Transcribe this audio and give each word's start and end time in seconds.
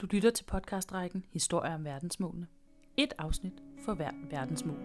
Du 0.00 0.06
lytter 0.10 0.30
til 0.30 0.44
podcastrækken 0.44 1.24
Historier 1.32 1.74
om 1.74 1.84
verdensmålene. 1.84 2.46
Et 2.96 3.12
afsnit 3.18 3.52
for 3.84 3.94
hver 3.94 4.10
verdensmål. 4.30 4.78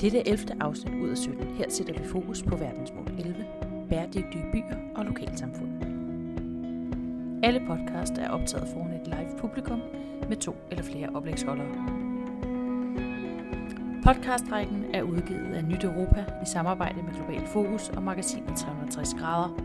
Dette 0.00 0.18
er 0.18 0.22
11. 0.26 0.62
afsnit 0.62 0.94
ud 1.02 1.08
af 1.08 1.18
17. 1.18 1.46
Her 1.46 1.70
sætter 1.70 2.02
vi 2.02 2.08
fokus 2.08 2.42
på 2.42 2.56
verdensmål 2.56 3.08
11. 3.18 3.46
Bæredygtige 3.88 4.44
byer 4.52 4.76
og 4.94 5.04
lokalsamfund. 5.04 5.84
Alle 7.44 7.60
podcast 7.66 8.12
er 8.12 8.28
optaget 8.30 8.68
foran 8.68 9.00
et 9.00 9.06
live 9.06 9.38
publikum 9.38 9.80
med 10.28 10.36
to 10.36 10.56
eller 10.70 10.84
flere 10.84 11.08
oplægsholdere. 11.14 11.86
Podcastrækken 14.04 14.84
er 14.94 15.02
udgivet 15.02 15.54
af 15.54 15.64
Nyt 15.64 15.84
Europa 15.84 16.24
i 16.42 16.46
samarbejde 16.46 17.02
med 17.02 17.14
Global 17.14 17.46
Fokus 17.46 17.88
og 17.88 18.02
magasinet 18.02 18.56
360 18.56 19.14
grader. 19.14 19.56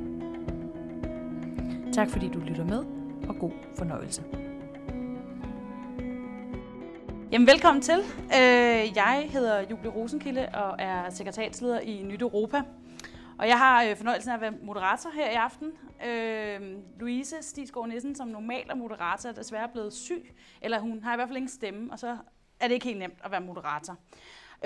Tak 1.93 2.09
fordi 2.09 2.28
du 2.28 2.39
lytter 2.39 2.66
med, 2.66 3.01
og 3.30 3.36
god 3.40 3.52
fornøjelse. 3.78 4.24
Jamen, 7.32 7.48
velkommen 7.48 7.82
til. 7.82 8.00
Øh, 8.23 8.95
jeg 8.95 9.28
hedder 9.32 9.59
Julie 9.59 9.90
Rosenkilde 9.90 10.50
og 10.54 10.76
er 10.80 11.09
sekretariatsleder 11.09 11.80
i 11.80 12.04
Nyt 12.04 12.22
Europa. 12.22 12.62
Og 13.40 13.48
jeg 13.48 13.58
har 13.58 13.84
øh, 13.84 13.95
fornøjelsen 13.95 14.31
af 14.31 14.36
at 14.36 14.42
være 14.42 14.54
moderator 14.64 15.09
her 15.09 15.30
i 15.30 15.34
aften. 15.34 15.72
Øh, 16.05 16.78
Louise 17.00 17.36
Stisgaard 17.42 17.88
Nissen, 17.88 18.16
som 18.16 18.28
normalt 18.28 18.72
er 18.72 18.76
moderator, 18.76 19.30
er 19.30 19.34
desværre 19.34 19.70
blevet 19.73 19.94
syg. 19.94 20.36
Eller 20.62 20.80
hun 20.80 21.03
har 21.03 21.14
i 21.14 21.16
hvert 21.16 21.28
fald 21.28 21.38
ingen 21.38 21.50
stemme, 21.50 21.92
og 21.92 22.00
så 22.00 22.17
er 22.59 22.67
det 22.67 22.73
ikke 22.73 22.86
helt 22.86 23.00
nemt 23.00 23.20
at 23.23 23.31
være 23.31 23.42
moderator. 23.42 23.95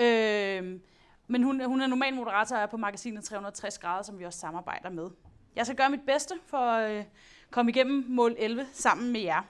Øh, 0.00 0.80
men 1.26 1.42
hun, 1.42 1.64
hun 1.64 1.80
er 1.80 1.86
normal 1.86 2.14
moderator 2.14 2.56
og 2.56 2.62
er 2.62 2.66
på 2.66 2.76
magasinet 2.76 3.24
360 3.24 3.78
grader, 3.78 4.02
som 4.02 4.18
vi 4.18 4.24
også 4.24 4.38
samarbejder 4.38 4.90
med. 4.90 5.10
Jeg 5.56 5.66
skal 5.66 5.76
gøre 5.76 5.90
mit 5.90 6.06
bedste 6.06 6.34
for 6.46 6.58
at 6.58 6.98
øh, 6.98 7.04
komme 7.50 7.70
igennem 7.70 8.04
mål 8.08 8.34
11 8.38 8.66
sammen 8.72 9.12
med 9.12 9.20
jer. 9.20 9.42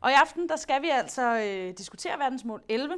Og 0.00 0.10
i 0.10 0.14
aften 0.14 0.48
der 0.48 0.56
skal 0.56 0.82
vi 0.82 0.88
altså 0.88 1.22
øh, 1.22 1.78
diskutere 1.78 2.18
verdensmål 2.18 2.62
11, 2.68 2.94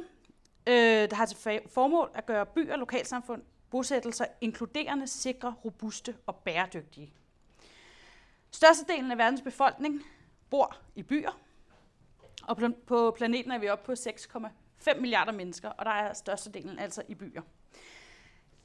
øh, 0.67 0.73
der 0.73 1.15
har 1.15 1.25
til 1.25 1.61
formål 1.73 2.11
at 2.13 2.25
gøre 2.25 2.45
byer, 2.45 2.75
lokalsamfund, 2.75 3.41
bosættelser 3.69 4.25
inkluderende, 4.41 5.07
sikre, 5.07 5.55
robuste 5.65 6.15
og 6.25 6.35
bæredygtige. 6.35 7.13
Størstedelen 8.51 9.11
af 9.11 9.17
verdens 9.17 9.41
befolkning 9.41 10.01
bor 10.49 10.77
i 10.95 11.03
byer, 11.03 11.39
og 12.43 12.57
på 12.87 13.11
planeten 13.17 13.51
er 13.51 13.57
vi 13.57 13.69
oppe 13.69 13.85
på 13.85 13.91
6,5 13.91 14.99
milliarder 14.99 15.31
mennesker, 15.31 15.69
og 15.69 15.85
der 15.85 15.91
er 15.91 16.13
størstedelen 16.13 16.79
altså 16.79 17.03
i 17.07 17.15
byer. 17.15 17.41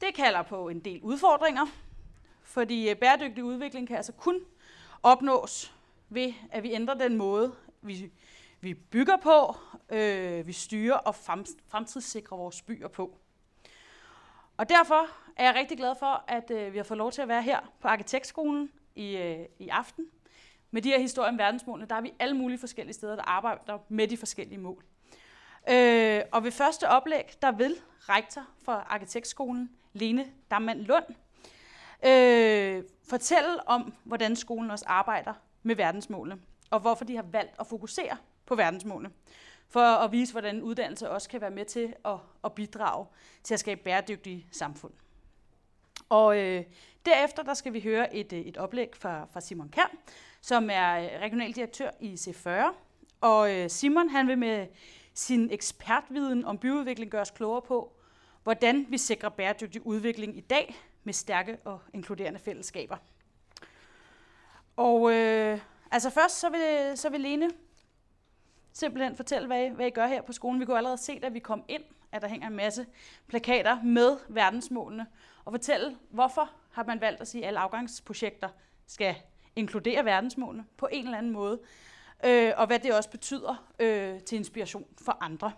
Det 0.00 0.14
kalder 0.14 0.42
på 0.42 0.68
en 0.68 0.80
del 0.80 1.00
udfordringer, 1.02 1.66
fordi 2.42 2.90
øh, 2.90 2.96
bæredygtig 2.96 3.44
udvikling 3.44 3.88
kan 3.88 3.96
altså 3.96 4.12
kun 4.12 4.40
opnås 5.02 5.74
ved, 6.08 6.32
at 6.50 6.62
vi 6.62 6.72
ændrer 6.72 6.94
den 6.94 7.16
måde, 7.16 7.54
vi, 7.82 8.10
vi 8.60 8.74
bygger 8.74 9.16
på, 9.16 9.56
øh, 9.88 10.46
vi 10.46 10.52
styrer 10.52 10.96
og 10.96 11.14
fremtidssikrer 11.68 12.36
vores 12.36 12.62
byer 12.62 12.88
på. 12.88 13.18
Og 14.56 14.68
derfor 14.68 15.08
er 15.36 15.44
jeg 15.44 15.54
rigtig 15.54 15.78
glad 15.78 15.94
for, 15.98 16.24
at 16.28 16.50
øh, 16.50 16.72
vi 16.72 16.78
har 16.78 16.84
fået 16.84 16.98
lov 16.98 17.12
til 17.12 17.22
at 17.22 17.28
være 17.28 17.42
her 17.42 17.72
på 17.80 17.88
Arkitektskolen 17.88 18.70
i, 18.94 19.16
øh, 19.16 19.46
i 19.58 19.68
aften. 19.68 20.06
Med 20.70 20.82
de 20.82 20.88
her 20.88 21.00
historier 21.00 21.30
om 21.30 21.38
verdensmålene, 21.38 21.88
der 21.88 21.96
er 21.96 22.00
vi 22.00 22.12
alle 22.18 22.36
mulige 22.36 22.58
forskellige 22.58 22.94
steder, 22.94 23.16
der 23.16 23.22
arbejder 23.22 23.78
med 23.88 24.08
de 24.08 24.16
forskellige 24.16 24.58
mål. 24.58 24.84
Øh, 25.70 26.22
og 26.32 26.44
ved 26.44 26.50
første 26.50 26.88
oplæg, 26.88 27.34
der 27.42 27.52
vil 27.52 27.76
rektor 27.98 28.42
for 28.64 28.72
Arkitektskolen, 28.72 29.70
Lene 29.92 30.26
Dammann 30.50 30.82
Lund, 30.82 31.04
øh, 32.04 32.84
fortælle 33.08 33.68
om, 33.68 33.94
hvordan 34.04 34.36
skolen 34.36 34.70
også 34.70 34.84
arbejder 34.88 35.34
med 35.62 35.76
verdensmålene, 35.76 36.40
og 36.70 36.80
hvorfor 36.80 37.04
de 37.04 37.16
har 37.16 37.22
valgt 37.22 37.54
at 37.60 37.66
fokusere 37.66 38.16
på 38.46 38.54
verdensmålene, 38.54 39.10
for 39.68 39.80
at 39.80 40.12
vise, 40.12 40.32
hvordan 40.32 40.62
uddannelse 40.62 41.10
også 41.10 41.28
kan 41.28 41.40
være 41.40 41.50
med 41.50 41.64
til 41.64 41.94
at, 42.04 42.16
at 42.44 42.52
bidrage 42.52 43.06
til 43.42 43.54
at 43.54 43.60
skabe 43.60 43.80
bæredygtige 43.84 44.46
samfund. 44.52 44.92
Og 46.08 46.38
øh, 46.38 46.64
derefter 47.06 47.42
der 47.42 47.54
skal 47.54 47.72
vi 47.72 47.80
høre 47.80 48.16
et, 48.16 48.32
øh, 48.32 48.40
et 48.40 48.56
oplæg 48.56 48.90
fra, 48.96 49.26
fra 49.32 49.40
Simon 49.40 49.68
Kær, 49.68 49.92
som 50.40 50.68
er 50.72 50.98
øh, 50.98 51.20
regionaldirektør 51.20 51.90
i 52.00 52.14
C40. 52.14 52.74
Og 53.20 53.54
øh, 53.54 53.70
Simon 53.70 54.08
han 54.08 54.28
vil 54.28 54.38
med 54.38 54.66
sin 55.14 55.50
ekspertviden 55.50 56.44
om 56.44 56.58
byudvikling 56.58 57.10
gøre 57.10 57.20
os 57.20 57.30
klogere 57.30 57.62
på, 57.62 57.92
hvordan 58.42 58.86
vi 58.88 58.98
sikrer 58.98 59.28
bæredygtig 59.28 59.86
udvikling 59.86 60.36
i 60.36 60.40
dag 60.40 60.76
med 61.08 61.14
stærke 61.14 61.58
og 61.64 61.80
inkluderende 61.92 62.38
fællesskaber. 62.38 62.96
Og 64.76 65.12
øh, 65.12 65.60
altså 65.90 66.10
først 66.10 66.38
så 66.40 66.48
vil, 66.48 66.98
så 66.98 67.08
vil 67.08 67.20
Lene 67.20 67.50
simpelthen 68.72 69.16
fortælle, 69.16 69.46
hvad 69.46 69.66
I, 69.66 69.68
hvad 69.68 69.86
I 69.86 69.90
gør 69.90 70.06
her 70.06 70.22
på 70.22 70.32
skolen. 70.32 70.60
Vi 70.60 70.64
kunne 70.64 70.76
allerede 70.76 70.98
se, 70.98 71.20
da 71.20 71.28
vi 71.28 71.38
kom 71.38 71.64
ind, 71.68 71.82
at 72.12 72.22
der 72.22 72.28
hænger 72.28 72.46
en 72.46 72.56
masse 72.56 72.86
plakater 73.26 73.82
med 73.82 74.18
verdensmålene, 74.28 75.06
og 75.44 75.52
fortælle, 75.52 75.96
hvorfor 76.10 76.50
har 76.70 76.84
man 76.84 77.00
valgt 77.00 77.20
at 77.20 77.28
sige, 77.28 77.42
at 77.42 77.48
alle 77.48 77.60
afgangsprojekter 77.60 78.48
skal 78.86 79.14
inkludere 79.56 80.04
verdensmålene 80.04 80.64
på 80.76 80.88
en 80.92 81.04
eller 81.04 81.18
anden 81.18 81.32
måde, 81.32 81.60
øh, 82.24 82.52
og 82.56 82.66
hvad 82.66 82.78
det 82.78 82.94
også 82.94 83.10
betyder 83.10 83.72
øh, 83.78 84.20
til 84.20 84.38
inspiration 84.38 84.86
for 85.04 85.18
andre. 85.20 85.52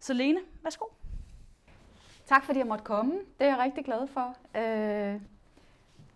Så 0.00 0.12
Lene, 0.12 0.40
værsgo. 0.62 0.95
Tak 2.26 2.44
fordi 2.44 2.58
jeg 2.58 2.66
måtte 2.66 2.84
komme. 2.84 3.12
Det 3.12 3.46
er 3.46 3.50
jeg 3.50 3.58
rigtig 3.58 3.84
glad 3.84 4.06
for. 4.06 4.36
Øh, 4.56 5.20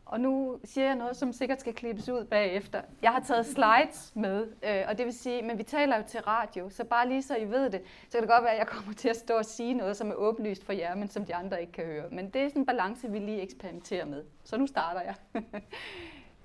og 0.06 0.20
nu 0.20 0.58
siger 0.64 0.86
jeg 0.86 0.96
noget, 0.96 1.16
som 1.16 1.32
sikkert 1.32 1.60
skal 1.60 1.74
klippes 1.74 2.08
ud 2.08 2.24
bagefter. 2.24 2.82
Jeg 3.02 3.10
har 3.10 3.20
taget 3.20 3.46
slides 3.46 4.12
med, 4.14 4.46
øh, 4.62 4.84
og 4.88 4.98
det 4.98 5.06
vil 5.06 5.14
sige, 5.14 5.42
men 5.42 5.58
vi 5.58 5.62
taler 5.62 5.96
jo 5.96 6.02
til 6.08 6.20
radio, 6.20 6.70
så 6.70 6.84
bare 6.84 7.08
lige 7.08 7.22
så 7.22 7.36
I 7.36 7.50
ved 7.50 7.70
det, 7.70 7.82
så 8.08 8.12
kan 8.12 8.20
det 8.20 8.30
godt 8.30 8.42
være, 8.42 8.52
at 8.52 8.58
jeg 8.58 8.66
kommer 8.66 8.94
til 8.94 9.08
at 9.08 9.16
stå 9.16 9.34
og 9.34 9.44
sige 9.44 9.74
noget, 9.74 9.96
som 9.96 10.10
er 10.10 10.14
åbenlyst 10.14 10.64
for 10.64 10.72
jer, 10.72 10.94
men 10.94 11.08
som 11.08 11.24
de 11.24 11.34
andre 11.34 11.60
ikke 11.60 11.72
kan 11.72 11.84
høre. 11.84 12.04
Men 12.10 12.30
det 12.30 12.42
er 12.42 12.48
sådan 12.48 12.62
en 12.62 12.66
balance, 12.66 13.10
vi 13.10 13.18
lige 13.18 13.40
eksperimenterer 13.40 14.04
med. 14.04 14.24
Så 14.44 14.58
nu 14.58 14.66
starter 14.66 15.00
jeg. 15.00 15.14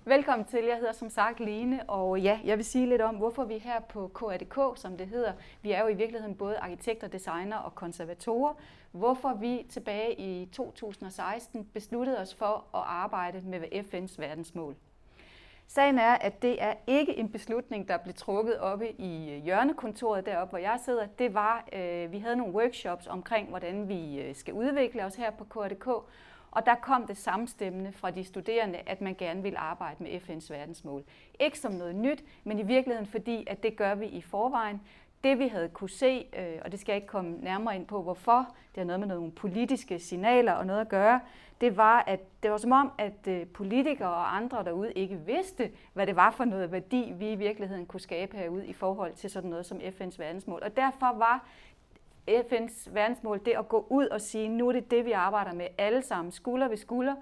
Velkommen 0.08 0.46
til. 0.46 0.64
Jeg 0.66 0.78
hedder 0.78 0.92
som 0.92 1.10
sagt 1.10 1.40
Lene, 1.40 1.90
og 1.90 2.20
ja, 2.20 2.40
jeg 2.44 2.58
vil 2.58 2.66
sige 2.66 2.90
lidt 2.90 3.02
om, 3.02 3.16
hvorfor 3.16 3.44
vi 3.44 3.56
er 3.56 3.60
her 3.60 3.80
på 3.80 4.08
KADK, 4.08 4.58
som 4.76 4.98
det 4.98 5.08
hedder. 5.08 5.34
Vi 5.62 5.72
er 5.72 5.82
jo 5.82 5.88
i 5.88 5.94
virkeligheden 5.94 6.36
både 6.36 6.58
arkitekter, 6.58 7.08
designer 7.08 7.58
og 7.58 7.76
konservatorer. 7.76 8.54
Hvorfor 8.92 9.34
vi 9.34 9.66
tilbage 9.70 10.20
i 10.20 10.46
2016 10.46 11.66
besluttede 11.74 12.20
os 12.20 12.36
for 12.36 12.66
at 12.74 12.84
arbejde 12.86 13.42
med 13.42 13.60
FN's 13.60 14.22
verdensmål. 14.22 14.76
Sagen 15.68 16.00
er, 16.00 16.14
at 16.14 16.42
det 16.42 16.64
er 16.64 16.74
ikke 16.88 17.18
en 17.18 17.32
beslutning, 17.32 17.88
der 17.88 17.98
blev 17.98 18.14
trukket 18.14 18.60
oppe 18.60 18.92
i 18.92 19.32
øh, 19.32 19.44
hjørnekontoret 19.44 20.26
deroppe, 20.26 20.50
hvor 20.50 20.60
jeg 20.60 20.80
sidder. 20.86 21.08
Det 21.20 21.34
var, 21.34 21.68
øh, 21.74 22.12
vi 22.12 22.20
havde 22.20 22.36
nogle 22.36 22.54
workshops 22.54 23.08
omkring, 23.08 23.50
hvordan 23.50 23.88
vi 23.88 24.22
øh, 24.22 24.36
skal 24.36 24.54
udvikle 24.54 25.06
os 25.06 25.16
her 25.16 25.32
på 25.32 25.44
KADK, 25.44 25.88
og 26.56 26.66
der 26.66 26.76
kom 26.76 27.08
det 27.08 27.18
samstemmende 27.18 27.92
fra 27.92 28.12
de 28.12 28.24
studerende, 28.24 28.80
at 28.86 29.02
man 29.02 29.16
gerne 29.16 29.44
vil 29.44 29.54
arbejde 29.58 30.04
med 30.04 30.12
FN's 30.12 30.54
verdensmål. 30.54 31.04
Ikke 31.40 31.60
som 31.60 31.72
noget 31.72 31.96
nyt, 31.96 32.24
men 32.44 32.60
i 32.60 32.64
virkeligheden 32.64 33.08
fordi, 33.08 33.44
at 33.48 33.64
det 33.64 33.76
gør 33.76 33.96
vi 33.96 34.06
i 34.06 34.22
forvejen. 34.22 34.82
Det 35.24 35.40
vi 35.40 35.48
havde 35.48 35.70
kunne 35.70 35.90
se, 35.90 36.26
øh, 36.38 36.62
og 36.66 36.72
det 36.72 36.80
skal 36.80 36.94
jeg 36.94 36.98
ikke 36.98 37.08
komme 37.08 37.38
nærmere 37.38 37.76
ind 37.76 37.88
på, 37.88 38.02
hvorfor, 38.02 38.56
det 38.76 38.78
har 38.78 38.86
noget 38.86 39.00
med 39.00 39.08
nogle 39.08 39.32
politiske 39.32 40.00
signaler 40.00 40.52
og 40.52 40.66
noget 40.66 40.82
at 40.82 40.90
gøre, 40.90 41.20
det 41.62 41.78
var, 41.78 42.04
at 42.08 42.20
det 42.44 42.52
var 42.52 42.58
som 42.58 42.72
om, 42.72 42.92
at 42.98 43.28
øh, 43.28 43.48
politikere 43.48 44.10
og 44.10 44.36
andre 44.36 44.64
derude 44.64 44.94
ikke 44.94 45.18
vidste, 45.26 45.72
hvad 45.94 46.08
det 46.08 46.16
var 46.16 46.32
for 46.32 46.46
noget 46.46 46.72
værdi, 46.72 47.14
vi 47.16 47.32
i 47.32 47.36
virkeligheden 47.36 47.86
kunne 47.86 48.00
skabe 48.00 48.38
herude 48.38 48.68
i 48.68 48.74
forhold 48.74 49.14
til 49.14 49.30
sådan 49.30 49.50
noget 49.50 49.66
som 49.66 49.78
FN's 49.78 50.18
verdensmål. 50.18 50.62
Og 50.64 50.78
derfor 50.78 51.18
var 51.18 51.48
FN's 52.30 52.94
verdensmål, 52.94 53.42
det 53.46 53.52
at 53.52 53.68
gå 53.68 53.88
ud 53.90 54.08
og 54.08 54.22
sige, 54.22 54.48
nu 54.48 54.68
er 54.68 54.72
det 54.72 54.92
det, 54.92 55.06
vi 55.06 55.12
arbejder 55.12 55.54
med 55.54 55.68
alle 55.78 56.02
sammen, 56.02 56.32
skulder 56.32 56.68
ved 56.68 56.78
skulder, 56.78 57.16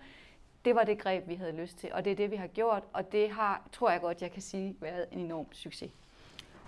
det 0.65 0.75
var 0.75 0.83
det 0.83 0.99
greb, 0.99 1.27
vi 1.27 1.35
havde 1.35 1.51
lyst 1.51 1.77
til, 1.77 1.89
og 1.93 2.05
det 2.05 2.11
er 2.11 2.15
det, 2.15 2.31
vi 2.31 2.35
har 2.35 2.47
gjort, 2.47 2.83
og 2.93 3.11
det 3.11 3.29
har, 3.29 3.67
tror 3.71 3.89
jeg 3.89 4.01
godt, 4.01 4.21
jeg 4.21 4.31
kan 4.31 4.41
sige, 4.41 4.75
været 4.81 5.05
en 5.11 5.19
enorm 5.19 5.53
succes. 5.53 5.91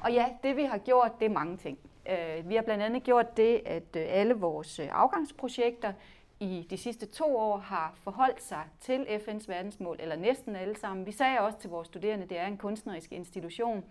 Og 0.01 0.13
ja, 0.13 0.25
det 0.43 0.57
vi 0.57 0.63
har 0.63 0.77
gjort, 0.77 1.11
det 1.19 1.25
er 1.25 1.29
mange 1.29 1.57
ting. 1.57 1.77
Øh, 2.09 2.49
vi 2.49 2.55
har 2.55 2.61
blandt 2.61 2.83
andet 2.83 3.03
gjort 3.03 3.37
det, 3.37 3.61
at 3.65 3.95
øh, 3.95 4.05
alle 4.07 4.33
vores 4.33 4.79
øh, 4.79 4.87
afgangsprojekter 4.91 5.93
i 6.39 6.67
de 6.69 6.77
sidste 6.77 7.05
to 7.05 7.37
år 7.37 7.57
har 7.57 7.93
forholdt 8.03 8.43
sig 8.43 8.63
til 8.79 9.03
FN's 9.03 9.47
verdensmål, 9.47 9.97
eller 9.99 10.15
næsten 10.15 10.55
alle 10.55 10.77
sammen. 10.77 11.05
Vi 11.05 11.11
sagde 11.11 11.39
også 11.39 11.57
til 11.59 11.69
vores 11.69 11.87
studerende, 11.87 12.23
at 12.23 12.29
det 12.29 12.37
er 12.37 12.47
en 12.47 12.57
kunstnerisk 12.57 13.11
institution, 13.11 13.83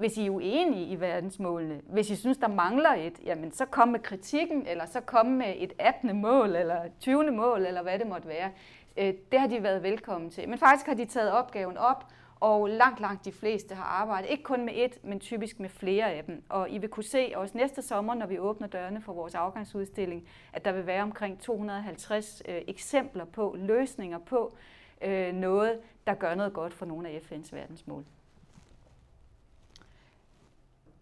hvis 0.00 0.16
I 0.16 0.26
er 0.26 0.30
uenige 0.30 0.86
i 0.86 1.00
verdensmålene, 1.00 1.80
hvis 1.86 2.10
I 2.10 2.16
synes, 2.16 2.38
der 2.38 2.48
mangler 2.48 2.94
et, 2.94 3.20
jamen 3.24 3.52
så 3.52 3.64
kom 3.66 3.88
med 3.88 4.00
kritikken, 4.00 4.66
eller 4.66 4.86
så 4.86 5.00
kom 5.00 5.26
med 5.26 5.54
et 5.56 5.72
18. 5.78 6.20
mål, 6.20 6.56
eller 6.56 6.80
20. 7.00 7.30
mål, 7.30 7.66
eller 7.66 7.82
hvad 7.82 7.98
det 7.98 8.06
måtte 8.06 8.28
være. 8.28 8.50
Øh, 8.96 9.14
det 9.32 9.40
har 9.40 9.46
de 9.46 9.62
været 9.62 9.82
velkommen 9.82 10.30
til. 10.30 10.48
Men 10.48 10.58
faktisk 10.58 10.86
har 10.86 10.94
de 10.94 11.04
taget 11.04 11.32
opgaven 11.32 11.76
op, 11.76 12.04
og 12.40 12.68
langt, 12.68 13.00
langt 13.00 13.24
de 13.24 13.32
fleste 13.32 13.74
har 13.74 13.84
arbejdet, 13.84 14.30
ikke 14.30 14.42
kun 14.42 14.64
med 14.64 14.72
et, 14.76 15.04
men 15.04 15.20
typisk 15.20 15.60
med 15.60 15.68
flere 15.68 16.12
af 16.12 16.24
dem. 16.24 16.42
Og 16.48 16.70
I 16.70 16.78
vil 16.78 16.88
kunne 16.88 17.04
se 17.04 17.32
også 17.34 17.58
næste 17.58 17.82
sommer, 17.82 18.14
når 18.14 18.26
vi 18.26 18.38
åbner 18.38 18.66
dørene 18.66 19.00
for 19.00 19.12
vores 19.12 19.34
afgangsudstilling, 19.34 20.28
at 20.52 20.64
der 20.64 20.72
vil 20.72 20.86
være 20.86 21.02
omkring 21.02 21.40
250 21.40 22.42
øh, 22.48 22.62
eksempler 22.68 23.24
på, 23.24 23.56
løsninger 23.58 24.18
på 24.18 24.56
øh, 25.02 25.32
noget, 25.32 25.78
der 26.06 26.14
gør 26.14 26.34
noget 26.34 26.52
godt 26.52 26.74
for 26.74 26.86
nogle 26.86 27.08
af 27.08 27.18
FN's 27.18 27.54
verdensmål. 27.54 28.04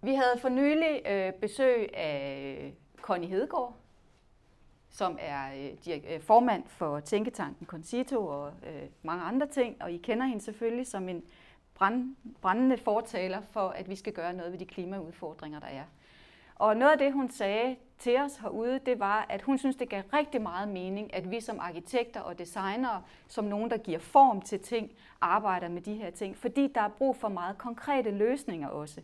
Vi 0.03 0.15
havde 0.15 0.39
for 0.41 0.49
nylig 0.49 1.03
øh, 1.07 1.33
besøg 1.33 1.97
af 1.97 2.75
Connie 3.03 3.29
Hedegaard, 3.29 3.75
som 4.91 5.19
er 5.21 5.73
øh, 5.89 5.99
øh, 6.15 6.21
formand 6.21 6.65
for 6.67 7.01
Tænketanken 7.01 7.67
Concito 7.67 8.27
og 8.27 8.53
øh, 8.67 8.83
mange 9.03 9.25
andre 9.25 9.47
ting, 9.47 9.83
og 9.83 9.93
I 9.93 9.97
kender 9.97 10.27
hende 10.27 10.45
selvfølgelig 10.45 10.87
som 10.87 11.09
en 11.09 11.23
brand, 11.75 12.17
brændende 12.43 12.77
fortaler 12.77 13.41
for, 13.41 13.69
at 13.69 13.89
vi 13.89 13.97
skal 13.97 14.13
gøre 14.13 14.33
noget 14.33 14.53
ved 14.53 14.59
de 14.59 14.67
klimaudfordringer, 14.67 15.61
der 15.61 15.67
er. 15.67 15.85
Og 16.55 16.77
noget 16.77 16.93
af 16.93 16.99
det, 16.99 17.13
hun 17.13 17.31
sagde 17.31 17.77
til 17.99 18.17
os 18.21 18.37
herude, 18.37 18.81
det 18.87 19.01
var, 19.01 19.27
at 19.29 19.43
hun 19.43 19.59
synes, 19.59 19.77
det 19.77 19.89
gav 19.89 20.03
rigtig 20.13 20.43
meget 20.43 20.69
mening, 20.69 21.15
at 21.15 21.31
vi 21.31 21.41
som 21.41 21.61
arkitekter 21.61 22.21
og 22.21 22.39
designere, 22.39 23.03
som 23.29 23.45
nogen, 23.45 23.71
der 23.71 23.77
giver 23.77 23.99
form 23.99 24.43
til 24.43 24.61
ting, 24.61 24.91
arbejder 25.21 25.69
med 25.69 25.83
de 25.83 25.95
her 25.95 26.11
ting, 26.11 26.37
fordi 26.37 26.73
der 26.75 26.81
er 26.81 26.89
brug 26.89 27.17
for 27.17 27.29
meget 27.29 27.59
konkrete 27.59 28.11
løsninger 28.11 28.69
også. 28.69 29.01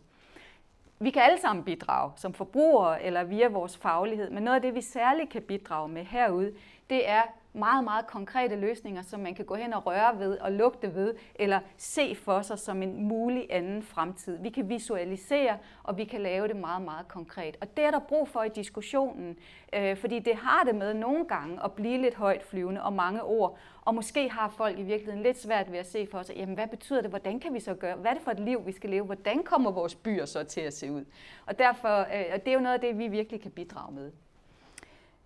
Vi 0.99 1.09
kan 1.11 1.21
alle 1.21 1.39
sammen 1.41 1.65
bidrage 1.65 2.11
som 2.15 2.33
forbrugere 2.33 3.03
eller 3.03 3.23
via 3.23 3.47
vores 3.47 3.77
faglighed, 3.77 4.29
men 4.29 4.43
noget 4.43 4.55
af 4.55 4.61
det, 4.61 4.75
vi 4.75 4.81
særligt 4.81 5.29
kan 5.29 5.41
bidrage 5.41 5.87
med 5.87 6.03
herude, 6.03 6.53
det 6.89 7.09
er 7.09 7.21
meget, 7.55 7.83
meget 7.83 8.07
konkrete 8.07 8.55
løsninger, 8.55 9.01
som 9.01 9.19
man 9.19 9.35
kan 9.35 9.45
gå 9.45 9.55
hen 9.55 9.73
og 9.73 9.85
røre 9.85 10.19
ved 10.19 10.37
og 10.37 10.51
lugte 10.51 10.95
ved, 10.95 11.13
eller 11.35 11.59
se 11.77 12.15
for 12.15 12.41
sig 12.41 12.59
som 12.59 12.83
en 12.83 13.03
mulig 13.03 13.47
anden 13.49 13.83
fremtid. 13.83 14.37
Vi 14.41 14.49
kan 14.49 14.69
visualisere, 14.69 15.57
og 15.83 15.97
vi 15.97 16.03
kan 16.03 16.21
lave 16.21 16.47
det 16.47 16.55
meget, 16.55 16.81
meget 16.81 17.07
konkret. 17.07 17.57
Og 17.61 17.77
det 17.77 17.85
er 17.85 17.91
der 17.91 17.99
brug 17.99 18.27
for 18.27 18.43
i 18.43 18.49
diskussionen, 18.49 19.37
øh, 19.73 19.97
fordi 19.97 20.19
det 20.19 20.35
har 20.35 20.63
det 20.63 20.75
med 20.75 20.93
nogle 20.93 21.25
gange 21.25 21.63
at 21.63 21.71
blive 21.71 22.01
lidt 22.01 22.15
højt 22.15 22.43
flyvende 22.43 22.83
og 22.83 22.93
mange 22.93 23.23
ord, 23.23 23.57
og 23.81 23.95
måske 23.95 24.29
har 24.29 24.49
folk 24.49 24.79
i 24.79 24.83
virkeligheden 24.83 25.23
lidt 25.23 25.37
svært 25.37 25.71
ved 25.71 25.79
at 25.79 25.91
se 25.91 26.07
for 26.11 26.23
sig, 26.23 26.35
jamen 26.35 26.55
hvad 26.55 26.67
betyder 26.67 27.01
det, 27.01 27.09
hvordan 27.09 27.39
kan 27.39 27.53
vi 27.53 27.59
så 27.59 27.73
gøre, 27.73 27.95
hvad 27.95 28.11
er 28.11 28.15
det 28.15 28.23
for 28.23 28.31
et 28.31 28.39
liv, 28.39 28.65
vi 28.65 28.71
skal 28.71 28.89
leve, 28.89 29.05
hvordan 29.05 29.43
kommer 29.43 29.71
vores 29.71 29.95
byer 29.95 30.25
så 30.25 30.43
til 30.43 30.61
at 30.61 30.73
se 30.73 30.91
ud? 30.91 31.05
Og 31.45 31.59
derfor, 31.59 31.99
øh, 31.99 32.25
og 32.33 32.45
det 32.45 32.47
er 32.47 32.53
jo 32.53 32.59
noget 32.59 32.73
af 32.73 32.81
det, 32.81 32.97
vi 32.97 33.07
virkelig 33.07 33.41
kan 33.41 33.51
bidrage 33.51 33.95
med. 33.95 34.11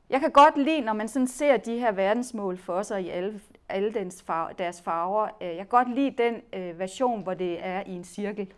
Jeg 0.10 0.20
kan 0.20 0.32
godt 0.32 0.58
lide, 0.58 0.82
når 0.82 0.94
man 0.94 1.08
sådan 1.08 1.28
ser 1.28 1.58
de 1.58 1.80
her 1.80 1.92
verdensmål 1.92 2.58
for 2.58 2.82
sig 2.82 3.04
i 3.04 3.10
alle, 3.10 3.42
alle 3.70 3.94
dens 3.94 4.24
farver, 4.24 4.54
deres 4.54 4.82
farver. 4.82 5.28
Øh, 5.42 5.48
jeg 5.48 5.58
kan 5.58 5.66
godt 5.66 5.96
lide 5.96 6.24
den 6.24 6.42
øh, 6.54 6.80
version, 6.80 7.24
hvor 7.24 7.34
det 7.34 7.66
er 7.66 7.84
i 7.88 7.92
en 7.92 8.04
cirkel. 8.04 8.54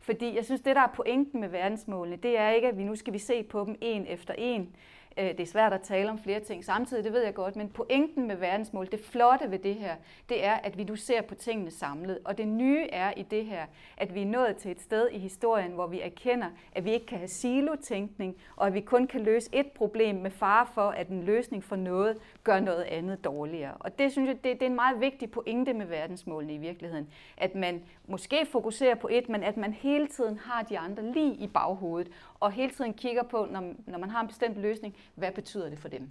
Fordi 0.00 0.36
jeg 0.36 0.44
synes, 0.44 0.60
det 0.60 0.76
der 0.76 0.82
er 0.82 0.92
pointen 0.94 1.40
med 1.40 1.48
verdensmålene, 1.48 2.16
det 2.16 2.38
er 2.38 2.50
ikke, 2.50 2.68
at 2.68 2.78
vi 2.78 2.84
nu 2.84 2.96
skal 2.96 3.12
vi 3.12 3.18
se 3.18 3.42
på 3.42 3.64
dem 3.64 3.76
en 3.80 4.06
efter 4.06 4.34
en. 4.38 4.76
Øh, 5.18 5.28
det 5.28 5.40
er 5.40 5.46
svært 5.46 5.72
at 5.72 5.80
tale 5.80 6.10
om 6.10 6.18
flere 6.18 6.40
ting 6.40 6.64
samtidig, 6.64 7.04
det 7.04 7.12
ved 7.12 7.24
jeg 7.24 7.34
godt, 7.34 7.56
men 7.56 7.68
pointen 7.68 8.26
med 8.26 8.36
verdensmål, 8.36 8.88
det 8.92 9.00
flotte 9.00 9.50
ved 9.50 9.58
det 9.58 9.74
her, 9.74 9.96
det 10.28 10.44
er, 10.44 10.54
at 10.54 10.78
vi 10.78 10.84
nu 10.84 10.96
ser 10.96 11.22
på 11.22 11.34
tingene 11.34 11.70
samlet. 11.70 12.18
Og 12.24 12.38
det 12.38 12.48
nye 12.48 12.86
er 12.92 13.12
i 13.16 13.22
det 13.22 13.44
her, 13.46 13.66
at 13.96 14.14
vi 14.14 14.22
er 14.22 14.26
nået 14.26 14.56
til 14.56 14.70
et 14.70 14.80
sted 14.80 15.08
i 15.12 15.18
historien, 15.18 15.72
hvor 15.72 15.86
vi 15.86 16.00
erkender, 16.00 16.48
at 16.72 16.84
vi 16.84 16.92
ikke 16.92 17.06
kan 17.06 17.18
have 17.18 17.28
silotænkning, 17.28 18.36
og 18.56 18.66
at 18.66 18.74
vi 18.74 18.80
kun 18.80 19.06
kan 19.06 19.20
løse 19.20 19.50
et 19.52 19.66
problem 19.66 20.14
med 20.14 20.30
fare 20.30 20.66
for, 20.74 20.88
at 20.90 21.08
en 21.08 21.22
løsning 21.22 21.64
for 21.64 21.76
noget 21.76 22.18
gør 22.44 22.60
noget 22.60 22.82
andet 22.82 23.24
dårligere. 23.24 23.74
Og 23.80 23.98
det 23.98 24.12
synes 24.12 24.28
jeg, 24.28 24.44
det, 24.44 24.60
det 24.60 24.62
er 24.62 24.70
en 24.70 24.74
meget 24.74 25.00
vigtig 25.00 25.30
pointe 25.30 25.72
med 25.72 25.86
verdensmålene 25.86 26.54
i 26.54 26.58
virkeligheden. 26.58 27.08
At 27.36 27.54
man 27.54 27.82
måske 28.06 28.46
fokuserer 28.46 28.94
på 28.94 29.08
et, 29.10 29.28
men 29.28 29.42
at 29.42 29.56
man 29.56 29.72
hele 29.72 30.06
tiden 30.06 30.38
har 30.38 30.62
de 30.62 30.78
andre 30.78 31.12
lige 31.12 31.34
i 31.34 31.46
baghovedet, 31.46 32.12
og 32.40 32.52
hele 32.52 32.72
tiden 32.72 32.94
kigger 32.94 33.22
på, 33.22 33.46
når, 33.50 33.72
når 33.86 33.98
man 33.98 34.10
har 34.10 34.20
en 34.20 34.26
bestemt 34.26 34.56
løsning, 34.56 34.96
hvad 35.14 35.32
betyder 35.32 35.68
det 35.68 35.78
for 35.78 35.88
dem? 35.88 36.10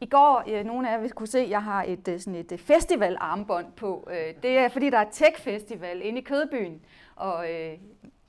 I 0.00 0.06
går, 0.06 0.44
ja, 0.46 0.62
nogle 0.62 0.90
af 0.90 1.02
jer 1.02 1.08
kunne 1.08 1.26
se, 1.26 1.38
at 1.38 1.50
jeg 1.50 1.62
har 1.62 1.82
et, 1.82 2.08
øh, 2.08 2.20
sådan 2.20 2.34
et 2.34 2.52
øh, 2.52 2.58
festivalarmbånd 2.58 3.72
på. 3.72 4.08
Det 4.42 4.58
er, 4.58 4.68
fordi 4.68 4.90
der 4.90 4.98
er 4.98 5.10
Tech 5.10 5.40
Festival 5.40 6.02
inde 6.02 6.18
i 6.18 6.24
Kødbyen. 6.24 6.80
Og 7.16 7.44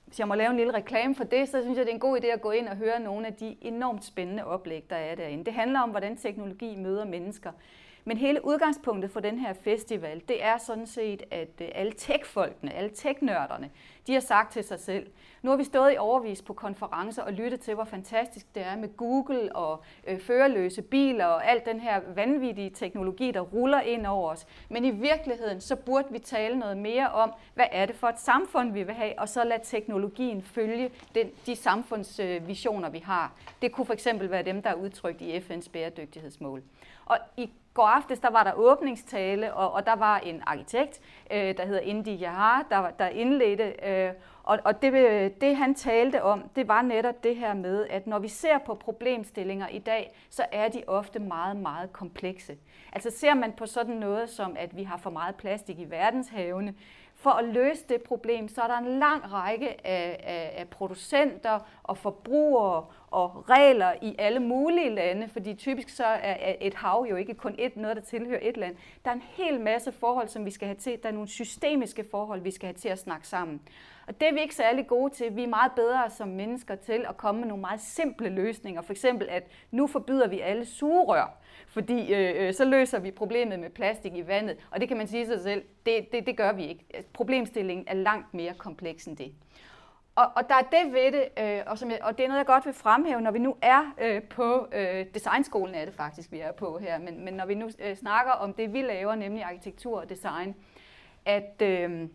hvis 0.09 0.19
jeg 0.19 0.27
må 0.27 0.35
lave 0.35 0.49
en 0.49 0.57
lille 0.57 0.73
reklame 0.73 1.15
for 1.15 1.23
det, 1.23 1.49
så 1.49 1.61
synes 1.61 1.77
jeg, 1.77 1.85
det 1.85 1.91
er 1.91 1.95
en 1.95 1.99
god 1.99 2.19
idé 2.21 2.25
at 2.27 2.41
gå 2.41 2.51
ind 2.51 2.67
og 2.67 2.75
høre 2.75 2.99
nogle 2.99 3.27
af 3.27 3.33
de 3.33 3.57
enormt 3.61 4.05
spændende 4.05 4.45
oplæg, 4.45 4.85
der 4.89 4.95
er 4.95 5.15
derinde. 5.15 5.45
Det 5.45 5.53
handler 5.53 5.79
om, 5.79 5.89
hvordan 5.89 6.17
teknologi 6.17 6.75
møder 6.75 7.05
mennesker. 7.05 7.51
Men 8.09 8.17
hele 8.17 8.45
udgangspunktet 8.45 9.11
for 9.11 9.19
den 9.19 9.39
her 9.39 9.53
festival, 9.53 10.21
det 10.27 10.43
er 10.43 10.57
sådan 10.57 10.87
set, 10.87 11.23
at 11.31 11.61
øh, 11.61 11.67
alle 11.75 11.91
tech-folkene, 11.91 12.73
alle 12.73 12.89
tech-nørderne, 12.89 13.69
de 14.07 14.13
har 14.13 14.19
sagt 14.19 14.53
til 14.53 14.63
sig 14.63 14.79
selv, 14.79 15.07
nu 15.41 15.49
har 15.49 15.57
vi 15.57 15.63
stået 15.63 15.93
i 15.93 15.97
overvis 15.97 16.41
på 16.41 16.53
konferencer 16.53 17.23
og 17.23 17.33
lyttet 17.33 17.59
til, 17.59 17.73
hvor 17.73 17.83
fantastisk 17.83 18.55
det 18.55 18.65
er 18.65 18.75
med 18.75 18.97
Google 18.97 19.55
og 19.55 19.83
øh, 20.07 20.19
førerløse 20.19 20.81
biler 20.81 21.25
og 21.25 21.47
alt 21.47 21.65
den 21.65 21.79
her 21.79 22.01
vanvittige 22.15 22.69
teknologi, 22.69 23.31
der 23.31 23.39
ruller 23.39 23.81
ind 23.81 24.05
over 24.05 24.29
os. 24.29 24.47
Men 24.69 24.85
i 24.85 24.89
virkeligheden, 24.89 25.61
så 25.61 25.75
burde 25.75 26.07
vi 26.11 26.19
tale 26.19 26.59
noget 26.59 26.77
mere 26.77 27.09
om, 27.09 27.31
hvad 27.53 27.67
er 27.71 27.85
det 27.85 27.95
for 27.95 28.07
et 28.07 28.19
samfund, 28.19 28.71
vi 28.71 28.83
vil 28.83 28.95
have, 28.95 29.19
og 29.19 29.29
så 29.29 29.43
lade 29.43 29.61
teknologien 29.63 30.41
følge 30.41 30.91
den, 31.15 31.29
de 31.45 31.55
samfundsvisioner, 31.55 32.89
vi 32.89 32.99
har. 32.99 33.33
Det 33.61 33.71
kunne 33.71 33.85
for 33.85 33.93
eksempel 33.93 34.31
være 34.31 34.43
dem, 34.43 34.61
der 34.61 34.69
er 34.69 34.75
udtrykt 34.75 35.21
i 35.21 35.37
FN's 35.37 35.71
bæredygtighedsmål. 35.71 36.63
Og 37.05 37.17
i 37.37 37.49
går 37.73 37.87
aftes, 37.87 38.19
der 38.19 38.29
var 38.29 38.43
der 38.43 38.53
åbningstale, 38.53 39.53
og, 39.53 39.71
og 39.71 39.85
der 39.85 39.95
var 39.95 40.17
en 40.17 40.43
arkitekt, 40.47 41.01
øh, 41.31 41.57
der 41.57 41.65
hedder 41.65 41.81
Indy 41.81 42.19
Jahar, 42.19 42.65
der, 42.69 42.89
der 42.99 43.07
indledte, 43.07 43.73
øh, 43.85 44.13
og, 44.49 44.59
og 44.65 44.81
det, 44.81 45.41
det 45.41 45.55
han 45.55 45.75
talte 45.75 46.23
om, 46.23 46.49
det 46.55 46.67
var 46.67 46.81
netop 46.81 47.23
det 47.23 47.35
her 47.35 47.53
med, 47.53 47.87
at 47.89 48.07
når 48.07 48.19
vi 48.19 48.27
ser 48.27 48.57
på 48.57 48.75
problemstillinger 48.75 49.67
i 49.67 49.79
dag, 49.79 50.11
så 50.29 50.45
er 50.51 50.67
de 50.67 50.83
ofte 50.87 51.19
meget, 51.19 51.57
meget 51.57 51.93
komplekse. 51.93 52.57
Altså 52.93 53.09
ser 53.11 53.33
man 53.33 53.51
på 53.51 53.65
sådan 53.65 53.95
noget 53.95 54.29
som, 54.29 54.55
at 54.59 54.77
vi 54.77 54.83
har 54.83 54.97
for 54.97 55.09
meget 55.09 55.35
plastik 55.35 55.79
i 55.79 55.85
verdenshavene, 55.89 56.73
for 57.15 57.29
at 57.29 57.45
løse 57.45 57.85
det 57.89 58.01
problem, 58.01 58.47
så 58.47 58.61
er 58.61 58.67
der 58.67 58.77
en 58.77 58.99
lang 58.99 59.33
række 59.33 59.87
af, 59.87 60.19
af, 60.23 60.53
af 60.57 60.67
producenter 60.67 61.59
og 61.83 61.97
forbrugere 61.97 62.85
og 63.11 63.49
regler 63.49 63.93
i 64.01 64.15
alle 64.19 64.39
mulige 64.39 64.89
lande, 64.89 65.27
fordi 65.27 65.55
typisk 65.55 65.89
så 65.89 66.05
er 66.05 66.55
et 66.61 66.73
hav 66.73 67.05
jo 67.09 67.15
ikke 67.15 67.33
kun 67.33 67.55
et, 67.57 67.77
noget, 67.77 67.97
der 67.97 68.03
tilhører 68.03 68.39
et 68.41 68.57
land. 68.57 68.75
Der 69.05 69.11
er 69.11 69.15
en 69.15 69.23
hel 69.27 69.61
masse 69.61 69.91
forhold, 69.91 70.27
som 70.27 70.45
vi 70.45 70.51
skal 70.51 70.67
have 70.67 70.77
til. 70.77 70.99
Der 71.03 71.09
er 71.09 71.13
nogle 71.13 71.27
systemiske 71.27 72.05
forhold, 72.11 72.41
vi 72.41 72.51
skal 72.51 72.67
have 72.67 72.77
til 72.77 72.89
at 72.89 72.99
snakke 72.99 73.27
sammen. 73.27 73.61
Og 74.09 74.19
det 74.19 74.27
er 74.27 74.33
vi 74.33 74.39
ikke 74.39 74.55
særlig 74.55 74.87
gode 74.87 75.13
til. 75.13 75.35
Vi 75.35 75.43
er 75.43 75.47
meget 75.47 75.71
bedre 75.75 76.09
som 76.09 76.27
mennesker 76.27 76.75
til 76.75 77.05
at 77.09 77.17
komme 77.17 77.41
med 77.41 77.47
nogle 77.47 77.61
meget 77.61 77.81
simple 77.81 78.29
løsninger. 78.29 78.81
For 78.81 78.93
eksempel, 78.93 79.29
at 79.29 79.43
nu 79.71 79.87
forbyder 79.87 80.27
vi 80.27 80.39
alle 80.39 80.65
sugerør, 80.65 81.37
fordi 81.67 82.13
øh, 82.13 82.47
øh, 82.47 82.53
så 82.53 82.65
løser 82.65 82.99
vi 82.99 83.11
problemet 83.11 83.59
med 83.59 83.69
plastik 83.69 84.15
i 84.15 84.27
vandet. 84.27 84.57
Og 84.71 84.79
det 84.79 84.87
kan 84.87 84.97
man 84.97 85.07
sige 85.07 85.25
sig 85.25 85.41
selv, 85.41 85.63
det, 85.85 86.11
det, 86.11 86.25
det 86.25 86.37
gør 86.37 86.53
vi 86.53 86.65
ikke. 86.65 86.85
Problemstillingen 87.13 87.85
er 87.87 87.93
langt 87.93 88.33
mere 88.33 88.53
kompleks 88.53 89.05
end 89.05 89.17
det. 89.17 89.33
Og, 90.15 90.25
og 90.35 90.49
der 90.49 90.55
er 90.55 90.61
det 90.61 90.93
ved 90.93 91.11
det, 91.11 91.27
øh, 91.39 91.63
og, 91.67 91.77
som 91.77 91.91
jeg, 91.91 91.99
og 92.01 92.17
det 92.17 92.23
er 92.23 92.27
noget, 92.27 92.37
jeg 92.37 92.45
godt 92.45 92.65
vil 92.65 92.73
fremhæve, 92.73 93.21
når 93.21 93.31
vi 93.31 93.39
nu 93.39 93.55
er 93.61 93.93
øh, 94.01 94.23
på 94.23 94.67
øh, 94.73 95.05
designskolen, 95.13 95.75
er 95.75 95.85
det 95.85 95.93
faktisk, 95.93 96.31
vi 96.31 96.39
er 96.39 96.51
på 96.51 96.77
her, 96.77 96.99
men, 96.99 97.25
men 97.25 97.33
når 97.33 97.45
vi 97.45 97.55
nu 97.55 97.69
øh, 97.79 97.95
snakker 97.95 98.31
om 98.31 98.53
det, 98.53 98.73
vi 98.73 98.81
laver, 98.81 99.15
nemlig 99.15 99.43
arkitektur 99.43 99.99
og 99.99 100.09
design, 100.09 100.55
at 101.25 101.61
øh, 101.61 102.09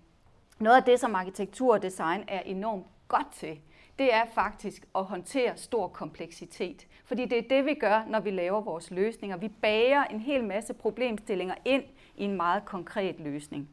noget 0.58 0.76
af 0.76 0.82
det, 0.82 1.00
som 1.00 1.14
arkitektur 1.14 1.75
og 1.75 1.82
design 1.82 2.25
er 2.28 2.40
enormt 2.40 2.87
godt 3.08 3.32
til, 3.32 3.58
det 3.99 4.14
er 4.14 4.23
faktisk 4.34 4.87
at 4.94 5.04
håndtere 5.04 5.56
stor 5.56 5.88
kompleksitet. 5.88 6.87
Fordi 7.04 7.25
det 7.25 7.38
er 7.38 7.49
det, 7.49 7.66
vi 7.66 7.75
gør, 7.75 8.04
når 8.08 8.20
vi 8.20 8.30
laver 8.30 8.61
vores 8.61 8.90
løsninger. 8.90 9.37
Vi 9.37 9.49
bager 9.49 10.04
en 10.04 10.20
hel 10.20 10.44
masse 10.44 10.75
problemstillinger 10.75 11.54
ind 11.64 11.82
i 12.16 12.25
en 12.25 12.37
meget 12.37 12.64
konkret 12.64 13.20
løsning. 13.20 13.68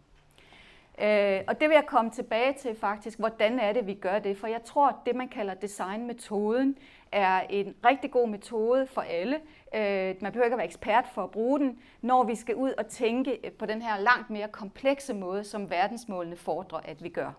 Øh, 1.01 1.41
og 1.47 1.61
det 1.61 1.69
vil 1.69 1.75
jeg 1.75 1.85
komme 1.87 2.11
tilbage 2.11 2.53
til 2.53 2.75
faktisk, 2.75 3.19
hvordan 3.19 3.59
er 3.59 3.73
det, 3.73 3.87
vi 3.87 3.93
gør 3.93 4.19
det. 4.19 4.37
For 4.37 4.47
jeg 4.47 4.63
tror, 4.63 4.87
at 4.87 4.95
det, 5.05 5.15
man 5.15 5.27
kalder 5.27 5.53
designmetoden, 5.53 6.77
er 7.11 7.41
en 7.49 7.75
rigtig 7.85 8.11
god 8.11 8.29
metode 8.29 8.87
for 8.87 9.01
alle. 9.01 9.35
Øh, 9.75 10.15
man 10.21 10.31
behøver 10.31 10.43
ikke 10.43 10.53
at 10.53 10.57
være 10.57 10.67
ekspert 10.67 11.05
for 11.13 11.23
at 11.23 11.31
bruge 11.31 11.59
den, 11.59 11.79
når 12.01 12.23
vi 12.23 12.35
skal 12.35 12.55
ud 12.55 12.71
og 12.77 12.87
tænke 12.87 13.51
på 13.59 13.65
den 13.65 13.81
her 13.81 13.97
langt 13.99 14.29
mere 14.29 14.47
komplekse 14.47 15.13
måde, 15.13 15.43
som 15.43 15.69
verdensmålene 15.69 16.35
fordrer, 16.35 16.79
at 16.83 17.03
vi 17.03 17.09
gør. 17.09 17.31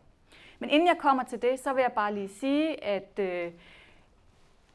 Men 0.58 0.70
inden 0.70 0.88
jeg 0.88 0.96
kommer 0.98 1.22
til 1.22 1.42
det, 1.42 1.60
så 1.60 1.72
vil 1.72 1.82
jeg 1.82 1.92
bare 1.92 2.14
lige 2.14 2.28
sige, 2.28 2.84
at 2.84 3.18
øh, 3.18 3.52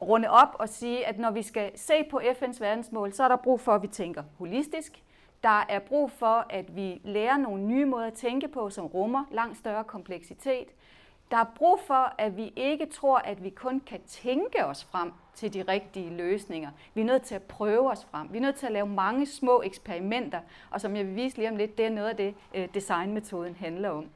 runde 0.01 0.30
op 0.30 0.56
og 0.60 0.70
sige, 0.70 1.08
at 1.08 1.20
når 1.20 1.32
vi 1.32 1.42
skal 1.42 1.72
se 1.75 1.94
på 2.10 2.20
FN's 2.20 2.60
verdensmål, 2.60 3.13
så 3.13 3.24
er 3.24 3.27
der 3.27 3.36
brug 3.36 3.60
for, 3.60 3.72
at 3.72 3.82
vi 3.82 3.88
tænker 3.88 4.24
holistisk. 4.38 5.04
Der 5.44 5.66
er 5.70 5.80
brug 5.80 6.12
for, 6.12 6.46
at 6.50 6.75
vi 6.75 7.01
lærer 7.04 7.38
nogle 7.38 7.63
nye 7.63 7.86
måder 7.86 8.08
at 8.08 8.13
tænke 8.13 8.48
på, 8.48 8.70
som 8.70 8.86
rummer 8.86 9.25
langt 9.32 9.58
større 9.58 9.84
kompleksitet. 9.84 10.68
Der 11.32 11.38
er 11.38 11.46
brug 11.56 11.80
for, 11.88 12.14
at 12.18 12.38
vi 12.38 12.54
ikke 12.56 12.86
tror, 12.86 13.18
at 13.18 13.44
vi 13.44 13.50
kun 13.50 13.80
kan 13.80 14.02
tænke 14.08 14.66
os 14.66 14.84
frem 14.84 15.12
til 15.36 15.54
de 15.54 15.62
rigtige 15.62 16.10
løsninger. 16.10 16.70
Vi 16.94 17.02
er 17.02 17.06
nødt 17.06 17.22
til 17.22 17.36
at 17.36 17.44
prøve 17.44 17.92
os 17.92 18.08
frem. 18.12 18.34
Vi 18.34 18.38
er 18.38 18.42
nødt 18.42 18.56
til 18.56 18.66
at 18.66 18.72
lave 18.72 18.88
mange 18.88 19.26
små 19.26 19.62
eksperimenter, 19.62 20.40
og 20.72 20.82
som 20.82 20.96
jeg 20.96 21.06
vil 21.06 21.16
vise 21.16 21.38
lige 21.38 21.50
om 21.50 21.56
lidt, 21.56 21.78
det 21.78 21.86
er 21.86 21.90
noget 21.90 22.10
af 22.10 22.16
det, 22.16 22.36
øh, 22.54 22.68
designmetoden 22.74 23.56
handler 23.56 23.90
om. 23.90 24.10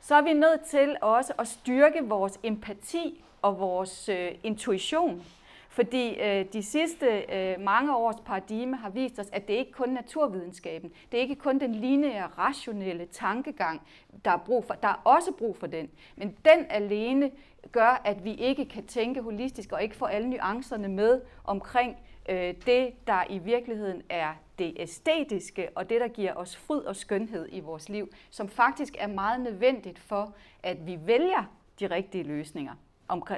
Så 0.00 0.14
er 0.14 0.22
vi 0.22 0.32
nødt 0.32 0.60
til 0.60 0.96
også 1.00 1.32
at 1.38 1.48
styrke 1.48 2.04
vores 2.04 2.40
empati 2.42 3.24
og 3.42 3.60
vores 3.60 4.08
øh, 4.08 4.32
intuition. 4.42 5.24
Fordi 5.70 6.20
øh, 6.20 6.44
de 6.52 6.62
sidste 6.62 7.06
øh, 7.06 7.60
mange 7.60 7.96
års 7.96 8.20
paradigme 8.24 8.76
har 8.76 8.90
vist 8.90 9.18
os, 9.18 9.28
at 9.32 9.48
det 9.48 9.54
ikke 9.54 9.72
kun 9.72 9.88
er 9.88 9.92
naturvidenskaben, 9.92 10.92
det 11.12 11.18
er 11.18 11.22
ikke 11.22 11.34
kun 11.34 11.60
den 11.60 11.74
lineære, 11.74 12.26
rationelle 12.38 13.06
tankegang, 13.06 13.82
der 14.24 14.30
er 14.30 14.36
brug 14.36 14.64
for. 14.64 14.74
Der 14.74 14.88
er 14.88 15.00
også 15.04 15.32
brug 15.32 15.56
for 15.56 15.66
den, 15.66 15.90
men 16.16 16.36
den 16.44 16.66
alene 16.70 17.30
gør, 17.72 18.02
at 18.04 18.24
vi 18.24 18.34
ikke 18.34 18.64
kan 18.64 18.86
tænke 18.86 19.22
holistisk 19.22 19.72
og 19.72 19.82
ikke 19.82 19.96
få 19.96 20.04
alle 20.04 20.30
nuancerne 20.30 20.88
med 20.88 21.20
omkring 21.44 21.96
øh, 22.28 22.54
det, 22.66 23.06
der 23.06 23.24
i 23.30 23.38
virkeligheden 23.38 24.02
er 24.08 24.34
det 24.58 24.76
æstetiske 24.76 25.68
og 25.74 25.90
det, 25.90 26.00
der 26.00 26.08
giver 26.08 26.34
os 26.34 26.56
fryd 26.56 26.80
og 26.80 26.96
skønhed 26.96 27.48
i 27.52 27.60
vores 27.60 27.88
liv, 27.88 28.08
som 28.30 28.48
faktisk 28.48 28.96
er 28.98 29.06
meget 29.06 29.40
nødvendigt 29.40 29.98
for, 29.98 30.34
at 30.62 30.86
vi 30.86 30.98
vælger 31.06 31.44
de 31.80 31.86
rigtige 31.86 32.24
løsninger, 32.24 32.72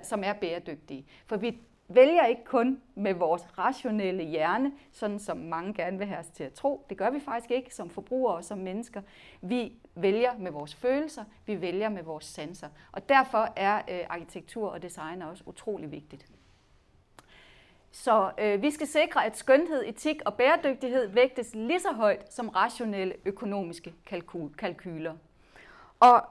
som 0.02 0.24
er 0.24 0.32
bæredygtige. 0.32 1.06
For 1.26 1.36
vi 1.36 1.58
vælger 1.88 2.26
ikke 2.26 2.44
kun 2.44 2.80
med 2.94 3.14
vores 3.14 3.58
rationelle 3.58 4.22
hjerne, 4.24 4.72
sådan 4.92 5.18
som 5.18 5.36
mange 5.36 5.74
gerne 5.74 5.98
vil 5.98 6.06
have 6.06 6.18
os 6.18 6.28
til 6.28 6.44
at 6.44 6.52
tro. 6.52 6.86
Det 6.90 6.96
gør 6.98 7.10
vi 7.10 7.20
faktisk 7.20 7.50
ikke 7.50 7.74
som 7.74 7.90
forbrugere 7.90 8.36
og 8.36 8.44
som 8.44 8.58
mennesker. 8.58 9.02
Vi 9.40 9.72
vælger 9.94 10.38
med 10.38 10.50
vores 10.50 10.74
følelser, 10.74 11.24
vi 11.46 11.60
vælger 11.60 11.88
med 11.88 12.02
vores 12.02 12.24
sanser. 12.24 12.68
Og 12.92 13.08
derfor 13.08 13.48
er 13.56 13.82
øh, 13.88 14.00
arkitektur 14.08 14.68
og 14.68 14.82
design 14.82 15.22
også 15.22 15.42
utrolig 15.46 15.90
vigtigt. 15.90 16.26
Så 17.90 18.30
øh, 18.38 18.62
vi 18.62 18.70
skal 18.70 18.86
sikre, 18.86 19.26
at 19.26 19.36
skønhed, 19.36 19.84
etik 19.86 20.22
og 20.24 20.34
bæredygtighed 20.34 21.06
vægtes 21.06 21.54
lige 21.54 21.80
så 21.80 21.92
højt 21.92 22.32
som 22.32 22.48
rationelle 22.48 23.14
økonomiske 23.24 23.94
kalkyler. 24.58 25.14
Og 26.00 26.22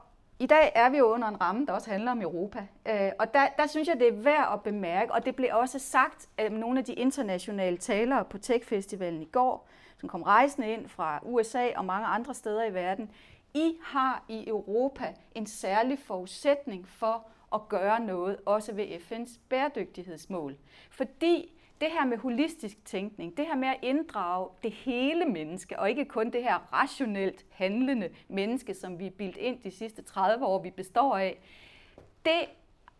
i 0.41 0.45
dag 0.45 0.71
er 0.75 0.89
vi 0.89 0.97
jo 0.97 1.05
under 1.05 1.27
en 1.27 1.41
ramme, 1.41 1.65
der 1.65 1.73
også 1.73 1.91
handler 1.91 2.11
om 2.11 2.21
Europa. 2.21 2.67
Øh, 2.87 3.11
og 3.19 3.33
der, 3.33 3.47
der 3.57 3.67
synes 3.67 3.87
jeg, 3.87 3.99
det 3.99 4.07
er 4.07 4.11
værd 4.11 4.49
at 4.53 4.61
bemærke, 4.61 5.13
og 5.13 5.25
det 5.25 5.35
blev 5.35 5.49
også 5.53 5.79
sagt 5.79 6.29
af 6.37 6.51
nogle 6.51 6.79
af 6.79 6.85
de 6.85 6.93
internationale 6.93 7.77
talere 7.77 8.25
på 8.25 8.37
Tech-festivalen 8.37 9.21
i 9.21 9.25
går, 9.25 9.67
som 9.97 10.09
kom 10.09 10.21
rejsende 10.23 10.73
ind 10.73 10.87
fra 10.87 11.19
USA 11.23 11.67
og 11.75 11.85
mange 11.85 12.07
andre 12.07 12.33
steder 12.33 12.63
i 12.63 12.73
verden. 12.73 13.11
I 13.53 13.73
har 13.83 14.23
i 14.29 14.47
Europa 14.47 15.13
en 15.35 15.45
særlig 15.45 15.99
forudsætning 15.99 16.87
for 16.87 17.27
at 17.53 17.69
gøre 17.69 17.99
noget, 17.99 18.37
også 18.45 18.73
ved 18.73 18.85
FN's 18.85 19.39
bæredygtighedsmål. 19.49 20.57
Fordi 20.89 21.60
det 21.81 21.89
her 21.91 22.05
med 22.05 22.17
holistisk 22.17 22.85
tænkning, 22.85 23.37
det 23.37 23.45
her 23.45 23.55
med 23.55 23.67
at 23.67 23.77
inddrage 23.81 24.49
det 24.63 24.71
hele 24.71 25.25
menneske, 25.25 25.79
og 25.79 25.89
ikke 25.89 26.05
kun 26.05 26.29
det 26.29 26.43
her 26.43 26.73
rationelt 26.73 27.45
handlende 27.49 28.09
menneske, 28.27 28.73
som 28.73 28.99
vi 28.99 29.05
er 29.05 29.11
bildt 29.11 29.37
ind 29.37 29.59
de 29.63 29.71
sidste 29.71 30.01
30 30.01 30.45
år, 30.45 30.61
vi 30.61 30.69
består 30.69 31.17
af, 31.17 31.39
det 32.25 32.41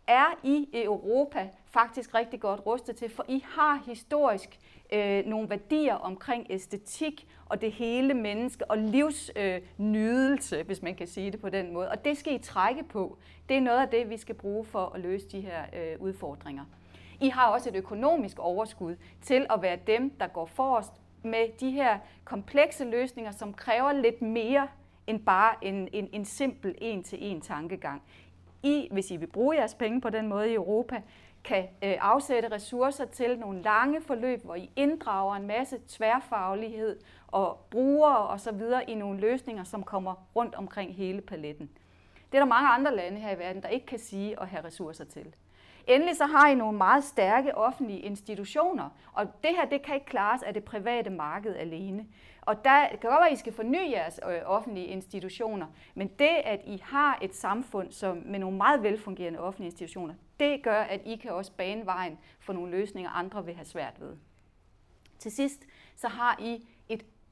er 0.07 0.39
i 0.43 0.67
Europa 0.73 1.49
faktisk 1.65 2.13
rigtig 2.13 2.39
godt 2.39 2.65
rustet 2.65 2.95
til, 2.95 3.09
for 3.09 3.25
I 3.27 3.43
har 3.47 3.83
historisk 3.85 4.59
øh, 4.93 5.25
nogle 5.25 5.49
værdier 5.49 5.95
omkring 5.95 6.47
æstetik 6.49 7.27
og 7.45 7.61
det 7.61 7.71
hele 7.71 8.13
menneske 8.13 8.71
og 8.71 8.77
livsnydelse, 8.77 10.57
øh, 10.57 10.65
hvis 10.65 10.81
man 10.81 10.95
kan 10.95 11.07
sige 11.07 11.31
det 11.31 11.41
på 11.41 11.49
den 11.49 11.73
måde. 11.73 11.89
Og 11.89 12.05
det 12.05 12.17
skal 12.17 12.33
I 12.33 12.37
trække 12.37 12.83
på. 12.83 13.17
Det 13.49 13.57
er 13.57 13.61
noget 13.61 13.81
af 13.81 13.87
det, 13.87 14.09
vi 14.09 14.17
skal 14.17 14.35
bruge 14.35 14.65
for 14.65 14.91
at 14.95 15.01
løse 15.01 15.27
de 15.27 15.41
her 15.41 15.63
øh, 15.73 16.01
udfordringer. 16.01 16.65
I 17.21 17.29
har 17.29 17.47
også 17.47 17.69
et 17.69 17.75
økonomisk 17.75 18.39
overskud 18.39 18.95
til 19.21 19.45
at 19.49 19.61
være 19.61 19.77
dem, 19.87 20.09
der 20.09 20.27
går 20.27 20.45
forrest 20.45 20.91
med 21.23 21.47
de 21.59 21.71
her 21.71 21.99
komplekse 22.23 22.85
løsninger, 22.85 23.31
som 23.31 23.53
kræver 23.53 23.91
lidt 23.91 24.21
mere 24.21 24.67
end 25.07 25.25
bare 25.25 25.55
en, 25.61 25.89
en, 25.93 26.09
en 26.13 26.25
simpel 26.25 26.75
en-til-en 26.81 27.41
tankegang. 27.41 28.01
I, 28.63 28.87
hvis 28.91 29.11
I 29.11 29.17
vil 29.17 29.27
bruge 29.27 29.55
jeres 29.55 29.75
penge 29.75 30.01
på 30.01 30.09
den 30.09 30.27
måde 30.27 30.51
i 30.51 30.53
Europa, 30.53 31.01
kan 31.43 31.63
øh, 31.63 31.97
afsætte 32.01 32.51
ressourcer 32.51 33.05
til 33.05 33.39
nogle 33.39 33.61
lange 33.61 34.01
forløb, 34.01 34.43
hvor 34.43 34.55
I 34.55 34.71
inddrager 34.75 35.35
en 35.35 35.47
masse 35.47 35.79
tværfaglighed 35.87 36.99
og 37.27 37.65
brugere 37.69 38.27
osv. 38.27 38.61
i 38.87 38.93
nogle 38.93 39.19
løsninger, 39.19 39.63
som 39.63 39.83
kommer 39.83 40.15
rundt 40.35 40.55
omkring 40.55 40.95
hele 40.95 41.21
paletten. 41.21 41.69
Det 42.31 42.37
er 42.37 42.41
der 42.41 42.49
mange 42.49 42.69
andre 42.69 42.95
lande 42.95 43.19
her 43.19 43.35
i 43.35 43.39
verden, 43.39 43.61
der 43.61 43.67
ikke 43.69 43.85
kan 43.85 43.99
sige 43.99 44.41
at 44.41 44.47
have 44.47 44.65
ressourcer 44.65 45.05
til. 45.05 45.35
Endelig 45.87 46.15
så 46.17 46.25
har 46.25 46.47
I 46.47 46.55
nogle 46.55 46.77
meget 46.77 47.03
stærke 47.03 47.57
offentlige 47.57 47.99
institutioner, 47.99 48.89
og 49.13 49.43
det 49.43 49.49
her 49.55 49.65
det 49.65 49.81
kan 49.81 49.95
ikke 49.95 50.05
klares 50.05 50.43
af 50.43 50.53
det 50.53 50.63
private 50.63 51.09
marked 51.09 51.55
alene. 51.55 52.05
Og 52.41 52.65
der 52.65 52.87
kan 52.87 52.99
godt 53.01 53.19
være, 53.19 53.29
at 53.29 53.33
I 53.33 53.39
skal 53.39 53.53
forny 53.53 53.91
jeres 53.91 54.19
øh, 54.29 54.41
offentlige 54.45 54.87
institutioner, 54.87 55.67
men 55.95 56.07
det, 56.07 56.35
at 56.45 56.61
I 56.65 56.81
har 56.83 57.19
et 57.21 57.35
samfund 57.35 57.91
som, 57.91 58.21
med 58.25 58.39
nogle 58.39 58.57
meget 58.57 58.83
velfungerende 58.83 59.39
offentlige 59.39 59.67
institutioner, 59.67 60.13
det 60.39 60.63
gør, 60.63 60.81
at 60.81 61.01
I 61.05 61.15
kan 61.15 61.31
også 61.31 61.51
bane 61.51 61.85
vejen 61.85 62.17
for 62.39 62.53
nogle 62.53 62.71
løsninger, 62.71 63.11
andre 63.11 63.45
vil 63.45 63.55
have 63.55 63.65
svært 63.65 63.93
ved. 63.99 64.15
Til 65.19 65.31
sidst, 65.31 65.65
så 65.95 66.07
har 66.07 66.37
I 66.39 66.67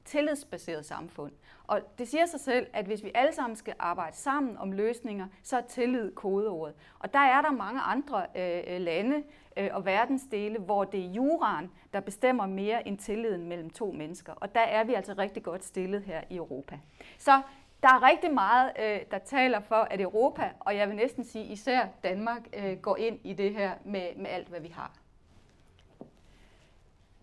tillidsbaseret 0.04 0.86
samfund. 0.86 1.32
Og 1.66 1.80
det 1.98 2.08
siger 2.08 2.26
sig 2.26 2.40
selv, 2.40 2.66
at 2.72 2.86
hvis 2.86 3.04
vi 3.04 3.10
alle 3.14 3.34
sammen 3.34 3.56
skal 3.56 3.74
arbejde 3.78 4.16
sammen 4.16 4.56
om 4.58 4.72
løsninger, 4.72 5.26
så 5.42 5.56
er 5.56 5.60
tillid 5.60 6.14
kodeordet. 6.14 6.74
Og 6.98 7.12
der 7.12 7.18
er 7.18 7.42
der 7.42 7.50
mange 7.50 7.80
andre 7.80 8.26
øh, 8.36 8.74
øh, 8.74 8.80
lande 8.80 9.22
øh, 9.56 9.68
og 9.72 9.84
verdensdele, 9.84 10.58
hvor 10.58 10.84
det 10.84 11.00
er 11.00 11.08
juraen, 11.08 11.70
der 11.92 12.00
bestemmer 12.00 12.46
mere 12.46 12.88
end 12.88 12.98
tilliden 12.98 13.48
mellem 13.48 13.70
to 13.70 13.92
mennesker. 13.92 14.32
Og 14.32 14.54
der 14.54 14.60
er 14.60 14.84
vi 14.84 14.94
altså 14.94 15.14
rigtig 15.18 15.42
godt 15.42 15.64
stillet 15.64 16.02
her 16.02 16.20
i 16.30 16.36
Europa. 16.36 16.78
Så 17.18 17.42
der 17.82 17.88
er 17.88 18.02
rigtig 18.02 18.34
meget, 18.34 18.72
øh, 18.78 19.00
der 19.10 19.18
taler 19.18 19.60
for, 19.60 19.86
at 19.90 20.00
Europa, 20.00 20.50
og 20.60 20.76
jeg 20.76 20.88
vil 20.88 20.96
næsten 20.96 21.24
sige 21.24 21.44
især 21.44 21.86
Danmark, 22.04 22.42
øh, 22.56 22.76
går 22.76 22.96
ind 22.96 23.18
i 23.24 23.32
det 23.32 23.54
her 23.54 23.72
med, 23.84 24.16
med 24.16 24.30
alt, 24.30 24.48
hvad 24.48 24.60
vi 24.60 24.68
har. 24.68 24.92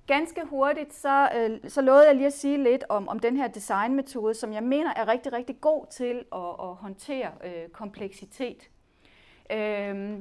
Ganske 0.07 0.45
hurtigt, 0.45 0.93
så, 0.93 1.29
øh, 1.35 1.69
så 1.69 1.81
lovede 1.81 2.07
jeg 2.07 2.15
lige 2.15 2.27
at 2.27 2.33
sige 2.33 2.63
lidt 2.63 2.83
om, 2.89 3.09
om 3.09 3.19
den 3.19 3.37
her 3.37 3.47
designmetode, 3.47 4.33
som 4.33 4.53
jeg 4.53 4.63
mener 4.63 4.93
er 4.95 5.07
rigtig, 5.07 5.33
rigtig 5.33 5.61
god 5.61 5.85
til 5.91 6.25
at, 6.35 6.49
at 6.59 6.75
håndtere 6.75 7.31
øh, 7.43 7.69
kompleksitet. 7.69 8.69
Øh, 9.51 10.19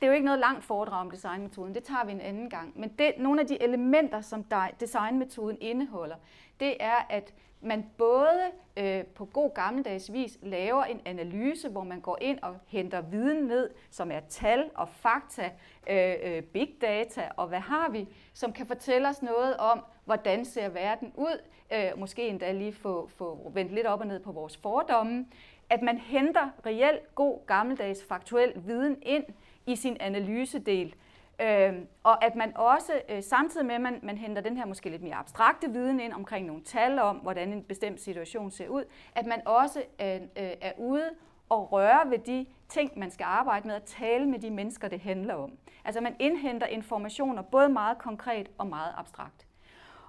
det 0.00 0.06
er 0.06 0.06
jo 0.06 0.12
ikke 0.12 0.24
noget 0.24 0.40
langt 0.40 0.64
foredrag 0.64 1.00
om 1.00 1.10
designmetoden, 1.10 1.74
det 1.74 1.84
tager 1.84 2.04
vi 2.04 2.12
en 2.12 2.20
anden 2.20 2.50
gang. 2.50 2.80
Men 2.80 2.88
det, 2.98 3.12
nogle 3.18 3.40
af 3.40 3.46
de 3.46 3.62
elementer, 3.62 4.20
som 4.20 4.44
der, 4.44 4.68
designmetoden 4.80 5.58
indeholder, 5.60 6.16
det 6.60 6.76
er, 6.80 7.06
at 7.10 7.34
man 7.62 7.90
både 7.98 8.40
øh, 8.76 9.04
på 9.04 9.24
god 9.24 9.54
gammeldags 9.54 10.12
vis 10.12 10.38
laver 10.42 10.84
en 10.84 11.00
analyse, 11.04 11.68
hvor 11.68 11.84
man 11.84 12.00
går 12.00 12.18
ind 12.20 12.38
og 12.42 12.56
henter 12.66 13.00
viden 13.00 13.46
ned, 13.46 13.70
som 13.90 14.10
er 14.10 14.20
tal 14.28 14.70
og 14.74 14.88
fakta, 14.88 15.50
øh, 15.90 16.14
øh, 16.22 16.42
big 16.42 16.74
data 16.80 17.28
og 17.36 17.48
hvad 17.48 17.60
har 17.60 17.90
vi, 17.90 18.08
som 18.32 18.52
kan 18.52 18.66
fortælle 18.66 19.08
os 19.08 19.22
noget 19.22 19.56
om, 19.56 19.84
hvordan 20.04 20.44
ser 20.44 20.68
verden 20.68 21.12
ud, 21.16 21.40
øh, 21.72 21.98
måske 21.98 22.28
endda 22.28 22.52
lige 22.52 22.72
få, 22.72 23.08
få 23.16 23.50
vendt 23.54 23.72
lidt 23.72 23.86
op 23.86 24.00
og 24.00 24.06
ned 24.06 24.20
på 24.20 24.32
vores 24.32 24.56
fordomme, 24.56 25.26
at 25.70 25.82
man 25.82 25.98
henter 25.98 26.50
reelt 26.66 27.14
god 27.14 27.46
gammeldags 27.46 28.04
faktuel 28.04 28.52
viden 28.56 28.96
ind 29.02 29.24
i 29.66 29.76
sin 29.76 29.96
analysedel, 30.00 30.94
Øh, 31.40 31.74
og 32.02 32.24
at 32.24 32.36
man 32.36 32.56
også, 32.56 32.92
øh, 33.08 33.22
samtidig 33.22 33.66
med 33.66 33.74
at 33.74 33.80
man, 33.80 34.00
man 34.02 34.18
henter 34.18 34.42
den 34.42 34.56
her 34.56 34.66
måske 34.66 34.90
lidt 34.90 35.02
mere 35.02 35.14
abstrakte 35.14 35.70
viden 35.70 36.00
ind 36.00 36.12
omkring 36.12 36.46
nogle 36.46 36.62
tal 36.62 36.98
om, 36.98 37.16
hvordan 37.16 37.52
en 37.52 37.62
bestemt 37.62 38.00
situation 38.00 38.50
ser 38.50 38.68
ud, 38.68 38.84
at 39.14 39.26
man 39.26 39.46
også 39.46 39.82
øh, 40.00 40.14
øh, 40.14 40.20
er 40.60 40.72
ude 40.78 41.10
og 41.48 41.72
røre 41.72 42.10
ved 42.10 42.18
de 42.18 42.46
ting, 42.68 42.98
man 42.98 43.10
skal 43.10 43.24
arbejde 43.24 43.66
med, 43.66 43.74
at 43.74 43.82
tale 43.82 44.26
med 44.26 44.38
de 44.38 44.50
mennesker, 44.50 44.88
det 44.88 45.00
handler 45.00 45.34
om. 45.34 45.52
Altså 45.84 46.00
man 46.00 46.16
indhenter 46.18 46.66
informationer 46.66 47.42
både 47.42 47.68
meget 47.68 47.98
konkret 47.98 48.50
og 48.58 48.66
meget 48.66 48.94
abstrakt. 48.96 49.46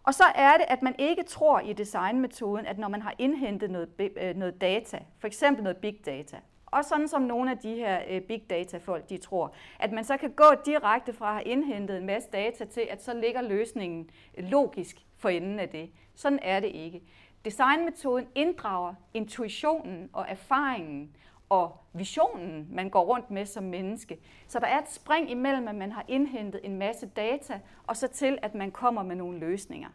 Og 0.03 0.13
så 0.13 0.23
er 0.35 0.57
det, 0.57 0.65
at 0.67 0.81
man 0.81 0.95
ikke 0.99 1.23
tror 1.23 1.59
i 1.59 1.73
designmetoden, 1.73 2.65
at 2.65 2.77
når 2.77 2.87
man 2.87 3.01
har 3.01 3.13
indhentet 3.17 3.71
noget, 3.71 3.89
øh, 4.17 4.35
noget 4.35 4.61
data, 4.61 4.99
for 5.19 5.27
eksempel 5.27 5.63
noget 5.63 5.77
big 5.77 6.05
data, 6.05 6.39
og 6.73 6.85
sådan 6.85 7.07
som 7.07 7.21
nogle 7.21 7.51
af 7.51 7.57
de 7.57 7.75
her 7.75 8.01
øh, 8.09 8.21
big 8.21 8.49
data 8.49 8.77
folk, 8.77 9.09
de 9.09 9.17
tror, 9.17 9.53
at 9.79 9.91
man 9.91 10.03
så 10.03 10.17
kan 10.17 10.31
gå 10.31 10.45
direkte 10.65 11.13
fra 11.13 11.27
at 11.27 11.33
have 11.33 11.43
indhentet 11.43 11.97
en 11.97 12.05
masse 12.05 12.29
data 12.29 12.65
til, 12.65 12.87
at 12.89 13.03
så 13.03 13.13
ligger 13.13 13.41
løsningen 13.41 14.09
øh, 14.37 14.45
logisk 14.45 15.05
for 15.17 15.29
enden 15.29 15.59
af 15.59 15.69
det. 15.69 15.89
Sådan 16.15 16.39
er 16.41 16.59
det 16.59 16.67
ikke. 16.67 17.01
Designmetoden 17.45 18.27
inddrager 18.35 18.93
intuitionen 19.13 20.09
og 20.13 20.25
erfaringen 20.29 21.15
og 21.49 21.77
visionen, 21.93 22.67
man 22.71 22.89
går 22.89 23.03
rundt 23.03 23.31
med 23.31 23.45
som 23.45 23.63
menneske. 23.63 24.19
Så 24.47 24.59
der 24.59 24.67
er 24.67 24.79
et 24.79 24.91
spring 24.91 25.31
imellem, 25.31 25.67
at 25.67 25.75
man 25.75 25.91
har 25.91 26.05
indhentet 26.07 26.61
en 26.63 26.77
masse 26.77 27.07
data, 27.07 27.59
og 27.87 27.97
så 27.97 28.07
til, 28.07 28.37
at 28.41 28.55
man 28.55 28.71
kommer 28.71 29.03
med 29.03 29.15
nogle 29.15 29.39
løsninger. 29.39 29.89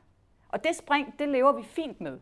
Og 0.48 0.64
det 0.64 0.76
spring, 0.76 1.18
det 1.18 1.28
lever 1.28 1.52
vi 1.52 1.62
fint 1.62 2.00
med 2.00 2.18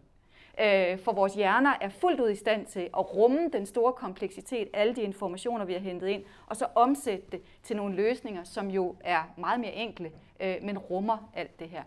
øh, 0.61 0.99
for 0.99 1.13
vores 1.13 1.35
hjerner 1.35 1.75
er 1.81 1.89
fuldt 1.89 2.21
ud 2.21 2.31
i 2.31 2.37
stand 2.37 2.67
til 2.67 2.81
at 2.81 3.15
rumme 3.15 3.49
den 3.53 3.67
store 3.67 3.93
kompleksitet, 3.93 4.69
alle 4.75 4.95
de 4.95 5.03
informationer, 5.03 5.65
vi 5.65 5.73
har 5.73 5.81
hentet 5.81 6.09
ind, 6.09 6.25
og 6.47 6.57
så 6.57 6.67
omsætte 6.75 7.27
det 7.33 7.43
til 7.63 7.77
nogle 7.77 7.95
løsninger, 7.95 8.45
som 8.45 8.71
jo 8.71 8.97
er 9.01 9.23
meget 9.37 9.61
mere 9.61 9.73
enkle, 9.73 10.13
øh, 10.41 10.57
men 10.63 10.79
rummer 10.79 11.31
alt 11.35 11.61
det 11.61 11.69
her. 11.69 11.83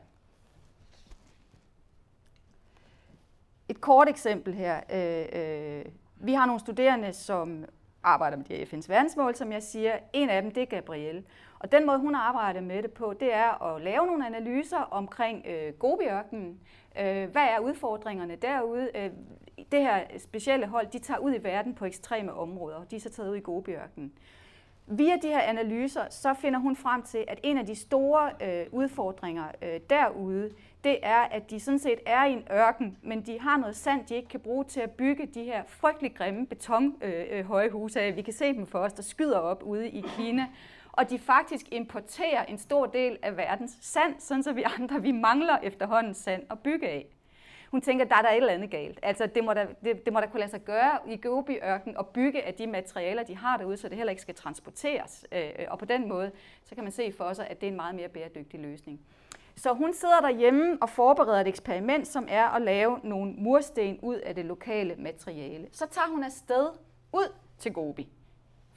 Et 3.70 3.82
kort 3.82 4.10
eksempel 4.10 4.54
her. 4.54 4.82
Øh, 4.94 5.26
øh, 5.42 5.86
vi 6.16 6.34
har 6.34 6.46
nogle 6.46 6.60
studerende, 6.60 7.14
som 7.14 7.66
arbejder 8.04 8.38
med 8.38 8.46
de 8.46 8.56
her 8.56 8.66
FN's 8.66 8.90
verdensmål, 8.90 9.36
som 9.36 9.52
jeg 9.52 9.64
siger. 9.64 9.98
En 10.14 10.30
af 10.30 10.42
dem, 10.42 10.52
det 10.52 10.64
er 10.64 10.68
Gabrielle. 10.68 11.24
Og 11.60 11.72
den 11.72 11.86
måde, 11.86 12.00
hun 12.00 12.16
arbejder 12.16 12.62
med 12.62 12.84
det 12.84 12.92
på, 12.92 13.14
det 13.20 13.34
er 13.34 13.64
at 13.64 13.82
lave 13.82 14.08
nogle 14.08 14.26
analyser 14.26 14.78
omkring 14.78 15.46
øh, 15.48 15.74
Gobiørkenen. 15.74 16.60
Øh, 17.00 17.29
hvad 17.29 17.44
er 17.44 17.60
udfordringerne 17.60 18.36
derude? 18.36 18.89
Øh, 18.96 19.10
det 19.72 19.82
her 19.82 20.03
specielle 20.18 20.68
hold, 20.68 20.88
de 20.88 21.00
tager 21.00 21.18
ud 21.18 21.34
i 21.34 21.44
verden 21.44 21.74
på 21.74 21.86
ekstreme 21.86 22.34
områder. 22.34 22.84
De 22.84 22.96
er 22.96 23.00
så 23.00 23.10
taget 23.10 23.29
ud 23.29 23.36
i 23.36 23.39
Gobiørkenen. 23.39 24.13
Via 24.91 25.15
de 25.22 25.27
her 25.27 25.41
analyser, 25.41 26.01
så 26.10 26.34
finder 26.34 26.60
hun 26.60 26.75
frem 26.75 27.03
til, 27.03 27.25
at 27.27 27.39
en 27.44 27.58
af 27.58 27.65
de 27.65 27.75
store 27.75 28.32
øh, 28.41 28.65
udfordringer 28.72 29.44
øh, 29.62 29.79
derude, 29.89 30.50
det 30.84 30.98
er, 31.03 31.20
at 31.20 31.50
de 31.50 31.60
sådan 31.60 31.79
set 31.79 32.00
er 32.06 32.25
i 32.25 32.34
en 32.34 32.44
ørken, 32.51 32.98
men 33.01 33.22
de 33.22 33.39
har 33.39 33.58
noget 33.58 33.75
sand, 33.75 34.06
de 34.06 34.15
ikke 34.15 34.27
kan 34.27 34.39
bruge 34.39 34.63
til 34.63 34.79
at 34.79 34.91
bygge 34.91 35.25
de 35.25 35.44
her 35.44 35.63
frygtelig 35.68 36.15
grimme 36.15 36.46
betonhøje 36.46 37.65
øh, 37.65 37.65
øh 37.65 37.72
huse. 37.72 38.12
Vi 38.12 38.22
kan 38.22 38.34
se 38.34 38.53
dem 38.53 38.68
for 38.68 38.79
os, 38.79 38.94
der 38.94 39.03
skyder 39.03 39.38
op 39.38 39.63
ude 39.63 39.89
i 39.89 40.03
Kina. 40.18 40.46
Og 41.00 41.10
de 41.10 41.20
faktisk 41.20 41.65
importerer 41.72 42.46
en 42.46 42.58
stor 42.58 42.86
del 42.86 43.18
af 43.22 43.38
verdens 43.38 43.77
sand, 43.82 44.15
sådan 44.20 44.44
så 44.44 44.53
vi 44.53 44.63
andre 44.79 45.01
vi 45.01 45.12
mangler 45.12 45.58
efterhånden 45.63 46.13
sand 46.13 46.44
at 46.51 46.60
bygge 46.60 46.89
af. 46.89 47.06
Hun 47.72 47.82
tænker, 47.82 48.06
der 48.06 48.15
er 48.15 48.22
der 48.22 48.29
et 48.29 48.38
eller 48.38 48.53
andet 48.53 48.72
galt. 48.72 49.00
Altså, 49.03 49.25
det 49.25 49.44
må 49.44 49.53
da, 49.53 49.68
det, 49.84 50.06
det 50.06 50.13
må 50.13 50.20
da 50.20 50.25
kunne 50.25 50.39
lade 50.39 50.51
sig 50.51 50.62
gøre 50.62 51.00
i 51.08 51.18
Gobi-ørken 51.22 51.98
og 51.98 52.08
bygge 52.08 52.44
af 52.44 52.53
de 52.53 52.68
materialer, 52.68 53.24
de 53.24 53.36
har 53.36 53.58
derude, 53.58 53.77
så 53.77 53.89
det 53.89 53.98
heller 53.98 54.12
ikke 54.12 54.22
skal 54.22 54.36
transporteres. 54.36 55.25
Øh, 55.32 55.50
og 55.68 55.79
på 55.79 55.86
den 55.86 56.08
måde, 56.08 56.32
så 56.63 56.75
kan 56.75 56.84
man 56.84 56.91
se 56.91 57.12
for 57.12 57.34
sig, 57.34 57.48
at 57.48 57.62
det 57.62 57.68
er 57.68 57.72
en 57.72 57.75
meget 57.75 57.96
mere 57.96 58.10
bæredygtig 58.10 58.60
løsning. 58.60 59.00
Så 59.56 59.74
hun 59.74 59.94
sidder 59.94 60.20
derhjemme 60.22 60.77
og 60.82 60.89
forbereder 60.89 61.41
et 61.41 61.48
eksperiment, 61.48 62.08
som 62.08 62.27
er 62.29 62.46
at 62.46 62.62
lave 62.62 63.00
nogle 63.03 63.34
mursten 63.38 64.00
ud 64.01 64.15
af 64.15 64.36
det 64.36 64.46
lokale 64.46 64.96
materiale. 64.96 65.68
Så 65.72 65.88
tager 65.88 66.08
hun 66.08 66.24
afsted 66.24 66.70
ud 67.13 67.34
til 67.60 67.74
Gobi. 67.74 68.10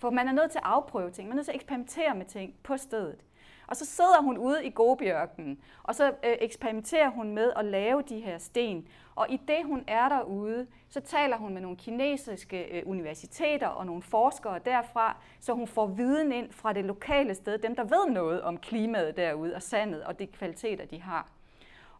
For 0.02 0.10
man 0.10 0.28
er 0.28 0.32
nødt 0.32 0.50
til 0.50 0.58
at 0.58 0.64
afprøve 0.64 1.10
ting, 1.10 1.28
man 1.28 1.32
er 1.32 1.36
nødt 1.36 1.44
til 1.44 1.52
at 1.52 1.56
eksperimentere 1.56 2.14
med 2.14 2.26
ting 2.26 2.54
på 2.62 2.76
stedet. 2.76 3.24
Og 3.66 3.76
så 3.76 3.86
sidder 3.86 4.22
hun 4.22 4.38
ude 4.38 4.64
i 4.64 4.70
Gobiørkenen, 4.70 5.58
og 5.82 5.94
så 5.94 6.06
øh, 6.08 6.36
eksperimenterer 6.40 7.10
hun 7.10 7.34
med 7.34 7.52
at 7.56 7.64
lave 7.64 8.02
de 8.02 8.20
her 8.20 8.38
sten. 8.38 8.88
Og 9.14 9.26
i 9.30 9.36
det 9.48 9.64
hun 9.64 9.84
er 9.86 10.08
derude, 10.08 10.66
så 10.88 11.00
taler 11.00 11.36
hun 11.36 11.54
med 11.54 11.62
nogle 11.62 11.76
kinesiske 11.76 12.64
øh, 12.64 12.82
universiteter 12.86 13.66
og 13.66 13.86
nogle 13.86 14.02
forskere 14.02 14.58
derfra, 14.64 15.16
så 15.40 15.52
hun 15.52 15.66
får 15.66 15.86
viden 15.86 16.32
ind 16.32 16.52
fra 16.52 16.72
det 16.72 16.84
lokale 16.84 17.34
sted, 17.34 17.58
dem 17.58 17.76
der 17.76 17.84
ved 17.84 18.12
noget 18.12 18.42
om 18.42 18.58
klimaet 18.58 19.16
derude 19.16 19.54
og 19.54 19.62
sandet 19.62 20.04
og 20.04 20.18
de 20.18 20.26
kvaliteter, 20.26 20.84
de 20.84 21.02
har. 21.02 21.28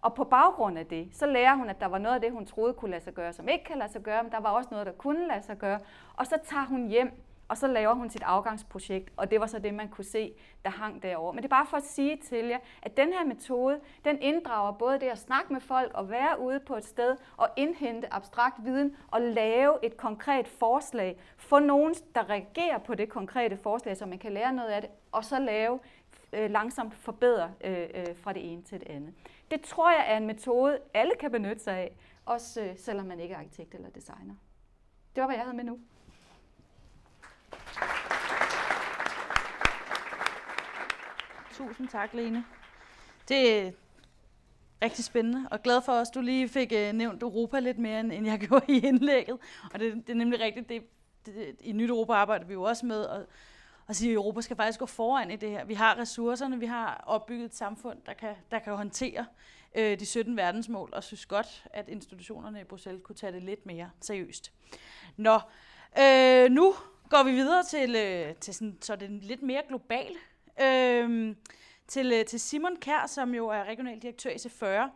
Og 0.01 0.15
på 0.15 0.25
baggrund 0.25 0.79
af 0.79 0.87
det, 0.87 1.09
så 1.13 1.27
lærer 1.27 1.55
hun, 1.55 1.71
at 1.71 1.81
der 1.81 1.87
var 1.87 1.99
noget 1.99 2.15
af 2.15 2.21
det, 2.21 2.33
hun 2.33 2.47
troede 2.47 2.75
kunne 2.75 2.91
lade 2.91 3.05
sig 3.05 3.15
gøre, 3.15 3.33
som 3.33 3.49
ikke 3.49 3.65
kan 3.65 3.79
lade 3.79 3.93
sig 3.93 4.03
gøre, 4.03 4.23
men 4.23 4.33
der 4.33 4.41
var 4.41 4.51
også 4.51 4.69
noget, 4.71 4.87
der 4.87 4.93
kunne 4.93 5.29
lade 5.29 5.43
sig 5.43 5.59
gøre. 5.59 5.79
Og 6.15 6.27
så 6.27 6.39
tager 6.45 6.67
hun 6.67 6.89
hjem 6.89 7.13
og 7.53 7.59
så 7.59 7.67
laver 7.67 7.95
hun 7.95 8.11
sit 8.11 8.23
afgangsprojekt, 8.23 9.13
og 9.17 9.31
det 9.31 9.41
var 9.41 9.47
så 9.47 9.59
det, 9.59 9.75
man 9.75 9.89
kunne 9.89 10.05
se, 10.05 10.35
der 10.65 10.71
hang 10.71 11.03
derovre. 11.03 11.33
Men 11.33 11.43
det 11.43 11.45
er 11.45 11.57
bare 11.57 11.67
for 11.67 11.77
at 11.77 11.85
sige 11.85 12.17
til 12.17 12.45
jer, 12.45 12.59
at 12.83 12.97
den 12.97 13.13
her 13.13 13.25
metode, 13.25 13.81
den 14.05 14.19
inddrager 14.23 14.73
både 14.73 15.01
det 15.01 15.07
at 15.07 15.19
snakke 15.19 15.53
med 15.53 15.61
folk 15.61 15.93
og 15.95 16.11
være 16.11 16.41
ude 16.41 16.61
på 16.61 16.77
et 16.77 16.85
sted 16.85 17.17
og 17.37 17.49
indhente 17.57 18.15
abstrakt 18.15 18.65
viden 18.65 18.97
og 19.09 19.21
lave 19.21 19.85
et 19.85 19.97
konkret 19.97 20.49
forslag. 20.49 21.21
Få 21.37 21.59
nogen, 21.59 21.95
der 22.15 22.31
reagerer 22.31 22.79
på 22.79 22.95
det 22.95 23.09
konkrete 23.09 23.57
forslag, 23.57 23.97
så 23.97 24.07
man 24.07 24.19
kan 24.19 24.33
lære 24.33 24.53
noget 24.53 24.69
af 24.69 24.81
det, 24.81 24.91
og 25.13 25.25
så 25.25 25.39
lave 25.39 25.79
øh, 26.33 26.51
langsomt 26.51 26.95
forbedre 26.95 27.51
øh, 27.65 27.89
øh, 27.95 28.17
fra 28.17 28.33
det 28.33 28.53
ene 28.53 28.63
til 28.63 28.81
det 28.81 28.89
andet. 28.89 29.15
Det 29.51 29.61
tror 29.61 29.91
jeg 29.91 30.05
er 30.13 30.17
en 30.17 30.27
metode, 30.27 30.79
alle 30.95 31.13
kan 31.21 31.31
benytte 31.31 31.63
sig 31.63 31.79
af, 31.79 31.97
også 32.27 32.63
øh, 32.63 32.79
selvom 32.79 33.07
man 33.07 33.21
ikke 33.21 33.35
er 33.35 33.39
arkitekt 33.39 33.75
eller 33.75 33.91
designer. 33.91 34.35
Det 35.15 35.21
var, 35.21 35.27
hvad 35.27 35.37
jeg 35.37 35.45
havde 35.45 35.57
med 35.57 35.65
nu. 35.65 35.79
Tusind 41.53 41.89
tak, 41.89 42.15
Lene. 42.15 42.45
Det 43.29 43.59
er 43.59 43.71
rigtig 44.83 45.05
spændende, 45.05 45.49
og 45.51 45.63
glad 45.63 45.83
for, 45.83 45.93
at 45.93 46.07
du 46.15 46.21
lige 46.21 46.49
fik 46.49 46.73
uh, 46.73 46.93
nævnt 46.97 47.23
Europa 47.23 47.59
lidt 47.59 47.79
mere, 47.79 48.01
end 48.01 48.27
jeg 48.27 48.39
gjorde 48.49 48.65
i 48.69 48.87
indlægget. 48.87 49.39
Og 49.73 49.81
det, 49.81 49.95
det 49.95 50.11
er 50.11 50.15
nemlig 50.15 50.41
rigtigt, 50.41 50.69
det, 50.69 50.83
det, 51.27 51.57
i 51.61 51.73
Nyt 51.73 51.91
Europa 51.91 52.13
arbejder 52.13 52.45
vi 52.45 52.53
jo 52.53 52.63
også 52.63 52.87
med 52.87 53.07
at, 53.09 53.27
at 53.89 53.97
sige, 53.97 54.11
at 54.11 54.15
Europa 54.15 54.41
skal 54.41 54.57
faktisk 54.57 54.79
gå 54.79 54.87
foran 54.87 55.31
i 55.31 55.37
det 55.37 55.51
her. 55.51 55.65
Vi 55.65 55.75
har 55.75 55.99
ressourcerne, 55.99 56.59
vi 56.59 56.67
har 56.67 57.05
opbygget 57.07 57.45
et 57.45 57.55
samfund, 57.55 57.99
der 58.07 58.13
kan, 58.13 58.35
der 58.51 58.59
kan 58.59 58.77
håndtere 58.77 59.27
uh, 59.79 59.83
de 59.83 60.07
17 60.07 60.37
verdensmål, 60.37 60.91
og 60.93 61.05
synes 61.05 61.27
godt, 61.27 61.65
at 61.71 61.89
institutionerne 61.89 62.61
i 62.61 62.65
Bruxelles 62.65 63.03
kunne 63.05 63.17
tage 63.17 63.33
det 63.33 63.43
lidt 63.43 63.67
mere 63.67 63.91
seriøst. 64.01 64.53
Nå, 65.17 65.41
uh, 65.99 66.51
nu 66.51 66.75
går 67.13 67.23
vi 67.23 67.31
videre 67.33 67.65
til, 67.65 67.97
øh, 67.97 68.35
til 68.35 68.55
sådan, 68.55 68.79
så 68.81 68.97
det 68.97 69.07
er 69.07 69.19
lidt 69.21 69.43
mere 69.43 69.63
global. 69.69 70.13
Øh, 70.63 71.37
til, 71.89 72.13
øh, 72.13 72.25
til 72.25 72.41
Simon 72.41 72.77
Kær, 72.77 73.07
som 73.07 73.35
jo 73.35 73.49
er 73.49 73.65
regional 73.65 73.99
direktør 73.99 74.31
i 74.31 74.35
C40. 74.35 74.91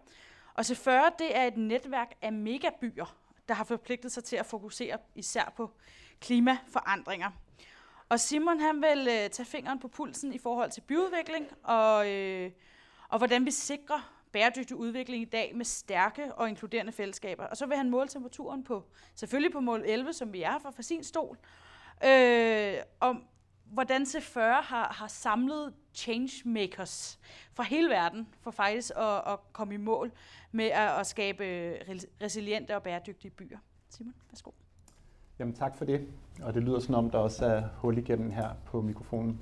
Og 0.54 0.60
C40, 0.60 0.90
det 1.18 1.36
er 1.36 1.44
et 1.44 1.56
netværk 1.56 2.14
af 2.22 2.32
megabyer, 2.32 3.16
der 3.48 3.54
har 3.54 3.64
forpligtet 3.64 4.12
sig 4.12 4.24
til 4.24 4.36
at 4.36 4.46
fokusere 4.46 4.98
især 5.14 5.52
på 5.56 5.70
klimaforandringer. 6.20 7.30
Og 8.08 8.20
Simon 8.20 8.60
han 8.60 8.82
vil 8.82 9.08
øh, 9.08 9.30
tage 9.30 9.46
fingeren 9.46 9.78
på 9.80 9.88
pulsen 9.88 10.32
i 10.32 10.38
forhold 10.38 10.70
til 10.70 10.80
byudvikling 10.80 11.46
og, 11.62 12.12
øh, 12.12 12.50
og 13.08 13.18
hvordan 13.18 13.46
vi 13.46 13.50
sikrer 13.50 14.12
bæredygtig 14.32 14.76
udvikling 14.76 15.22
i 15.22 15.30
dag 15.30 15.52
med 15.56 15.64
stærke 15.64 16.34
og 16.34 16.48
inkluderende 16.48 16.92
fællesskaber. 16.92 17.44
Og 17.44 17.56
så 17.56 17.66
vil 17.66 17.76
han 17.76 17.90
måle 17.90 18.08
temperaturen 18.08 18.64
på, 18.64 18.84
selvfølgelig 19.14 19.52
på 19.52 19.60
mål 19.60 19.82
11, 19.86 20.12
som 20.12 20.32
vi 20.32 20.42
er 20.42 20.58
fra, 20.58 20.70
fra 20.70 20.82
sin 20.82 21.04
stol, 21.04 21.38
øh, 22.04 22.74
om 23.00 23.22
hvordan 23.64 24.02
C40 24.02 24.40
har, 24.40 24.94
har 24.98 25.08
samlet 25.08 25.72
changemakers 25.94 27.18
fra 27.54 27.62
hele 27.62 27.90
verden 27.90 28.28
for 28.40 28.50
faktisk 28.50 28.92
at, 28.96 29.32
at 29.32 29.38
komme 29.52 29.74
i 29.74 29.76
mål 29.76 30.12
med 30.52 30.64
at, 30.64 31.00
at 31.00 31.06
skabe 31.06 31.44
resiliente 32.22 32.76
og 32.76 32.82
bæredygtige 32.82 33.30
byer. 33.30 33.58
Simon, 33.90 34.14
værsgo. 34.30 34.50
Jamen 35.38 35.54
tak 35.54 35.76
for 35.76 35.84
det, 35.84 36.06
og 36.42 36.54
det 36.54 36.62
lyder 36.62 36.80
som 36.80 36.94
om, 36.94 37.10
der 37.10 37.18
også 37.18 37.46
er 37.46 37.62
hul 37.76 37.98
igennem 37.98 38.30
her 38.30 38.48
på 38.66 38.80
mikrofonen. 38.80 39.40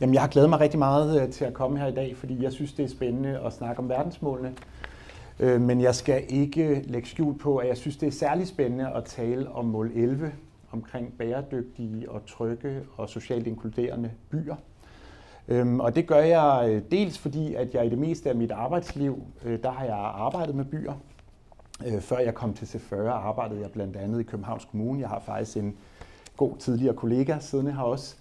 Jamen 0.00 0.14
jeg 0.14 0.22
har 0.22 0.28
glædet 0.28 0.50
mig 0.50 0.60
rigtig 0.60 0.78
meget 0.78 1.22
øh, 1.22 1.32
til 1.32 1.44
at 1.44 1.54
komme 1.54 1.78
her 1.78 1.86
i 1.86 1.94
dag, 1.94 2.16
fordi 2.16 2.42
jeg 2.42 2.52
synes, 2.52 2.72
det 2.72 2.84
er 2.84 2.88
spændende 2.88 3.40
at 3.40 3.52
snakke 3.52 3.78
om 3.82 3.88
verdensmålene. 3.88 4.54
Øh, 5.40 5.60
men 5.60 5.80
jeg 5.80 5.94
skal 5.94 6.24
ikke 6.28 6.82
lægge 6.86 7.08
skjul 7.08 7.38
på, 7.38 7.56
at 7.56 7.68
jeg 7.68 7.76
synes, 7.76 7.96
det 7.96 8.06
er 8.06 8.12
særlig 8.12 8.48
spændende 8.48 8.88
at 8.88 9.04
tale 9.04 9.50
om 9.50 9.64
mål 9.64 9.92
11, 9.94 10.32
omkring 10.74 11.18
bæredygtige 11.18 12.10
og 12.10 12.26
trygge 12.26 12.80
og 12.96 13.08
socialt 13.08 13.46
inkluderende 13.46 14.10
byer. 14.30 14.56
Øhm, 15.48 15.80
og 15.80 15.94
det 15.94 16.06
gør 16.06 16.18
jeg 16.18 16.68
øh, 16.68 16.82
dels 16.90 17.18
fordi, 17.18 17.54
at 17.54 17.74
jeg 17.74 17.86
i 17.86 17.88
det 17.88 17.98
meste 17.98 18.28
af 18.28 18.36
mit 18.36 18.50
arbejdsliv, 18.50 19.22
øh, 19.44 19.62
der 19.62 19.70
har 19.70 19.84
jeg 19.84 19.96
arbejdet 19.96 20.54
med 20.54 20.64
byer. 20.64 20.92
Øh, 21.86 22.00
før 22.00 22.18
jeg 22.18 22.34
kom 22.34 22.54
til 22.54 22.66
C40, 22.66 22.96
arbejdede 22.96 23.60
jeg 23.60 23.70
blandt 23.70 23.96
andet 23.96 24.20
i 24.20 24.22
Københavns 24.22 24.64
Kommune. 24.64 25.00
Jeg 25.00 25.08
har 25.08 25.20
faktisk 25.20 25.56
en 25.56 25.76
god 26.36 26.56
tidligere 26.56 26.94
kollega 26.94 27.38
siddende 27.40 27.72
her 27.72 27.82
også. 27.82 28.16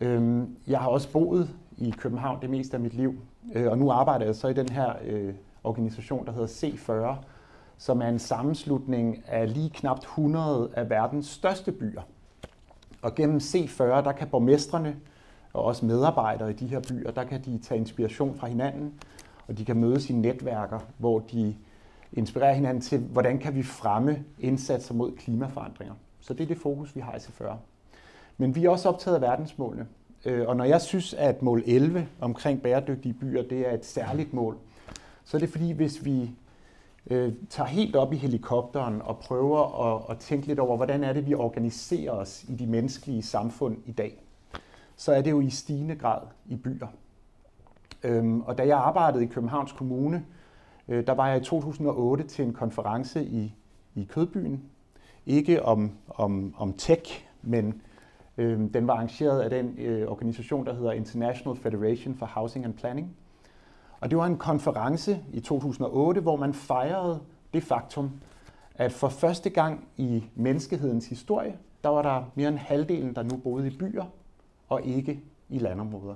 Øhm, 0.00 0.56
jeg 0.66 0.80
har 0.80 0.88
også 0.88 1.12
boet 1.12 1.50
i 1.78 1.94
København 1.98 2.42
det 2.42 2.50
meste 2.50 2.74
af 2.74 2.80
mit 2.80 2.94
liv, 2.94 3.14
øh, 3.54 3.70
og 3.70 3.78
nu 3.78 3.90
arbejder 3.90 4.24
jeg 4.24 4.34
så 4.34 4.48
i 4.48 4.52
den 4.52 4.68
her 4.68 4.92
øh, 5.04 5.34
organisation, 5.64 6.26
der 6.26 6.32
hedder 6.32 6.46
C40, 6.46 7.24
som 7.82 8.02
er 8.02 8.08
en 8.08 8.18
sammenslutning 8.18 9.22
af 9.28 9.54
lige 9.54 9.70
knap 9.70 9.98
100 9.98 10.70
af 10.76 10.90
verdens 10.90 11.26
største 11.26 11.72
byer. 11.72 12.02
Og 13.02 13.14
gennem 13.14 13.36
C40, 13.36 13.82
der 13.82 14.12
kan 14.12 14.28
borgmestrene 14.28 14.96
og 15.52 15.64
også 15.64 15.86
medarbejdere 15.86 16.50
i 16.50 16.52
de 16.52 16.66
her 16.66 16.80
byer, 16.80 17.10
der 17.10 17.24
kan 17.24 17.44
de 17.44 17.58
tage 17.58 17.78
inspiration 17.78 18.34
fra 18.34 18.46
hinanden, 18.46 18.94
og 19.48 19.58
de 19.58 19.64
kan 19.64 19.76
mødes 19.76 20.10
i 20.10 20.12
netværker, 20.12 20.78
hvor 20.98 21.18
de 21.18 21.56
inspirerer 22.12 22.54
hinanden 22.54 22.80
til, 22.80 22.98
hvordan 22.98 23.38
kan 23.38 23.54
vi 23.54 23.62
fremme 23.62 24.24
indsatser 24.38 24.94
mod 24.94 25.12
klimaforandringer. 25.12 25.94
Så 26.20 26.34
det 26.34 26.42
er 26.42 26.48
det 26.48 26.58
fokus, 26.58 26.96
vi 26.96 27.00
har 27.00 27.14
i 27.14 27.18
C40. 27.18 27.54
Men 28.36 28.54
vi 28.54 28.64
er 28.64 28.70
også 28.70 28.88
optaget 28.88 29.14
af 29.14 29.22
verdensmålene. 29.22 29.86
Øh, 30.24 30.48
og 30.48 30.56
når 30.56 30.64
jeg 30.64 30.80
synes, 30.80 31.14
at 31.14 31.42
mål 31.42 31.62
11 31.66 32.08
omkring 32.20 32.62
bæredygtige 32.62 33.14
byer, 33.14 33.42
det 33.42 33.68
er 33.68 33.74
et 33.74 33.84
særligt 33.84 34.34
mål, 34.34 34.56
så 35.24 35.36
er 35.36 35.38
det 35.38 35.48
fordi, 35.48 35.72
hvis 35.72 36.04
vi 36.04 36.30
øh, 37.10 37.32
tager 37.50 37.68
helt 37.68 37.96
op 37.96 38.12
i 38.12 38.16
helikopteren 38.16 39.02
og 39.02 39.18
prøver 39.18 39.94
at, 39.94 40.02
at 40.10 40.18
tænke 40.18 40.46
lidt 40.46 40.58
over, 40.58 40.76
hvordan 40.76 41.04
er 41.04 41.12
det, 41.12 41.26
vi 41.26 41.34
organiserer 41.34 42.12
os 42.12 42.44
i 42.48 42.54
de 42.54 42.66
menneskelige 42.66 43.22
samfund 43.22 43.76
i 43.86 43.92
dag, 43.92 44.22
så 44.96 45.12
er 45.12 45.22
det 45.22 45.30
jo 45.30 45.40
i 45.40 45.50
stigende 45.50 45.94
grad 45.94 46.20
i 46.46 46.56
byer. 46.56 46.86
Øhm, 48.04 48.40
og 48.40 48.58
da 48.58 48.66
jeg 48.66 48.78
arbejdede 48.78 49.24
i 49.24 49.26
Københavns 49.26 49.72
Kommune, 49.72 50.24
øh, 50.88 51.06
der 51.06 51.12
var 51.12 51.28
jeg 51.28 51.40
i 51.40 51.44
2008 51.44 52.24
til 52.24 52.44
en 52.44 52.52
konference 52.52 53.24
i, 53.24 53.54
i 53.94 54.04
Kødbyen. 54.04 54.62
Ikke 55.26 55.62
om, 55.62 55.90
om, 56.08 56.54
om 56.58 56.72
tech, 56.72 57.28
men 57.42 57.82
øh, 58.38 58.60
den 58.74 58.86
var 58.86 58.94
arrangeret 58.94 59.40
af 59.40 59.50
den 59.50 59.74
øh, 59.78 60.08
organisation, 60.08 60.66
der 60.66 60.74
hedder 60.74 60.92
International 60.92 61.56
Federation 61.56 62.14
for 62.14 62.26
Housing 62.26 62.64
and 62.64 62.74
Planning. 62.74 63.16
Og 64.02 64.10
det 64.10 64.18
var 64.18 64.26
en 64.26 64.36
konference 64.36 65.20
i 65.32 65.40
2008, 65.40 66.20
hvor 66.20 66.36
man 66.36 66.54
fejrede 66.54 67.20
det 67.54 67.62
faktum, 67.62 68.10
at 68.74 68.92
for 68.92 69.08
første 69.08 69.50
gang 69.50 69.88
i 69.96 70.24
menneskehedens 70.34 71.06
historie, 71.06 71.56
der 71.84 71.88
var 71.88 72.02
der 72.02 72.24
mere 72.34 72.48
end 72.48 72.58
halvdelen, 72.58 73.14
der 73.14 73.22
nu 73.22 73.36
boede 73.36 73.66
i 73.66 73.76
byer 73.76 74.04
og 74.68 74.82
ikke 74.82 75.20
i 75.48 75.58
landområder. 75.58 76.14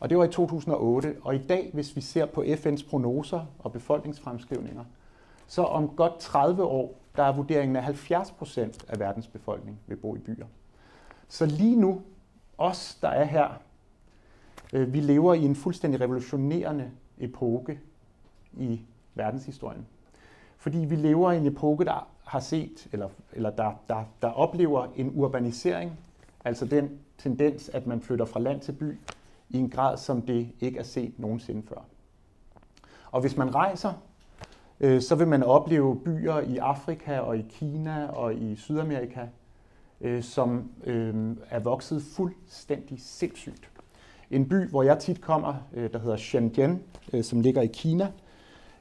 Og 0.00 0.10
det 0.10 0.18
var 0.18 0.24
i 0.24 0.30
2008, 0.30 1.16
og 1.22 1.34
i 1.34 1.38
dag, 1.38 1.70
hvis 1.72 1.96
vi 1.96 2.00
ser 2.00 2.26
på 2.26 2.42
FN's 2.42 2.90
prognoser 2.90 3.46
og 3.58 3.72
befolkningsfremskrivninger, 3.72 4.84
så 5.46 5.62
om 5.62 5.88
godt 5.88 6.18
30 6.18 6.64
år, 6.64 6.94
der 7.16 7.22
er 7.22 7.32
vurderingen 7.32 7.76
af 7.76 7.82
70 7.82 8.30
procent 8.30 8.84
af 8.88 8.98
verdens 8.98 9.26
befolkning 9.26 9.80
vil 9.86 9.96
bo 9.96 10.16
i 10.16 10.18
byer. 10.18 10.46
Så 11.28 11.46
lige 11.46 11.76
nu, 11.76 12.02
os 12.58 12.98
der 13.02 13.08
er 13.08 13.24
her, 13.24 13.48
Øh, 14.72 14.92
vi 14.92 15.00
lever 15.00 15.34
i 15.34 15.44
en 15.44 15.56
fuldstændig 15.56 16.00
revolutionerende 16.00 16.90
epoke 17.18 17.80
i 18.52 18.80
verdenshistorien. 19.14 19.86
Fordi 20.56 20.78
vi 20.78 20.96
lever 20.96 21.32
i 21.32 21.36
en 21.36 21.46
epoke, 21.46 21.84
der 21.84 22.08
har 22.24 22.40
set, 22.40 22.88
eller, 22.92 23.08
eller 23.32 23.50
der, 23.50 23.72
der, 23.88 24.04
der 24.22 24.28
oplever 24.28 24.86
en 24.96 25.12
urbanisering, 25.14 25.98
altså 26.44 26.64
den 26.64 26.98
tendens, 27.18 27.68
at 27.68 27.86
man 27.86 28.00
flytter 28.00 28.24
fra 28.24 28.40
land 28.40 28.60
til 28.60 28.72
by 28.72 28.98
i 29.50 29.58
en 29.58 29.70
grad, 29.70 29.96
som 29.96 30.22
det 30.22 30.48
ikke 30.60 30.78
er 30.78 30.82
set 30.82 31.18
nogensinde 31.18 31.62
før. 31.68 31.84
Og 33.10 33.20
hvis 33.20 33.36
man 33.36 33.54
rejser, 33.54 33.92
øh, 34.80 35.00
så 35.02 35.14
vil 35.14 35.28
man 35.28 35.42
opleve 35.42 36.00
byer 36.00 36.38
i 36.38 36.56
Afrika 36.56 37.18
og 37.18 37.38
i 37.38 37.46
Kina 37.48 38.06
og 38.06 38.34
i 38.34 38.56
Sydamerika, 38.56 39.26
øh, 40.00 40.22
som 40.22 40.70
øh, 40.84 41.36
er 41.50 41.58
vokset 41.58 42.02
fuldstændig 42.02 43.00
sindssygt. 43.00 43.69
En 44.30 44.48
by, 44.48 44.68
hvor 44.68 44.82
jeg 44.82 44.98
tit 44.98 45.20
kommer, 45.20 45.54
øh, 45.74 45.92
der 45.92 45.98
hedder 45.98 46.16
Shenzhen, 46.16 46.82
øh, 47.12 47.24
som 47.24 47.40
ligger 47.40 47.62
i 47.62 47.66
Kina, 47.66 48.08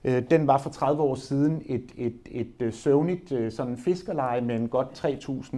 øh, 0.03 0.23
den 0.29 0.47
var 0.47 0.57
for 0.57 0.69
30 0.69 1.01
år 1.01 1.15
siden 1.15 1.61
et, 1.65 1.91
et, 1.95 2.17
et, 2.59 2.73
søvnigt 2.73 3.53
sådan 3.53 3.77
fiskerleje 3.77 4.41
med 4.41 4.55
en 4.55 4.67
godt 4.67 5.05
3.000 5.05 5.57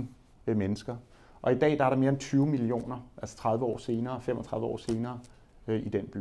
mennesker. 0.54 0.96
Og 1.42 1.52
i 1.52 1.56
dag 1.56 1.78
der 1.78 1.86
er 1.86 1.90
der 1.90 1.98
mere 1.98 2.10
end 2.10 2.18
20 2.18 2.46
millioner, 2.46 3.08
altså 3.22 3.38
30 3.38 3.66
år 3.66 3.78
senere, 3.78 4.22
35 4.22 4.66
år 4.66 4.78
senere, 4.78 5.20
i 5.68 5.90
den 5.90 6.08
by. 6.14 6.18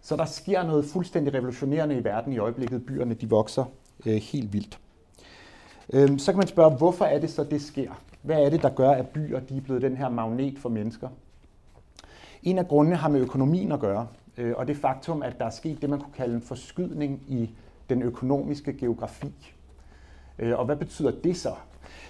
Så 0.00 0.16
der 0.16 0.24
sker 0.24 0.62
noget 0.62 0.84
fuldstændig 0.84 1.34
revolutionerende 1.34 1.98
i 1.98 2.04
verden 2.04 2.32
i 2.32 2.38
øjeblikket. 2.38 2.86
Byerne 2.86 3.14
de 3.14 3.30
vokser 3.30 3.64
helt 4.04 4.52
vildt. 4.52 4.78
Øhm, 5.92 6.18
så 6.18 6.32
kan 6.32 6.38
man 6.38 6.46
spørge, 6.46 6.76
hvorfor 6.76 7.04
er 7.04 7.18
det 7.18 7.30
så, 7.30 7.44
det 7.44 7.62
sker? 7.62 7.90
Hvad 8.22 8.42
er 8.42 8.50
det, 8.50 8.62
der 8.62 8.68
gør, 8.68 8.90
at 8.90 9.08
byer 9.08 9.40
de 9.40 9.56
er 9.56 9.60
blevet 9.60 9.82
den 9.82 9.96
her 9.96 10.08
magnet 10.08 10.58
for 10.58 10.68
mennesker? 10.68 11.08
En 12.46 12.58
af 12.58 12.68
grundene 12.68 12.96
har 12.96 13.08
med 13.08 13.20
økonomien 13.20 13.72
at 13.72 13.80
gøre, 13.80 14.08
øh, 14.36 14.54
og 14.56 14.68
det 14.68 14.76
faktum, 14.76 15.22
at 15.22 15.38
der 15.38 15.44
er 15.44 15.50
sket 15.50 15.82
det, 15.82 15.90
man 15.90 16.00
kunne 16.00 16.12
kalde 16.12 16.34
en 16.34 16.42
forskydning 16.42 17.22
i 17.28 17.50
den 17.88 18.02
økonomiske 18.02 18.72
geografi. 18.72 19.32
Øh, 20.38 20.58
og 20.58 20.64
hvad 20.64 20.76
betyder 20.76 21.10
det 21.10 21.36
så? 21.36 21.54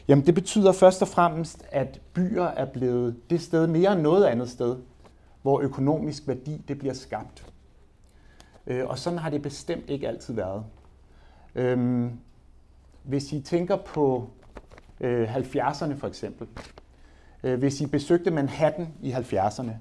Jamen 0.08 0.26
det 0.26 0.34
betyder 0.34 0.72
først 0.72 1.02
og 1.02 1.08
fremmest, 1.08 1.66
at 1.72 2.00
byer 2.12 2.44
er 2.44 2.64
blevet 2.64 3.30
det 3.30 3.40
sted 3.40 3.66
mere 3.66 3.92
end 3.92 4.00
noget 4.00 4.24
andet 4.24 4.50
sted, 4.50 4.76
hvor 5.42 5.60
økonomisk 5.60 6.28
værdi 6.28 6.64
det 6.68 6.78
bliver 6.78 6.94
skabt. 6.94 7.52
Øh, 8.66 8.86
og 8.86 8.98
sådan 8.98 9.18
har 9.18 9.30
det 9.30 9.42
bestemt 9.42 9.90
ikke 9.90 10.08
altid 10.08 10.34
været. 10.34 10.64
Hvis 13.02 13.32
I 13.32 13.40
tænker 13.40 13.76
på 13.76 14.30
70'erne 15.00 15.94
for 15.94 16.06
eksempel, 16.06 16.46
hvis 17.40 17.80
I 17.80 17.86
besøgte 17.86 18.30
Manhattan 18.30 18.88
i 19.02 19.12
70'erne, 19.12 19.72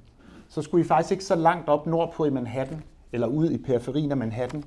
så 0.49 0.62
skulle 0.62 0.86
I 0.86 0.88
faktisk 0.88 1.12
ikke 1.12 1.23
så 1.23 1.36
langt 1.36 1.69
op 1.69 1.88
nordpå 1.88 2.25
i 2.25 2.29
Manhattan, 2.29 2.84
eller 3.12 3.27
ud 3.27 3.49
i 3.49 3.58
periferien 3.58 4.12
af 4.12 4.17
Manhattan, 4.17 4.63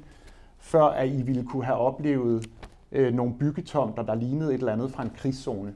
før 0.59 0.85
at 0.85 1.09
I 1.09 1.23
ville 1.23 1.45
kunne 1.45 1.65
have 1.65 1.79
oplevet 1.79 2.47
øh, 2.93 3.15
nogle 3.15 3.35
byggetomter, 3.39 4.03
der 4.03 4.15
lignede 4.15 4.55
et 4.55 4.59
eller 4.59 4.73
andet 4.73 4.91
fra 4.91 5.03
en 5.03 5.11
krigszone. 5.17 5.75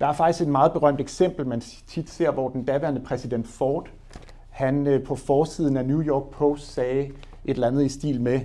Der 0.00 0.06
er 0.06 0.12
faktisk 0.12 0.42
et 0.42 0.48
meget 0.48 0.72
berømt 0.72 1.00
eksempel, 1.00 1.46
man 1.46 1.60
tit 1.60 2.10
ser, 2.10 2.30
hvor 2.30 2.48
den 2.48 2.64
daværende 2.64 3.00
præsident 3.00 3.48
Ford, 3.48 3.88
han 4.50 4.86
øh, 4.86 5.04
på 5.04 5.14
forsiden 5.14 5.76
af 5.76 5.86
New 5.86 6.02
York 6.02 6.30
Post 6.30 6.72
sagde 6.72 7.04
et 7.04 7.14
eller 7.44 7.66
andet 7.66 7.84
i 7.84 7.88
stil 7.88 8.20
med, 8.20 8.40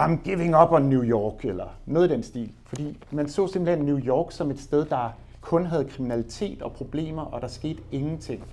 I'm 0.00 0.22
giving 0.24 0.56
up 0.56 0.70
on 0.70 0.82
New 0.82 1.02
York, 1.02 1.44
eller 1.44 1.66
noget 1.86 2.10
i 2.10 2.12
den 2.12 2.22
stil. 2.22 2.52
Fordi 2.64 2.98
man 3.10 3.28
så 3.28 3.46
simpelthen 3.46 3.86
New 3.86 3.98
York 3.98 4.32
som 4.32 4.50
et 4.50 4.60
sted, 4.60 4.84
der 4.84 5.16
kun 5.40 5.66
havde 5.66 5.84
kriminalitet 5.84 6.62
og 6.62 6.72
problemer, 6.72 7.22
og 7.22 7.40
der 7.40 7.48
skete 7.48 7.82
ingenting. 7.92 8.44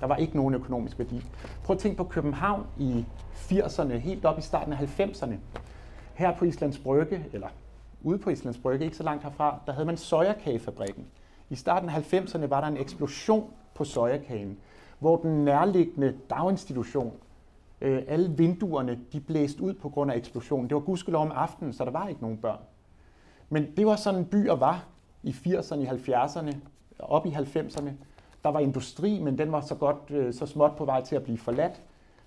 Der 0.00 0.06
var 0.06 0.16
ikke 0.16 0.36
nogen 0.36 0.54
økonomisk 0.54 0.98
værdi. 0.98 1.26
Prøv 1.64 1.74
at 1.74 1.80
tænke 1.80 1.96
på 1.96 2.04
København 2.04 2.66
i 2.78 3.04
80'erne, 3.34 3.92
helt 3.92 4.24
op 4.24 4.38
i 4.38 4.42
starten 4.42 4.72
af 4.72 5.00
90'erne. 5.00 5.34
Her 6.14 6.36
på 6.36 6.44
Islands 6.44 6.78
Brygge, 6.78 7.26
eller 7.32 7.48
ude 8.02 8.18
på 8.18 8.30
Islands 8.30 8.58
Brygge, 8.58 8.84
ikke 8.84 8.96
så 8.96 9.02
langt 9.02 9.22
herfra, 9.22 9.58
der 9.66 9.72
havde 9.72 9.86
man 9.86 9.96
sojakagefabrikken. 9.96 11.06
I 11.50 11.54
starten 11.54 11.88
af 11.88 12.14
90'erne 12.14 12.46
var 12.46 12.60
der 12.60 12.68
en 12.68 12.76
eksplosion 12.76 13.50
på 13.74 13.84
sojakagen, 13.84 14.58
hvor 14.98 15.16
den 15.16 15.44
nærliggende 15.44 16.14
daginstitution, 16.30 17.12
øh, 17.80 18.02
alle 18.08 18.30
vinduerne, 18.36 18.98
de 19.12 19.20
blæste 19.20 19.62
ud 19.62 19.74
på 19.74 19.88
grund 19.88 20.10
af 20.10 20.16
eksplosionen. 20.16 20.68
Det 20.68 20.74
var 20.74 20.80
gudskelov 20.80 21.22
om 21.22 21.32
aftenen, 21.34 21.72
så 21.72 21.84
der 21.84 21.90
var 21.90 22.08
ikke 22.08 22.20
nogen 22.20 22.36
børn. 22.36 22.58
Men 23.48 23.76
det 23.76 23.86
var 23.86 23.96
sådan 23.96 24.24
byer 24.24 24.54
var 24.54 24.84
i 25.22 25.30
80'erne, 25.30 25.78
i 25.78 25.86
70'erne, 25.86 26.56
op 26.98 27.26
i 27.26 27.30
90'erne. 27.30 27.90
Der 28.46 28.52
var 28.52 28.60
industri, 28.60 29.20
men 29.20 29.38
den 29.38 29.52
var 29.52 29.60
så 29.60 29.74
godt 29.74 30.10
øh, 30.10 30.34
så 30.34 30.46
småt 30.46 30.76
på 30.76 30.84
vej 30.84 31.04
til 31.04 31.16
at 31.16 31.22
blive 31.22 31.38
forladt. 31.38 31.82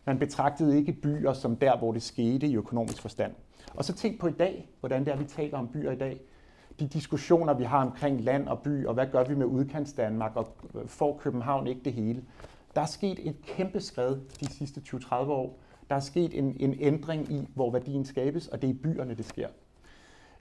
Man 0.06 0.20
betragtede 0.20 0.78
ikke 0.78 0.94
byer 0.94 1.34
som 1.34 1.56
der, 1.56 1.78
hvor 1.78 1.92
det 1.92 2.04
skete 2.04 2.48
i 2.48 2.56
økonomisk 2.56 3.02
forstand. 3.02 3.32
Og 3.76 3.86
så 3.86 3.94
tænk 3.94 4.20
på 4.20 4.28
i 4.28 4.32
dag, 4.32 4.70
hvordan 4.80 5.06
det 5.06 5.14
er, 5.14 5.18
vi 5.18 5.26
taler 5.26 5.58
om 5.58 5.68
byer 5.68 5.92
i 5.92 5.96
dag. 5.96 6.22
De 6.80 6.88
diskussioner, 6.88 7.54
vi 7.54 7.64
har 7.64 7.86
omkring 7.86 8.22
land 8.22 8.48
og 8.48 8.60
by, 8.60 8.86
og 8.86 8.94
hvad 8.94 9.08
gør 9.12 9.24
vi 9.24 9.36
med 9.36 9.46
udkants 9.46 9.94
Danmark, 9.94 10.36
og 10.36 10.48
øh, 10.76 10.88
får 10.88 11.18
København 11.18 11.68
ikke 11.68 11.82
det 11.86 11.94
hele. 11.94 12.24
Der 12.76 12.82
er 12.82 12.86
sket 12.86 13.20
et 13.28 13.36
kæmpe 13.42 13.80
skred 13.80 14.18
de 14.40 14.54
sidste 14.54 14.82
20-30 14.88 15.14
år. 15.14 15.60
Der 15.90 15.96
er 15.96 16.00
sket 16.00 16.38
en, 16.38 16.56
en 16.60 16.76
ændring 16.80 17.32
i, 17.32 17.48
hvor 17.56 17.72
værdien 17.72 18.06
skabes, 18.06 18.48
og 18.48 18.62
det 18.62 18.70
er 18.70 18.74
i 18.74 18.78
byerne, 18.78 19.14
det 19.14 19.26
sker. 19.26 19.48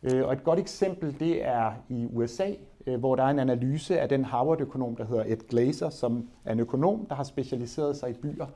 Øh, 0.02 0.26
og 0.26 0.32
et 0.32 0.44
godt 0.44 0.58
eksempel, 0.58 1.20
det 1.20 1.44
er 1.46 1.72
i 1.88 2.06
USA, 2.12 2.52
Øh, 2.88 2.98
hvor 2.98 3.16
der 3.16 3.22
er 3.22 3.30
en 3.30 3.38
analyse 3.38 4.00
af 4.00 4.08
den 4.08 4.24
Harvard-økonom, 4.24 4.96
der 4.96 5.04
hedder 5.04 5.24
Ed 5.26 5.48
Glaser, 5.48 5.90
som 5.90 6.28
er 6.44 6.52
en 6.52 6.60
økonom, 6.60 7.06
der 7.06 7.14
har 7.14 7.24
specialiseret 7.24 7.96
sig 7.96 8.10
i 8.10 8.12
byer. 8.12 8.46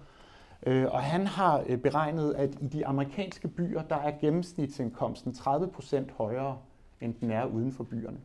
Øh, 0.67 0.87
og 0.91 1.03
han 1.03 1.27
har 1.27 1.65
øh, 1.67 1.79
beregnet, 1.79 2.35
at 2.35 2.51
i 2.61 2.67
de 2.67 2.87
amerikanske 2.87 3.49
byer, 3.49 3.83
der 3.83 3.97
er 3.97 4.13
gennemsnitsindkomsten 4.21 5.33
30% 5.33 5.97
højere, 6.17 6.59
end 7.01 7.15
den 7.21 7.31
er 7.31 7.45
uden 7.45 7.73
for 7.73 7.85
byerne. 7.85 8.19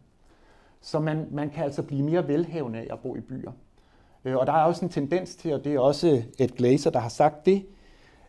Så 0.81 0.99
man, 0.99 1.27
man 1.31 1.49
kan 1.49 1.63
altså 1.63 1.83
blive 1.83 2.03
mere 2.03 2.27
velhavende 2.27 2.79
af 2.79 2.87
at 2.91 2.99
bo 2.99 3.15
i 3.15 3.19
byer. 3.19 3.51
Og 4.23 4.47
der 4.47 4.53
er 4.53 4.63
også 4.63 4.85
en 4.85 4.91
tendens 4.91 5.35
til, 5.35 5.53
og 5.53 5.63
det 5.63 5.75
er 5.75 5.79
også 5.79 6.23
Ed 6.39 6.57
Glaser, 6.57 6.89
der 6.89 6.99
har 6.99 7.09
sagt 7.09 7.45
det, 7.45 7.65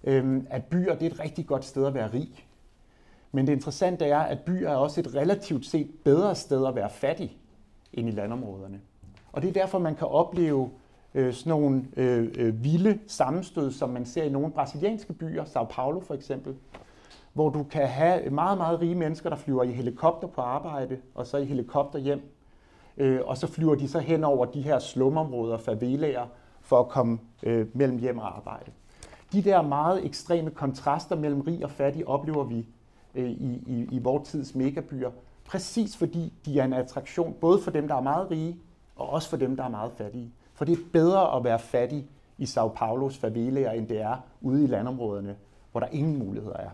øhm, 0.05 0.47
at 0.51 0.65
byer 0.65 0.95
det 0.95 1.07
er 1.07 1.11
et 1.11 1.21
rigtig 1.21 1.47
godt 1.47 1.65
sted 1.65 1.87
at 1.87 1.95
være 1.95 2.13
rig. 2.13 2.47
Men 3.33 3.47
det 3.47 3.53
interessante 3.53 4.05
er, 4.05 4.19
at 4.19 4.39
byer 4.41 4.71
er 4.71 4.77
også 4.77 5.01
et 5.01 5.15
relativt 5.15 5.67
set 5.67 5.91
bedre 6.05 6.35
sted 6.35 6.67
at 6.67 6.75
være 6.75 6.91
fattig 6.91 7.38
end 7.93 8.09
i 8.09 8.11
landområderne. 8.11 8.81
Og 9.33 9.43
det 9.43 9.49
er 9.49 9.53
derfor, 9.53 9.79
man 9.79 9.95
kan 9.95 10.07
opleve 10.07 10.71
øh, 11.15 11.35
sådan 11.35 11.51
nogle 11.51 11.85
øh, 11.97 12.29
øh, 12.39 12.65
vilde 12.65 12.99
sammenstød, 13.07 13.73
som 13.73 13.91
man 13.91 14.07
ser 14.07 14.23
i 14.23 14.29
nogle 14.29 14.51
brasilianske 14.51 15.13
byer, 15.13 15.45
Sao 15.45 15.65
Paulo 15.65 16.01
for 16.01 16.15
eksempel, 16.15 16.55
hvor 17.33 17.51
du 17.51 17.63
kan 17.63 17.87
have 17.87 18.31
meget, 18.31 18.59
meget 18.59 18.81
rige 18.81 18.95
mennesker, 18.95 19.31
der 19.31 19.37
flyver 19.37 19.63
i 19.63 19.73
helikopter 19.73 20.29
på 20.29 20.41
arbejde, 20.41 20.99
og 21.15 21.27
så 21.27 21.37
i 21.37 21.45
helikopter 21.45 21.99
hjem. 21.99 22.21
Øh, 22.97 23.21
og 23.25 23.37
så 23.37 23.47
flyver 23.47 23.75
de 23.75 23.89
så 23.89 23.99
hen 23.99 24.25
over 24.25 24.45
de 24.47 24.63
her 24.63 24.79
slumområder, 24.79 25.57
favelaer, 25.59 26.27
for 26.61 26.81
at 26.81 26.89
komme 26.89 27.19
øh, 27.43 27.67
mellem 27.77 27.99
hjem 27.99 28.19
og 28.19 28.37
arbejde. 28.37 28.71
De 29.33 29.43
der 29.43 29.63
meget 29.63 30.05
ekstreme 30.05 30.51
kontraster 30.51 31.17
mellem 31.17 31.41
rig 31.41 31.65
og 31.65 31.71
fattig 31.71 32.09
oplever 32.09 32.45
vi 32.45 32.67
øh, 33.15 33.31
i, 33.31 33.63
i, 33.67 33.89
i 33.91 33.99
vores 33.99 34.29
tids 34.29 34.55
megabyer, 34.55 35.11
præcis 35.49 35.97
fordi 35.97 36.33
de 36.45 36.61
er 36.61 36.65
en 36.65 36.73
attraktion 36.73 37.35
både 37.41 37.63
for 37.63 37.71
dem, 37.71 37.89
der 37.89 37.95
er 37.95 38.01
meget 38.01 38.31
rige, 38.31 38.57
og 38.97 39.11
også 39.11 39.29
for 39.29 39.37
dem, 39.37 39.57
der 39.57 39.65
er 39.65 39.69
meget 39.69 39.93
fattige. 39.97 40.33
For 40.55 40.65
det 40.65 40.73
er 40.73 40.83
bedre 40.93 41.37
at 41.37 41.45
være 41.45 41.59
fattig 41.59 42.07
i 42.39 42.47
Sao 42.47 42.69
Paulos 42.69 43.17
favelaer, 43.17 43.71
end 43.71 43.89
det 43.89 44.01
er 44.01 44.17
ude 44.41 44.65
i 44.65 44.67
landområderne, 44.67 45.37
hvor 45.73 45.81
der 45.81 45.87
ingen 45.87 46.19
muligheder 46.19 46.57
er. 46.57 46.71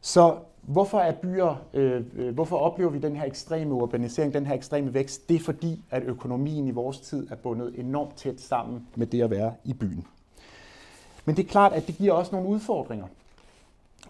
Så 0.00 0.36
hvorfor 0.62 1.00
er 1.00 1.12
byer, 1.12 1.62
øh, 1.74 2.02
øh, 2.16 2.34
hvorfor 2.34 2.56
oplever 2.56 2.90
vi 2.90 2.98
den 2.98 3.16
her 3.16 3.24
ekstreme 3.24 3.74
urbanisering, 3.74 4.34
den 4.34 4.46
her 4.46 4.54
ekstreme 4.54 4.94
vækst? 4.94 5.28
Det 5.28 5.34
er 5.34 5.40
fordi, 5.40 5.84
at 5.90 6.02
økonomien 6.02 6.68
i 6.68 6.70
vores 6.70 7.00
tid 7.00 7.30
er 7.30 7.36
bundet 7.36 7.78
enormt 7.78 8.16
tæt 8.16 8.40
sammen 8.40 8.86
med 8.94 9.06
det 9.06 9.22
at 9.22 9.30
være 9.30 9.54
i 9.64 9.72
byen. 9.72 10.06
Men 11.24 11.36
det 11.36 11.44
er 11.44 11.48
klart, 11.48 11.72
at 11.72 11.86
det 11.86 11.96
giver 11.96 12.12
også 12.12 12.32
nogle 12.34 12.48
udfordringer. 12.48 13.06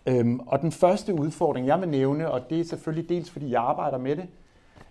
Øhm, 0.06 0.40
og 0.40 0.60
den 0.60 0.72
første 0.72 1.14
udfordring, 1.14 1.66
jeg 1.66 1.80
vil 1.80 1.88
nævne, 1.88 2.30
og 2.30 2.50
det 2.50 2.60
er 2.60 2.64
selvfølgelig 2.64 3.08
dels 3.08 3.30
fordi 3.30 3.50
jeg 3.50 3.62
arbejder 3.62 3.98
med 3.98 4.16
det, 4.16 4.28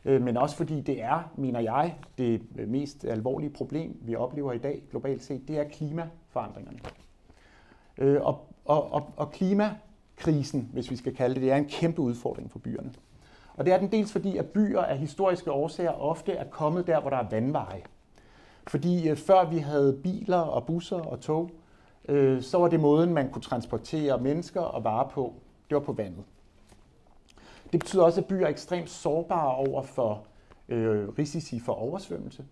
øh, 0.05 0.21
men 0.21 0.37
også 0.37 0.55
fordi 0.55 0.81
det 0.81 1.03
er, 1.03 1.31
mener 1.35 1.59
jeg, 1.59 1.95
det 2.17 2.41
mest 2.67 3.05
alvorlige 3.05 3.49
problem, 3.49 3.97
vi 4.01 4.15
oplever 4.15 4.51
i 4.53 4.57
dag 4.57 4.83
globalt 4.91 5.23
set, 5.23 5.47
det 5.47 5.59
er 5.59 5.63
klimaforandringerne. 5.63 6.79
Øh, 7.97 8.21
og, 8.21 8.39
og, 8.65 8.93
og, 8.93 9.13
og 9.17 9.31
klimakrisen, 9.31 10.69
hvis 10.73 10.91
vi 10.91 10.95
skal 10.95 11.15
kalde 11.15 11.35
det, 11.35 11.43
det 11.43 11.51
er 11.51 11.55
en 11.55 11.69
kæmpe 11.69 12.01
udfordring 12.01 12.51
for 12.51 12.59
byerne. 12.59 12.93
Og 13.53 13.65
det 13.65 13.73
er 13.73 13.77
den 13.77 13.91
dels 13.91 14.11
fordi, 14.11 14.37
at 14.37 14.45
byer 14.45 14.81
af 14.81 14.97
historiske 14.97 15.51
årsager 15.51 16.01
ofte 16.01 16.31
er 16.31 16.43
kommet 16.43 16.87
der, 16.87 17.01
hvor 17.01 17.09
der 17.09 17.17
er 17.17 17.29
vandveje. 17.29 17.81
Fordi 18.67 19.09
øh, 19.09 19.17
før 19.17 19.49
vi 19.49 19.57
havde 19.57 19.99
biler 20.03 20.37
og 20.37 20.65
busser 20.65 20.97
og 20.97 21.19
tog, 21.19 21.51
øh, 22.09 22.41
så 22.41 22.57
var 22.57 22.67
det 22.67 22.79
måden, 22.79 23.13
man 23.13 23.31
kunne 23.31 23.41
transportere 23.41 24.21
mennesker 24.21 24.61
og 24.61 24.83
varer 24.83 25.09
på. 25.09 25.33
Det 25.69 25.75
var 25.75 25.81
på 25.81 25.93
vandet. 25.93 26.23
Det 27.71 27.79
betyder 27.79 28.03
også, 28.03 28.21
at 28.21 28.27
byer 28.27 28.45
er 28.45 28.49
ekstremt 28.49 28.89
sårbare 28.89 29.55
over 29.55 29.81
for 29.81 30.23
øh, 30.69 31.09
risici 31.09 31.59
for 31.59 31.73
oversvømmelse. 31.73 32.45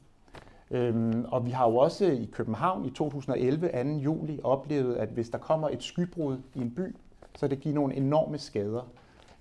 Øhm, 0.72 1.26
og 1.28 1.46
vi 1.46 1.52
har 1.52 1.70
jo 1.70 1.76
også 1.76 2.06
i 2.06 2.30
København 2.32 2.86
i 2.86 2.90
2011, 2.90 3.70
2. 3.84 3.90
juli, 3.90 4.40
oplevet, 4.44 4.96
at 4.96 5.10
hvis 5.10 5.30
der 5.30 5.38
kommer 5.38 5.70
et 5.70 5.84
skybrud 5.84 6.38
i 6.56 6.60
en 6.60 6.72
by, 6.72 6.96
så 7.36 7.48
det 7.48 7.60
giver 7.60 7.76
nogle 7.76 7.96
enorme 7.96 8.38
skader. 8.38 8.92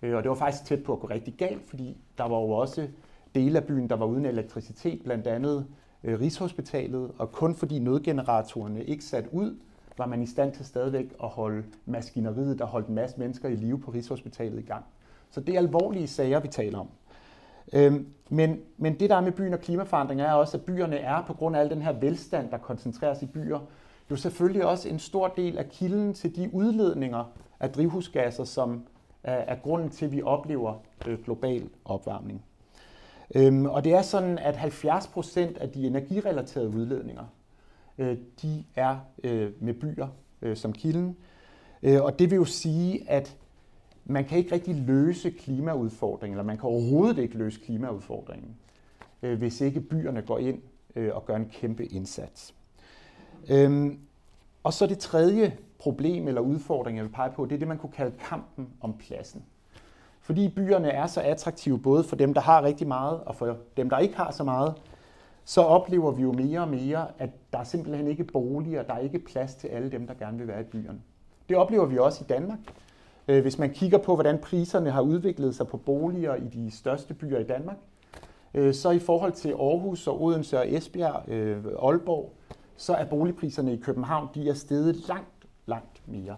Øh, 0.02 0.16
og 0.16 0.22
det 0.22 0.28
var 0.28 0.34
faktisk 0.34 0.64
tæt 0.64 0.82
på 0.82 0.92
at 0.92 1.00
gå 1.00 1.06
rigtig 1.06 1.34
galt, 1.34 1.68
fordi 1.68 1.96
der 2.18 2.24
var 2.24 2.38
jo 2.40 2.50
også 2.50 2.88
dele 3.34 3.58
af 3.58 3.64
byen, 3.64 3.88
der 3.88 3.96
var 3.96 4.06
uden 4.06 4.26
elektricitet, 4.26 5.02
blandt 5.04 5.26
andet 5.26 5.66
øh, 6.04 6.20
Rigshospitalet, 6.20 7.10
og 7.18 7.32
kun 7.32 7.54
fordi 7.54 7.78
nødgeneratorerne 7.78 8.84
ikke 8.84 9.04
sat 9.04 9.24
ud, 9.32 9.56
var 9.98 10.06
man 10.06 10.22
i 10.22 10.26
stand 10.26 10.52
til 10.52 10.64
stadigvæk 10.64 11.14
at 11.22 11.28
holde 11.28 11.64
maskineriet, 11.86 12.58
der 12.58 12.64
holdt 12.64 12.88
en 12.88 12.94
masse 12.94 13.18
mennesker 13.18 13.48
i 13.48 13.54
live 13.54 13.80
på 13.80 13.90
Rigshospitalet 13.90 14.58
i 14.58 14.66
gang. 14.66 14.84
Så 15.30 15.40
det 15.40 15.54
er 15.54 15.58
alvorlige 15.58 16.08
sager, 16.08 16.40
vi 16.40 16.48
taler 16.48 16.78
om. 16.78 16.88
Øhm, 17.72 18.06
men, 18.28 18.60
men 18.76 19.00
det 19.00 19.10
der 19.10 19.16
er 19.16 19.20
med 19.20 19.32
byen 19.32 19.54
og 19.54 19.60
klimaforandringer 19.60 20.24
er 20.24 20.32
også, 20.32 20.56
at 20.56 20.64
byerne 20.64 20.96
er 20.96 21.22
på 21.26 21.34
grund 21.34 21.56
af 21.56 21.60
al 21.60 21.70
den 21.70 21.82
her 21.82 21.92
velstand, 21.92 22.50
der 22.50 22.58
koncentreres 22.58 23.22
i 23.22 23.26
byer, 23.26 23.58
jo 24.10 24.16
selvfølgelig 24.16 24.66
også 24.66 24.88
en 24.88 24.98
stor 24.98 25.28
del 25.28 25.58
af 25.58 25.68
kilden 25.68 26.14
til 26.14 26.36
de 26.36 26.50
udledninger 26.52 27.24
af 27.60 27.70
drivhusgasser, 27.70 28.44
som 28.44 28.86
er, 29.22 29.34
er 29.34 29.56
grunden 29.56 29.90
til, 29.90 30.06
at 30.06 30.12
vi 30.12 30.22
oplever 30.22 30.74
øh, 31.06 31.24
global 31.24 31.68
opvarmning. 31.84 32.44
Øhm, 33.34 33.66
og 33.66 33.84
det 33.84 33.94
er 33.94 34.02
sådan, 34.02 34.38
at 34.38 34.56
70 34.56 35.06
procent 35.06 35.58
af 35.58 35.70
de 35.70 35.86
energirelaterede 35.86 36.68
udledninger, 36.68 37.24
øh, 37.98 38.16
de 38.42 38.64
er 38.74 38.98
øh, 39.24 39.52
med 39.60 39.74
byer 39.74 40.08
øh, 40.42 40.56
som 40.56 40.72
kilden. 40.72 41.16
Øh, 41.82 42.02
og 42.02 42.18
det 42.18 42.30
vil 42.30 42.36
jo 42.36 42.44
sige, 42.44 43.10
at 43.10 43.36
man 44.04 44.24
kan 44.24 44.38
ikke 44.38 44.54
rigtig 44.54 44.74
løse 44.74 45.30
klimaudfordringen, 45.30 46.34
eller 46.34 46.44
man 46.44 46.56
kan 46.56 46.68
overhovedet 46.68 47.18
ikke 47.18 47.38
løse 47.38 47.60
klimaudfordringen, 47.60 48.56
øh, 49.22 49.38
hvis 49.38 49.60
ikke 49.60 49.80
byerne 49.80 50.22
går 50.22 50.38
ind 50.38 50.62
øh, 50.96 51.14
og 51.14 51.26
gør 51.26 51.36
en 51.36 51.48
kæmpe 51.52 51.86
indsats. 51.86 52.54
Øhm, 53.50 53.98
og 54.62 54.72
så 54.72 54.86
det 54.86 54.98
tredje 54.98 55.56
problem 55.78 56.28
eller 56.28 56.40
udfordring, 56.40 56.96
jeg 56.96 57.04
vil 57.04 57.12
pege 57.12 57.30
på, 57.30 57.44
det 57.44 57.54
er 57.54 57.58
det, 57.58 57.68
man 57.68 57.78
kunne 57.78 57.92
kalde 57.92 58.16
kampen 58.28 58.68
om 58.80 58.98
pladsen. 58.98 59.44
Fordi 60.20 60.48
byerne 60.48 60.88
er 60.88 61.06
så 61.06 61.20
attraktive 61.20 61.78
både 61.78 62.04
for 62.04 62.16
dem, 62.16 62.34
der 62.34 62.40
har 62.40 62.62
rigtig 62.62 62.86
meget, 62.86 63.20
og 63.20 63.34
for 63.34 63.56
dem, 63.76 63.90
der 63.90 63.98
ikke 63.98 64.16
har 64.16 64.30
så 64.30 64.44
meget, 64.44 64.74
så 65.44 65.60
oplever 65.60 66.10
vi 66.10 66.22
jo 66.22 66.32
mere 66.32 66.60
og 66.60 66.68
mere, 66.68 67.06
at 67.18 67.30
der 67.52 67.58
er 67.58 67.64
simpelthen 67.64 68.06
ikke 68.06 68.24
boliger, 68.24 68.82
der 68.82 68.94
er 68.94 68.98
ikke 68.98 69.18
plads 69.18 69.54
til 69.54 69.68
alle 69.68 69.90
dem, 69.90 70.06
der 70.06 70.14
gerne 70.14 70.38
vil 70.38 70.48
være 70.48 70.60
i 70.60 70.64
byerne. 70.64 71.00
Det 71.48 71.56
oplever 71.56 71.86
vi 71.86 71.98
også 71.98 72.24
i 72.24 72.26
Danmark. 72.26 72.58
Øh, 73.28 73.42
hvis 73.42 73.58
man 73.58 73.70
kigger 73.70 73.98
på, 73.98 74.14
hvordan 74.14 74.38
priserne 74.38 74.90
har 74.90 75.00
udviklet 75.00 75.54
sig 75.54 75.66
på 75.66 75.76
boliger 75.76 76.34
i 76.34 76.48
de 76.48 76.70
største 76.70 77.14
byer 77.14 77.38
i 77.38 77.44
Danmark, 77.44 77.76
øh, 78.54 78.74
så 78.74 78.90
i 78.90 78.98
forhold 78.98 79.32
til 79.32 79.50
Aarhus 79.50 80.06
og 80.06 80.22
Odense 80.22 80.58
og 80.58 80.72
Esbjerg, 80.72 81.28
øh, 81.28 81.64
Aalborg, 81.82 82.32
så 82.76 82.94
er 82.94 83.04
boligpriserne 83.04 83.74
i 83.74 83.76
København, 83.76 84.28
de 84.34 84.48
er 84.48 84.54
steget 84.54 85.08
langt, 85.08 85.46
langt 85.66 86.02
mere. 86.06 86.36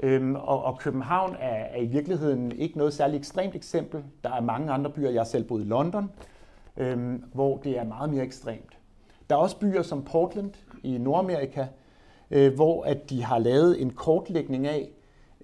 Øhm, 0.00 0.34
og, 0.34 0.64
og 0.64 0.78
København 0.78 1.36
er, 1.40 1.64
er 1.64 1.80
i 1.80 1.86
virkeligheden 1.86 2.52
ikke 2.52 2.78
noget 2.78 2.92
særligt 2.92 3.20
ekstremt 3.20 3.54
eksempel. 3.54 4.04
Der 4.24 4.30
er 4.30 4.40
mange 4.40 4.72
andre 4.72 4.90
byer, 4.90 5.10
jeg 5.10 5.20
har 5.20 5.24
selv 5.24 5.44
boet 5.44 5.64
i 5.64 5.68
London, 5.68 6.10
øhm, 6.78 7.24
hvor 7.32 7.56
det 7.56 7.78
er 7.78 7.84
meget 7.84 8.10
mere 8.10 8.24
ekstremt. 8.24 8.78
Der 9.30 9.36
er 9.36 9.40
også 9.40 9.58
byer 9.58 9.82
som 9.82 10.02
Portland 10.02 10.50
i 10.82 10.98
Nordamerika, 10.98 11.66
øh, 12.30 12.54
hvor 12.54 12.84
at 12.84 13.10
de 13.10 13.24
har 13.24 13.38
lavet 13.38 13.82
en 13.82 13.90
kortlægning 13.90 14.66
af 14.66 14.90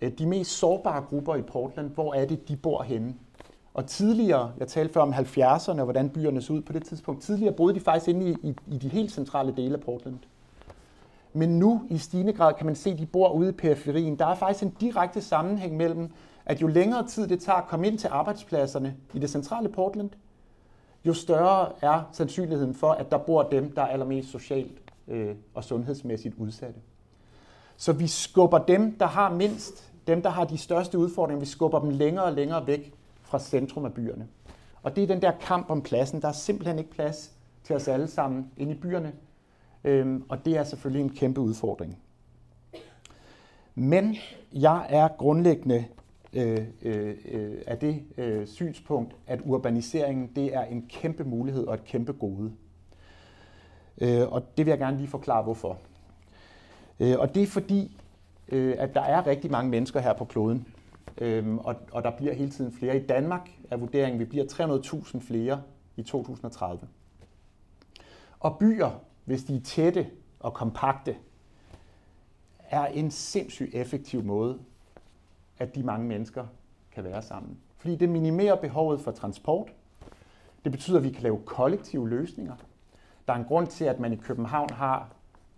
øh, 0.03 0.13
de 0.19 0.27
mest 0.27 0.51
sårbare 0.51 1.03
grupper 1.03 1.37
i 1.37 1.43
Portland. 1.43 1.91
Hvor 1.91 2.15
er 2.15 2.25
det, 2.25 2.49
de 2.49 2.57
bor 2.57 2.83
henne? 2.83 3.15
Og 3.75 3.87
tidligere, 3.87 4.53
jeg 4.59 4.69
talte 4.69 4.93
før 4.95 5.01
om 5.01 5.13
70'erne 5.13 5.79
og 5.79 5.85
hvordan 5.85 6.11
byerne 6.11 6.43
så 6.43 6.53
ud 6.53 6.61
på 6.61 6.73
det 6.73 6.85
tidspunkt, 6.85 7.23
tidligere 7.23 7.53
boede 7.53 7.75
de 7.75 7.81
faktisk 7.81 8.09
inde 8.09 8.31
i, 8.31 8.49
i, 8.49 8.55
i 8.75 8.79
de 8.79 8.89
helt 8.89 9.13
centrale 9.13 9.55
dele 9.57 9.75
af 9.75 9.81
Portland. 9.81 10.19
Men 11.33 11.59
nu 11.59 11.83
i 11.91 11.99
stigende 11.99 12.33
grad 12.33 12.55
kan 12.55 12.67
man 12.67 12.75
se, 12.75 12.91
at 12.91 12.99
de 12.99 13.07
bor 13.07 13.29
ude 13.33 13.49
i 13.49 13.53
periferien. 13.53 14.19
Der 14.19 14.27
er 14.27 14.35
faktisk 14.35 14.65
en 14.65 14.77
direkte 14.81 15.21
sammenhæng 15.21 15.77
mellem, 15.77 16.11
at 16.47 16.63
jo 16.63 16.67
længere 16.67 17.07
tid 17.07 17.29
det 17.29 17.41
tager 17.41 17.59
at 17.59 17.69
komme 17.69 17.87
ind 17.87 17.99
til 17.99 18.09
arbejdspladserne 18.13 18.97
i 19.15 19.19
det 19.19 19.31
centrale 19.31 19.69
Portland, 19.69 20.11
jo 21.05 21.15
større 21.15 21.73
er 21.83 22.09
sandsynligheden 22.13 22.75
for, 22.75 22.91
at 22.91 23.11
der 23.11 23.19
bor 23.19 23.43
dem, 23.43 23.73
der 23.75 23.83
er 23.83 23.87
allermest 23.87 24.29
socialt 24.29 24.83
øh, 25.09 25.35
og 25.55 25.65
sundhedsmæssigt 25.65 26.35
udsatte. 26.35 26.81
Så 27.77 27.93
vi 27.93 28.07
skubber 28.07 28.59
dem, 28.59 28.99
der 28.99 29.07
har 29.07 29.35
mindst, 29.35 29.93
dem, 30.07 30.23
der 30.23 30.31
har 30.31 30.45
de 30.45 30.59
største 30.59 30.99
udfordringer, 30.99 31.41
vi 31.41 31.47
skubber 31.47 31.81
dem 31.81 31.91
længere 31.91 32.25
og 32.25 32.33
længere 32.33 32.67
væk 32.67 32.95
fra 33.23 33.39
centrum 33.39 33.85
af 33.85 33.95
byerne. 33.95 34.29
Og 34.83 34.97
det 34.97 35.03
er 35.03 35.07
den 35.07 35.23
der 35.23 35.33
kamp 35.41 35.71
om 35.71 35.83
pladsen. 35.83 36.23
Der 36.23 36.29
er 36.29 36.33
simpelthen 36.33 36.79
ikke 36.79 36.91
plads 36.91 37.33
til 37.65 37.77
os 37.77 37.89
alle 37.89 38.09
sammen 38.09 38.51
inde 38.57 38.73
i 38.73 38.75
byerne. 38.75 39.13
Øhm, 39.85 40.25
og 40.29 40.45
det 40.45 40.57
er 40.57 40.65
selvfølgelig 40.65 41.03
en 41.03 41.17
kæmpe 41.17 41.41
udfordring. 41.41 41.99
Men 43.75 44.17
jeg 44.53 44.87
er 44.89 45.09
grundlæggende 45.09 45.85
øh, 46.35 46.61
øh, 46.83 47.17
af 47.67 47.75
øh, 47.75 47.81
det 47.81 48.03
øh, 48.17 48.47
synspunkt, 48.47 49.17
at 49.27 49.41
urbaniseringen 49.45 50.31
det 50.37 50.55
er 50.55 50.65
en 50.65 50.87
kæmpe 50.89 51.25
mulighed 51.25 51.67
og 51.67 51.75
et 51.75 51.85
kæmpe 51.85 52.13
gode. 52.13 52.53
Øh, 54.01 54.33
og 54.33 54.57
det 54.57 54.67
vil 54.67 54.71
jeg 54.71 54.79
gerne 54.79 54.97
lige 54.97 55.09
forklare, 55.09 55.43
hvorfor. 55.43 55.79
Øh, 57.01 57.19
og 57.19 57.35
det 57.35 57.43
er 57.43 57.47
fordi, 57.47 58.01
øh, 58.49 58.75
at 58.79 58.95
der 58.95 59.01
er 59.01 59.27
rigtig 59.27 59.51
mange 59.51 59.71
mennesker 59.71 60.01
her 60.01 60.13
på 60.13 60.25
kloden. 60.25 60.67
Øh, 61.19 61.55
og, 61.55 61.77
og 61.93 62.03
der 62.03 62.11
bliver 62.11 62.35
hele 62.35 62.51
tiden 62.51 62.73
flere. 62.73 62.97
I 62.97 63.07
Danmark 63.07 63.51
er 63.71 63.77
vurderingen, 63.77 64.21
at 64.21 64.27
vi 64.27 64.31
bliver 64.31 64.45
300.000 64.45 65.21
flere 65.27 65.63
i 65.97 66.03
2030. 66.03 66.89
Og 68.41 68.59
byer, 68.59 69.01
hvis 69.25 69.45
de 69.45 69.57
er 69.57 69.61
tætte 69.61 70.07
og 70.41 70.55
kompakte, 70.55 71.17
er 72.71 72.87
en 72.87 73.11
sindssygt 73.11 73.75
effektiv 73.75 74.23
måde, 74.23 74.59
at 75.59 75.75
de 75.75 75.83
mange 75.83 76.07
mennesker 76.07 76.47
kan 76.93 77.05
være 77.05 77.23
sammen. 77.23 77.59
Fordi 77.77 77.97
det 77.97 78.09
minimerer 78.09 78.57
behovet 78.57 79.01
for 79.01 79.11
transport. 79.11 79.73
Det 80.65 80.73
betyder, 80.73 80.99
at 80.99 81.05
vi 81.05 81.11
kan 81.11 81.23
lave 81.23 81.39
kollektive 81.45 82.09
løsninger. 82.09 82.55
Der 83.27 83.33
er 83.33 83.37
en 83.37 83.45
grund 83.45 83.67
til, 83.67 83.85
at 83.85 84.01
man 84.01 84.13
i 84.13 84.17
København 84.17 84.71
har 84.71 85.09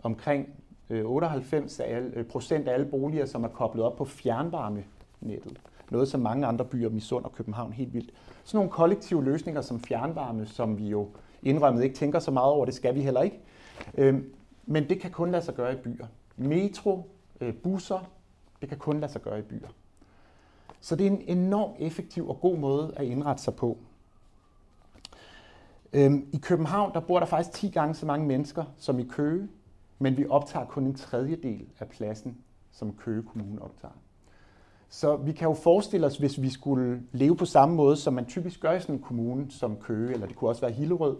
omkring 0.03 0.49
øh, 0.91 1.05
98 1.07 1.81
af 1.81 1.97
alle, 1.97 2.11
øh, 2.15 2.25
procent 2.25 2.69
af 2.69 2.75
alle 2.75 2.87
boliger, 2.87 3.27
som 3.27 3.45
er 3.45 3.49
koblet 3.49 3.85
op 3.85 3.97
på 3.97 4.05
fjernvarmenettet. 4.05 5.61
Noget, 5.91 6.09
som 6.09 6.21
mange 6.21 6.47
andre 6.47 6.65
byer 6.65 6.89
Misund 6.89 7.25
og 7.25 7.33
København 7.33 7.73
helt 7.73 7.95
vildt. 7.95 8.11
Sådan 8.45 8.59
nogle 8.59 8.71
kollektive 8.71 9.25
løsninger 9.25 9.61
som 9.61 9.81
fjernvarme, 9.81 10.47
som 10.47 10.79
vi 10.79 10.89
jo 10.89 11.09
indrømmet 11.43 11.85
ikke 11.85 11.97
tænker 11.97 12.19
så 12.19 12.31
meget 12.31 12.53
over, 12.53 12.65
det 12.65 12.75
skal 12.75 12.95
vi 12.95 13.03
heller 13.03 13.23
ikke. 13.23 13.41
Øhm, 13.95 14.33
men 14.67 14.89
det 14.89 15.01
kan 15.01 15.11
kun 15.11 15.31
lade 15.31 15.45
sig 15.45 15.55
gøre 15.55 15.73
i 15.73 15.77
byer. 15.77 16.07
Metro, 16.37 17.11
øh, 17.41 17.55
busser, 17.55 18.11
det 18.61 18.69
kan 18.69 18.79
kun 18.79 19.01
lade 19.01 19.13
sig 19.13 19.23
gøre 19.23 19.39
i 19.39 19.43
byer. 19.43 19.69
Så 20.81 20.97
det 20.97 21.07
er 21.07 21.11
en 21.11 21.23
enorm 21.27 21.71
effektiv 21.79 22.29
og 22.29 22.41
god 22.41 22.59
måde 22.59 22.93
at 22.97 23.07
indrette 23.07 23.43
sig 23.43 23.55
på. 23.55 23.79
Øhm, 25.93 26.29
I 26.33 26.37
København 26.37 26.95
der 26.95 27.01
bor 27.01 27.19
der 27.19 27.27
faktisk 27.27 27.53
10 27.53 27.69
gange 27.69 27.95
så 27.95 28.07
mange 28.07 28.27
mennesker 28.27 28.65
som 28.77 28.99
i 28.99 29.05
Køge, 29.05 29.49
men 29.99 30.17
vi 30.17 30.27
optager 30.29 30.67
kun 30.67 30.85
en 30.85 30.95
tredjedel 30.95 31.67
af 31.81 31.89
pladsen, 31.89 32.37
som 32.73 32.93
Køge 32.93 33.23
Kommune 33.23 33.63
optager. 33.63 33.95
Så 34.89 35.17
vi 35.17 35.33
kan 35.33 35.49
jo 35.49 35.55
forestille 35.55 36.07
os, 36.07 36.17
hvis 36.17 36.43
vi 36.43 36.51
skulle 36.51 37.03
leve 37.13 37.37
på 37.37 37.45
samme 37.45 37.75
måde, 37.75 37.97
som 37.97 38.15
man 38.15 38.27
typisk 38.27 38.61
gør 38.61 38.73
i 38.73 38.81
sådan 38.81 38.95
en 38.95 39.03
kommune 39.03 39.51
som 39.51 39.77
Køge, 39.77 40.13
eller 40.13 40.27
det 40.27 40.37
kunne 40.37 40.51
også 40.51 40.61
være 40.61 40.73
Hillerød, 40.73 41.17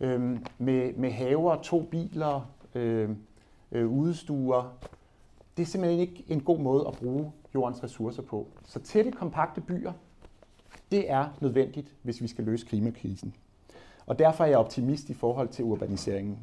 øh, 0.00 0.38
med, 0.58 0.92
med 0.94 1.10
haver, 1.10 1.56
to 1.62 1.82
biler, 1.82 2.50
øh, 2.74 3.10
øh, 3.72 3.88
udestuer. 3.88 4.74
Det 5.56 5.62
er 5.62 5.66
simpelthen 5.66 6.00
ikke 6.00 6.24
en 6.28 6.40
god 6.40 6.58
måde 6.58 6.84
at 6.86 6.94
bruge 6.94 7.32
jordens 7.54 7.82
ressourcer 7.82 8.22
på. 8.22 8.46
Så 8.64 8.80
tætte, 8.80 9.12
kompakte 9.12 9.60
byer, 9.60 9.92
det 10.90 11.10
er 11.10 11.28
nødvendigt, 11.40 11.94
hvis 12.02 12.22
vi 12.22 12.26
skal 12.26 12.44
løse 12.44 12.66
klimakrisen. 12.66 13.34
Og 14.06 14.18
derfor 14.18 14.44
er 14.44 14.48
jeg 14.48 14.58
optimist 14.58 15.10
i 15.10 15.14
forhold 15.14 15.48
til 15.48 15.64
urbaniseringen. 15.64 16.38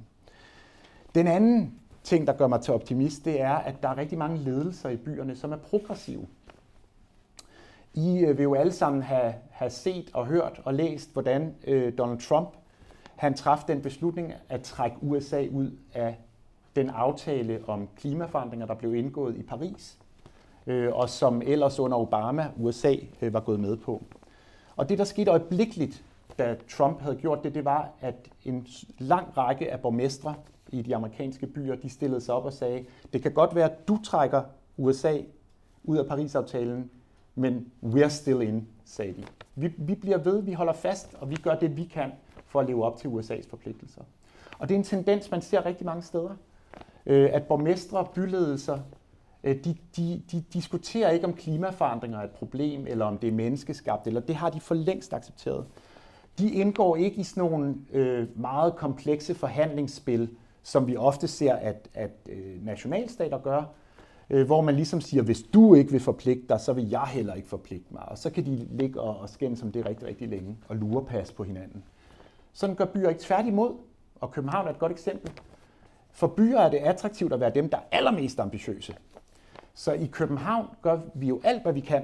Den 1.16 1.28
anden 1.28 1.80
ting, 2.04 2.28
der 2.28 2.34
gør 2.34 2.48
mig 2.48 2.62
til 2.62 2.74
optimist, 2.74 3.26
det 3.26 3.42
er, 3.42 3.54
at 3.54 3.84
der 3.84 3.90
er 3.90 3.98
rigtig 3.98 4.18
mange 4.18 4.38
ledelser 4.38 4.90
i 4.90 4.98
byerne, 4.98 5.36
som 5.36 5.52
er 5.52 5.58
progressive. 5.58 6.28
I 7.94 8.20
øh, 8.20 8.38
vil 8.38 8.44
jo 8.44 8.54
alle 8.54 8.72
sammen 8.72 9.02
have, 9.04 9.34
have 9.52 9.70
set 9.70 10.12
og 10.14 10.26
hørt 10.26 10.62
og 10.66 10.74
læst, 10.74 11.14
hvordan 11.14 11.56
øh, 11.68 11.98
Donald 11.98 12.20
Trump 12.20 12.50
han 13.16 13.34
traf 13.34 13.64
den 13.68 13.82
beslutning 13.82 14.34
at 14.50 14.62
trække 14.62 14.98
USA 15.02 15.48
ud 15.52 15.72
af 15.94 16.18
den 16.76 16.90
aftale 16.90 17.64
om 17.68 17.88
klimaforandringer, 17.98 18.66
der 18.66 18.74
blev 18.74 18.96
indgået 18.96 19.38
i 19.38 19.44
Paris, 19.44 19.98
øh, 20.70 20.96
og 20.96 21.10
som 21.10 21.42
ellers 21.46 21.80
under 21.80 21.98
Obama 21.98 22.48
USA 22.58 22.96
øh, 23.22 23.34
var 23.34 23.40
gået 23.40 23.60
med 23.60 23.78
på. 23.78 24.04
Og 24.76 24.90
det, 24.90 24.98
der 24.98 25.04
skete 25.04 25.32
øjeblikkeligt, 25.32 26.04
da 26.38 26.56
Trump 26.70 27.02
havde 27.02 27.16
gjort 27.16 27.44
det, 27.44 27.56
det 27.56 27.66
var, 27.66 27.90
at 28.02 28.16
en 28.46 28.68
lang 28.98 29.38
række 29.38 29.72
af 29.72 29.80
borgmestre 29.80 30.36
i 30.70 30.82
de 30.82 30.96
amerikanske 30.96 31.48
byer, 31.48 31.76
de 31.76 31.90
stillede 31.90 32.22
sig 32.22 32.36
op 32.36 32.46
og 32.46 32.54
sagde, 32.54 32.86
det 33.14 33.22
kan 33.22 33.32
godt 33.32 33.56
være, 33.56 33.72
at 33.72 33.88
du 33.88 34.00
trækker 34.04 34.42
USA 34.78 35.18
ud 35.84 35.98
af 35.98 36.06
Paris-aftalen, 36.06 36.92
men 37.36 37.72
we're 37.84 38.10
still 38.10 38.42
in, 38.42 38.68
sagde 38.86 39.14
de. 39.14 39.24
Vi, 39.56 39.74
vi 39.78 39.96
bliver 39.96 40.18
ved, 40.18 40.42
vi 40.42 40.54
holder 40.54 40.74
fast, 40.74 41.16
og 41.20 41.30
vi 41.30 41.36
gør 41.36 41.56
det, 41.56 41.78
vi 41.78 41.84
kan 41.84 42.12
for 42.46 42.60
at 42.60 42.68
leve 42.68 42.86
op 42.86 42.98
til 42.98 43.08
USA's 43.08 43.50
forpligtelser. 43.50 44.02
Og 44.60 44.70
det 44.70 44.76
er 44.76 44.80
en 44.80 44.84
tendens, 44.84 45.32
man 45.32 45.42
ser 45.42 45.66
rigtig 45.66 45.86
mange 45.86 46.04
steder, 46.04 46.36
øh, 47.06 47.30
at 47.34 47.44
borgmestre 47.44 47.98
og 47.98 48.10
byledelser, 48.10 48.80
Øh, 49.44 49.64
de, 49.64 49.76
de, 49.96 50.22
de 50.32 50.44
diskuterer 50.54 51.10
ikke 51.10 51.26
om 51.26 51.34
klimaforandringer 51.34 52.20
er 52.20 52.24
et 52.24 52.32
problem, 52.32 52.88
eller 52.88 53.06
om 53.06 53.18
det 53.18 53.28
er 53.28 53.32
menneskeskabt, 53.32 54.08
eller 54.08 54.22
det 54.22 54.36
har 54.36 54.50
de 54.50 54.60
for 54.60 54.76
længst 54.76 55.14
accepteret. 55.14 55.66
De 56.40 56.52
indgår 56.52 56.96
ikke 56.96 57.18
i 57.18 57.24
sådan 57.24 57.44
nogle 57.44 57.76
øh, 57.94 58.28
meget 58.40 58.76
komplekse 58.76 59.36
forhandlingsspil, 59.36 60.30
som 60.64 60.88
vi 60.88 60.98
ofte 60.98 61.28
ser, 61.28 61.56
at, 61.56 61.90
at 61.94 62.12
øh, 62.30 62.66
nationalstater 62.66 63.38
gør, 63.38 63.64
øh, 64.30 64.46
hvor 64.46 64.62
man 64.62 64.76
ligesom 64.76 65.02
siger, 65.02 65.24
hvis 65.24 65.42
du 65.42 65.76
ikke 65.76 65.92
vil 65.92 66.00
forpligte 66.00 66.48
dig, 66.50 66.60
så 66.60 66.74
vil 66.74 66.90
jeg 66.90 67.06
heller 67.08 67.34
ikke 67.34 67.48
forpligte 67.48 67.94
mig. 67.94 68.10
Og 68.10 68.18
så 68.18 68.30
kan 68.30 68.46
de 68.46 68.68
ligge 68.72 69.02
og, 69.02 69.18
og 69.20 69.30
skændes 69.30 69.62
om 69.62 69.72
det 69.72 69.86
rigtig, 69.86 70.08
rigtig 70.08 70.28
længe 70.30 70.58
og 70.68 70.76
lure 70.76 71.06
pas 71.06 71.32
på 71.32 71.44
hinanden. 71.44 71.84
Sådan 72.54 72.76
gør 72.76 72.86
byer 72.86 73.10
ikke 73.10 73.22
tværtimod, 73.22 73.74
og 74.20 74.32
København 74.32 74.68
er 74.68 74.72
et 74.72 74.80
godt 74.80 74.92
eksempel. 74.92 75.32
For 76.12 76.28
byer 76.28 76.60
er 76.60 76.70
det 76.70 76.78
attraktivt 76.78 77.34
at 77.34 77.40
være 77.40 77.52
dem, 77.56 77.70
der 77.70 77.78
er 77.78 77.98
allermest 77.98 78.40
ambitiøse. 78.40 78.96
Så 79.80 79.92
i 79.92 80.06
København 80.06 80.68
gør 80.82 81.00
vi 81.14 81.28
jo 81.28 81.42
alt, 81.44 81.62
hvad 81.62 81.74
vi 81.74 81.80
kan 81.80 82.04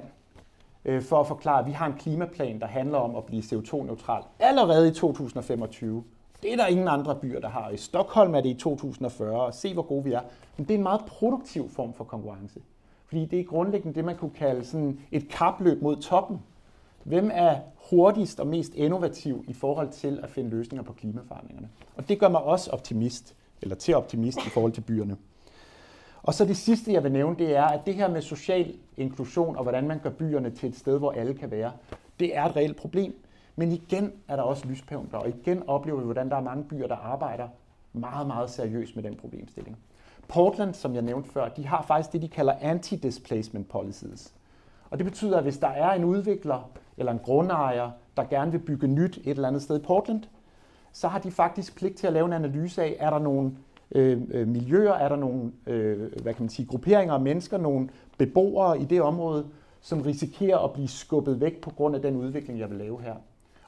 øh, 0.84 1.02
for 1.02 1.20
at 1.20 1.26
forklare, 1.26 1.60
at 1.60 1.66
vi 1.66 1.72
har 1.72 1.86
en 1.86 1.92
klimaplan, 1.92 2.60
der 2.60 2.66
handler 2.66 2.98
om 2.98 3.16
at 3.16 3.24
blive 3.24 3.42
CO2-neutral 3.42 4.22
allerede 4.38 4.88
i 4.88 4.92
2025. 4.92 6.04
Det 6.42 6.52
er 6.52 6.56
der 6.56 6.66
ingen 6.66 6.88
andre 6.88 7.16
byer, 7.16 7.40
der 7.40 7.48
har. 7.48 7.70
I 7.70 7.76
Stockholm 7.76 8.34
er 8.34 8.40
det 8.40 8.48
i 8.48 8.54
2040, 8.54 9.40
og 9.40 9.54
se 9.54 9.74
hvor 9.74 9.82
gode 9.82 10.04
vi 10.04 10.12
er. 10.12 10.20
Men 10.56 10.66
det 10.66 10.74
er 10.74 10.78
en 10.78 10.82
meget 10.82 11.00
produktiv 11.06 11.70
form 11.70 11.94
for 11.94 12.04
konkurrence. 12.04 12.60
Fordi 13.06 13.24
det 13.24 13.40
er 13.40 13.44
grundlæggende 13.44 13.94
det, 13.94 14.04
man 14.04 14.16
kunne 14.16 14.30
kalde 14.30 14.64
sådan 14.64 15.00
et 15.12 15.28
kapløb 15.28 15.82
mod 15.82 15.96
toppen. 15.96 16.42
Hvem 17.02 17.30
er 17.34 17.56
hurtigst 17.90 18.40
og 18.40 18.46
mest 18.46 18.74
innovativ 18.74 19.44
i 19.48 19.52
forhold 19.52 19.88
til 19.88 20.20
at 20.22 20.30
finde 20.30 20.50
løsninger 20.50 20.84
på 20.84 20.92
klimaforandringerne? 20.92 21.68
Og 21.96 22.08
det 22.08 22.18
gør 22.18 22.28
mig 22.28 22.42
også 22.42 22.70
optimist, 22.70 23.34
eller 23.62 23.76
til 23.76 23.94
optimist 23.94 24.38
i 24.46 24.50
forhold 24.50 24.72
til 24.72 24.80
byerne. 24.80 25.16
Og 26.26 26.34
så 26.34 26.44
det 26.44 26.56
sidste, 26.56 26.92
jeg 26.92 27.04
vil 27.04 27.12
nævne, 27.12 27.36
det 27.38 27.56
er, 27.56 27.64
at 27.64 27.86
det 27.86 27.94
her 27.94 28.08
med 28.08 28.22
social 28.22 28.74
inklusion 28.96 29.56
og 29.56 29.62
hvordan 29.62 29.88
man 29.88 29.98
gør 29.98 30.10
byerne 30.10 30.50
til 30.50 30.68
et 30.68 30.76
sted, 30.76 30.98
hvor 30.98 31.12
alle 31.12 31.34
kan 31.34 31.50
være, 31.50 31.72
det 32.20 32.36
er 32.36 32.44
et 32.44 32.56
reelt 32.56 32.76
problem. 32.76 33.14
Men 33.56 33.72
igen 33.72 34.12
er 34.28 34.36
der 34.36 34.42
også 34.42 34.66
lyspunkter, 34.66 35.18
og 35.18 35.28
igen 35.28 35.62
oplever 35.66 35.98
vi, 35.98 36.04
hvordan 36.04 36.30
der 36.30 36.36
er 36.36 36.40
mange 36.40 36.64
byer, 36.64 36.86
der 36.86 36.96
arbejder 36.96 37.48
meget, 37.92 38.26
meget 38.26 38.50
seriøst 38.50 38.96
med 38.96 39.02
den 39.04 39.14
problemstilling. 39.14 39.76
Portland, 40.28 40.74
som 40.74 40.94
jeg 40.94 41.02
nævnte 41.02 41.30
før, 41.30 41.48
de 41.48 41.66
har 41.66 41.82
faktisk 41.82 42.12
det, 42.12 42.22
de 42.22 42.28
kalder 42.28 42.52
anti-displacement 42.52 43.68
policies. 43.68 44.34
Og 44.90 44.98
det 44.98 45.06
betyder, 45.06 45.36
at 45.36 45.42
hvis 45.42 45.58
der 45.58 45.68
er 45.68 45.90
en 45.90 46.04
udvikler 46.04 46.70
eller 46.96 47.12
en 47.12 47.18
grundejer, 47.18 47.90
der 48.16 48.24
gerne 48.24 48.52
vil 48.52 48.58
bygge 48.58 48.86
nyt 48.86 49.16
et 49.16 49.30
eller 49.30 49.48
andet 49.48 49.62
sted 49.62 49.80
i 49.80 49.84
Portland, 49.84 50.22
så 50.92 51.08
har 51.08 51.18
de 51.18 51.30
faktisk 51.30 51.76
pligt 51.76 51.96
til 51.96 52.06
at 52.06 52.12
lave 52.12 52.26
en 52.26 52.32
analyse 52.32 52.82
af, 52.82 52.96
er 52.98 53.10
der 53.10 53.18
nogle 53.18 53.52
Øh, 53.92 54.20
øh, 54.30 54.48
miljøer, 54.48 54.92
er 54.92 55.08
der 55.08 55.16
nogle 55.16 55.52
øh, 55.66 55.98
hvad 56.22 56.34
kan 56.34 56.42
man 56.42 56.48
sige, 56.48 56.66
grupperinger 56.66 57.14
af 57.14 57.20
mennesker, 57.20 57.58
nogle 57.58 57.88
beboere 58.18 58.80
i 58.80 58.84
det 58.84 59.02
område, 59.02 59.46
som 59.80 60.00
risikerer 60.00 60.58
at 60.58 60.72
blive 60.72 60.88
skubbet 60.88 61.40
væk 61.40 61.60
på 61.60 61.70
grund 61.70 61.96
af 61.96 62.02
den 62.02 62.16
udvikling, 62.16 62.60
jeg 62.60 62.70
vil 62.70 62.78
lave 62.78 63.02
her. 63.02 63.14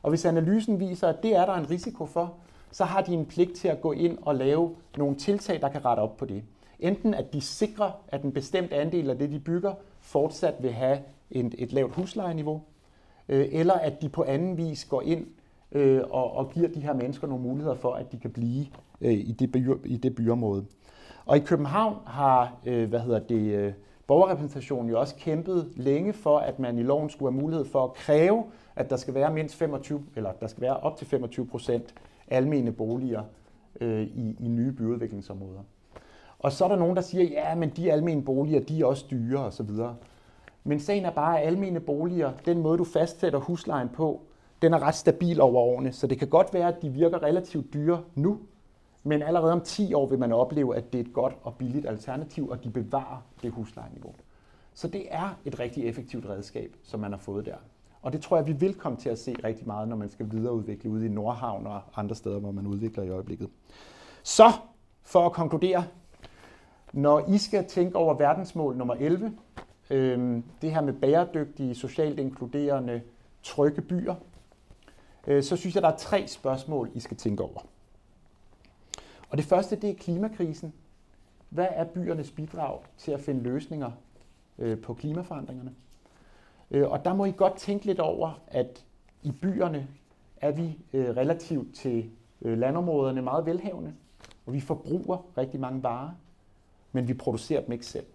Og 0.02 0.10
hvis 0.10 0.24
analysen 0.24 0.80
viser, 0.80 1.08
at 1.08 1.22
det 1.22 1.36
er 1.36 1.46
der 1.46 1.54
en 1.54 1.70
risiko 1.70 2.06
for, 2.06 2.34
så 2.70 2.84
har 2.84 3.02
de 3.02 3.14
en 3.14 3.26
pligt 3.26 3.56
til 3.56 3.68
at 3.68 3.80
gå 3.80 3.92
ind 3.92 4.18
og 4.22 4.34
lave 4.34 4.74
nogle 4.96 5.16
tiltag, 5.16 5.60
der 5.60 5.68
kan 5.68 5.84
rette 5.84 6.00
op 6.00 6.16
på 6.16 6.24
det. 6.24 6.42
Enten 6.80 7.14
at 7.14 7.32
de 7.32 7.40
sikrer, 7.40 7.90
at 8.08 8.22
en 8.22 8.32
bestemt 8.32 8.72
andel 8.72 9.10
af 9.10 9.18
det, 9.18 9.30
de 9.30 9.38
bygger, 9.38 9.74
fortsat 10.00 10.54
vil 10.60 10.72
have 10.72 10.98
et, 11.30 11.54
et 11.58 11.72
lavt 11.72 11.94
huslejeniveau, 11.94 12.62
øh, 13.28 13.48
eller 13.52 13.74
at 13.74 14.02
de 14.02 14.08
på 14.08 14.24
anden 14.24 14.56
vis 14.56 14.84
går 14.84 15.02
ind 15.02 15.26
øh, 15.72 16.02
og, 16.10 16.36
og 16.36 16.50
giver 16.50 16.68
de 16.68 16.80
her 16.80 16.92
mennesker 16.92 17.26
nogle 17.26 17.42
muligheder 17.42 17.76
for, 17.76 17.92
at 17.92 18.12
de 18.12 18.18
kan 18.18 18.30
blive 18.30 18.66
øh, 19.00 19.12
i, 19.12 19.32
det 19.32 19.52
by, 19.52 19.68
i 19.84 19.96
det 19.96 20.14
byområde. 20.14 20.64
Og 21.26 21.36
i 21.36 21.40
København 21.40 21.96
har 22.06 22.56
øh, 22.66 22.88
hvad 22.88 23.00
hedder 23.00 23.18
det, 23.18 23.54
øh, 23.54 23.72
borgerrepræsentationen 24.06 24.90
jo 24.90 25.00
også 25.00 25.14
kæmpet 25.16 25.72
længe 25.76 26.12
for, 26.12 26.38
at 26.38 26.58
man 26.58 26.78
i 26.78 26.82
loven 26.82 27.10
skulle 27.10 27.32
have 27.32 27.42
mulighed 27.42 27.64
for 27.64 27.84
at 27.84 27.94
kræve, 27.94 28.44
at 28.76 28.90
der 28.90 28.96
skal 28.96 29.14
være 29.14 29.32
mindst 29.32 29.54
25, 29.54 30.02
eller 30.16 30.32
der 30.32 30.46
skal 30.46 30.60
være 30.60 30.76
op 30.76 30.96
til 30.96 31.06
25 31.06 31.46
procent 31.46 31.94
almene 32.28 32.72
boliger 32.72 33.22
øh, 33.80 34.02
i, 34.02 34.36
i 34.40 34.48
nye 34.48 34.72
byudviklingsområder. 34.72 35.60
Og 36.38 36.52
så 36.52 36.64
er 36.64 36.68
der 36.68 36.76
nogen, 36.76 36.96
der 36.96 37.02
siger, 37.02 37.24
ja, 37.24 37.54
men 37.54 37.70
de 37.70 37.92
almene 37.92 38.22
boliger, 38.22 38.60
de 38.60 38.80
er 38.80 38.84
også 38.84 39.04
dyre 39.10 39.38
osv. 39.38 39.70
Men 40.64 40.80
sagen 40.80 41.04
er 41.04 41.10
bare, 41.10 41.40
at 41.40 41.46
almene 41.46 41.80
boliger, 41.80 42.32
den 42.46 42.58
måde 42.58 42.78
du 42.78 42.84
fastsætter 42.84 43.38
huslejen 43.38 43.88
på, 43.88 44.20
den 44.62 44.74
er 44.74 44.82
ret 44.82 44.94
stabil 44.94 45.40
over 45.40 45.60
årene, 45.60 45.92
så 45.92 46.06
det 46.06 46.18
kan 46.18 46.28
godt 46.28 46.54
være, 46.54 46.68
at 46.68 46.82
de 46.82 46.90
virker 46.90 47.22
relativt 47.22 47.74
dyre 47.74 48.02
nu, 48.14 48.38
men 49.08 49.22
allerede 49.22 49.52
om 49.52 49.60
10 49.60 49.94
år 49.94 50.06
vil 50.06 50.18
man 50.18 50.32
opleve, 50.32 50.76
at 50.76 50.92
det 50.92 51.00
er 51.00 51.04
et 51.04 51.12
godt 51.12 51.34
og 51.42 51.54
billigt 51.54 51.86
alternativ, 51.86 52.48
og 52.48 52.64
de 52.64 52.70
bevarer 52.70 53.22
det 53.42 53.52
huslejeniveau. 53.52 54.14
Så 54.74 54.88
det 54.88 55.06
er 55.10 55.38
et 55.44 55.60
rigtig 55.60 55.84
effektivt 55.84 56.26
redskab, 56.26 56.76
som 56.82 57.00
man 57.00 57.10
har 57.10 57.18
fået 57.18 57.46
der. 57.46 57.56
Og 58.02 58.12
det 58.12 58.22
tror 58.22 58.36
jeg, 58.36 58.46
vi 58.46 58.52
vil 58.52 58.74
komme 58.74 58.98
til 58.98 59.08
at 59.08 59.18
se 59.18 59.36
rigtig 59.44 59.66
meget, 59.66 59.88
når 59.88 59.96
man 59.96 60.08
skal 60.08 60.30
videreudvikle 60.30 60.90
ude 60.90 61.06
i 61.06 61.08
Nordhavn 61.08 61.66
og 61.66 61.80
andre 61.96 62.14
steder, 62.14 62.38
hvor 62.38 62.50
man 62.50 62.66
udvikler 62.66 63.04
i 63.04 63.08
øjeblikket. 63.08 63.48
Så, 64.22 64.52
for 65.02 65.26
at 65.26 65.32
konkludere, 65.32 65.84
når 66.92 67.24
I 67.28 67.38
skal 67.38 67.64
tænke 67.64 67.96
over 67.96 68.14
verdensmål 68.14 68.76
nummer 68.76 68.94
11, 68.94 69.32
øh, 69.90 70.42
det 70.62 70.72
her 70.72 70.80
med 70.80 70.92
bæredygtige, 70.92 71.74
socialt 71.74 72.18
inkluderende, 72.18 73.02
trygge 73.42 73.82
byer, 73.82 74.14
øh, 75.26 75.42
så 75.42 75.56
synes 75.56 75.74
jeg, 75.74 75.82
der 75.82 75.88
er 75.88 75.96
tre 75.96 76.26
spørgsmål, 76.26 76.90
I 76.94 77.00
skal 77.00 77.16
tænke 77.16 77.42
over. 77.42 77.60
Og 79.30 79.38
det 79.38 79.44
første, 79.44 79.76
det 79.76 79.90
er 79.90 79.94
klimakrisen. 79.94 80.72
Hvad 81.48 81.66
er 81.70 81.84
byernes 81.84 82.30
bidrag 82.30 82.80
til 82.96 83.12
at 83.12 83.20
finde 83.20 83.42
løsninger 83.42 83.90
øh, 84.58 84.80
på 84.80 84.94
klimaforandringerne? 84.94 85.74
Øh, 86.70 86.90
og 86.90 87.04
der 87.04 87.14
må 87.14 87.24
I 87.24 87.32
godt 87.36 87.56
tænke 87.56 87.86
lidt 87.86 88.00
over, 88.00 88.40
at 88.48 88.84
i 89.22 89.32
byerne 89.32 89.88
er 90.36 90.50
vi 90.50 90.78
øh, 90.92 91.16
relativt 91.16 91.74
til 91.74 92.10
øh, 92.42 92.58
landområderne 92.58 93.22
meget 93.22 93.46
velhavende, 93.46 93.94
og 94.46 94.52
vi 94.52 94.60
forbruger 94.60 95.18
rigtig 95.38 95.60
mange 95.60 95.82
varer, 95.82 96.10
men 96.92 97.08
vi 97.08 97.14
producerer 97.14 97.60
dem 97.60 97.72
ikke 97.72 97.86
selv. 97.86 98.06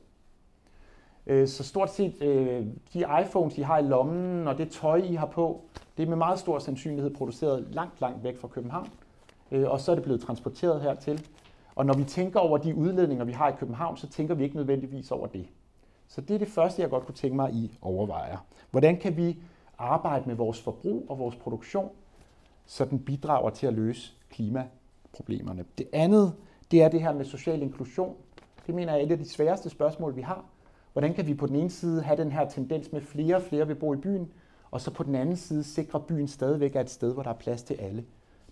Øh, 1.27 1.47
så 1.47 1.63
stort 1.63 1.93
set 1.93 2.21
øh, 2.21 2.65
de 2.93 3.05
iPhones, 3.25 3.57
I 3.57 3.61
har 3.61 3.77
i 3.77 3.81
lommen, 3.81 4.47
og 4.47 4.57
det 4.57 4.69
tøj, 4.69 4.97
I 4.97 5.13
har 5.13 5.25
på, 5.25 5.61
det 5.97 6.03
er 6.03 6.07
med 6.07 6.17
meget 6.17 6.39
stor 6.39 6.59
sandsynlighed 6.59 7.15
produceret 7.15 7.67
langt, 7.71 8.01
langt 8.01 8.23
væk 8.23 8.37
fra 8.37 8.47
København, 8.47 8.89
Øh, 9.53 9.71
og 9.71 9.79
så 9.79 9.91
er 9.91 9.95
det 9.95 10.03
blevet 10.03 10.21
transporteret 10.21 10.81
hertil. 10.81 11.27
Og 11.75 11.85
når 11.85 11.93
vi 11.93 12.03
tænker 12.03 12.39
over 12.39 12.57
de 12.57 12.75
udledninger, 12.75 13.25
vi 13.25 13.31
har 13.31 13.49
i 13.49 13.53
København, 13.59 13.97
så 13.97 14.07
tænker 14.07 14.35
vi 14.35 14.43
ikke 14.43 14.55
nødvendigvis 14.55 15.11
over 15.11 15.27
det. 15.27 15.47
Så 16.07 16.21
det 16.21 16.33
er 16.33 16.39
det 16.39 16.47
første, 16.47 16.81
jeg 16.81 16.89
godt 16.89 17.05
kunne 17.05 17.15
tænke 17.15 17.35
mig, 17.35 17.53
I 17.53 17.77
overvejer. 17.81 18.37
Hvordan 18.71 18.97
kan 18.97 19.17
vi 19.17 19.37
arbejde 19.77 20.23
med 20.27 20.35
vores 20.35 20.61
forbrug 20.61 21.05
og 21.09 21.19
vores 21.19 21.35
produktion, 21.35 21.89
så 22.65 22.85
den 22.85 22.99
bidrager 22.99 23.49
til 23.49 23.67
at 23.67 23.73
løse 23.73 24.13
klimaproblemerne. 24.29 25.65
Det 25.77 25.87
andet, 25.93 26.33
det 26.71 26.83
er 26.83 26.89
det 26.89 27.01
her 27.01 27.13
med 27.13 27.25
social 27.25 27.61
inklusion. 27.61 28.15
Det 28.67 28.75
mener 28.75 28.93
jeg 28.93 29.01
er 29.01 29.05
et 29.05 29.11
af 29.11 29.17
de 29.17 29.29
sværeste 29.29 29.69
spørgsmål, 29.69 30.15
vi 30.15 30.21
har. 30.21 30.45
Hvordan 30.93 31.13
kan 31.13 31.27
vi 31.27 31.33
på 31.33 31.47
den 31.47 31.55
ene 31.55 31.69
side 31.69 32.01
have 32.01 32.17
den 32.17 32.31
her 32.31 32.49
tendens 32.49 32.91
med, 32.91 33.01
flere 33.01 33.35
og 33.35 33.41
flere 33.41 33.67
vil 33.67 33.75
bo 33.75 33.93
i 33.93 33.97
byen, 33.97 34.31
og 34.71 34.81
så 34.81 34.91
på 34.91 35.03
den 35.03 35.15
anden 35.15 35.35
side 35.35 35.63
sikre, 35.63 35.99
at 35.99 36.05
byen 36.05 36.27
stadigvæk 36.27 36.75
er 36.75 36.81
et 36.81 36.89
sted, 36.89 37.13
hvor 37.13 37.23
der 37.23 37.29
er 37.29 37.37
plads 37.37 37.63
til 37.63 37.73
alle. 37.73 38.05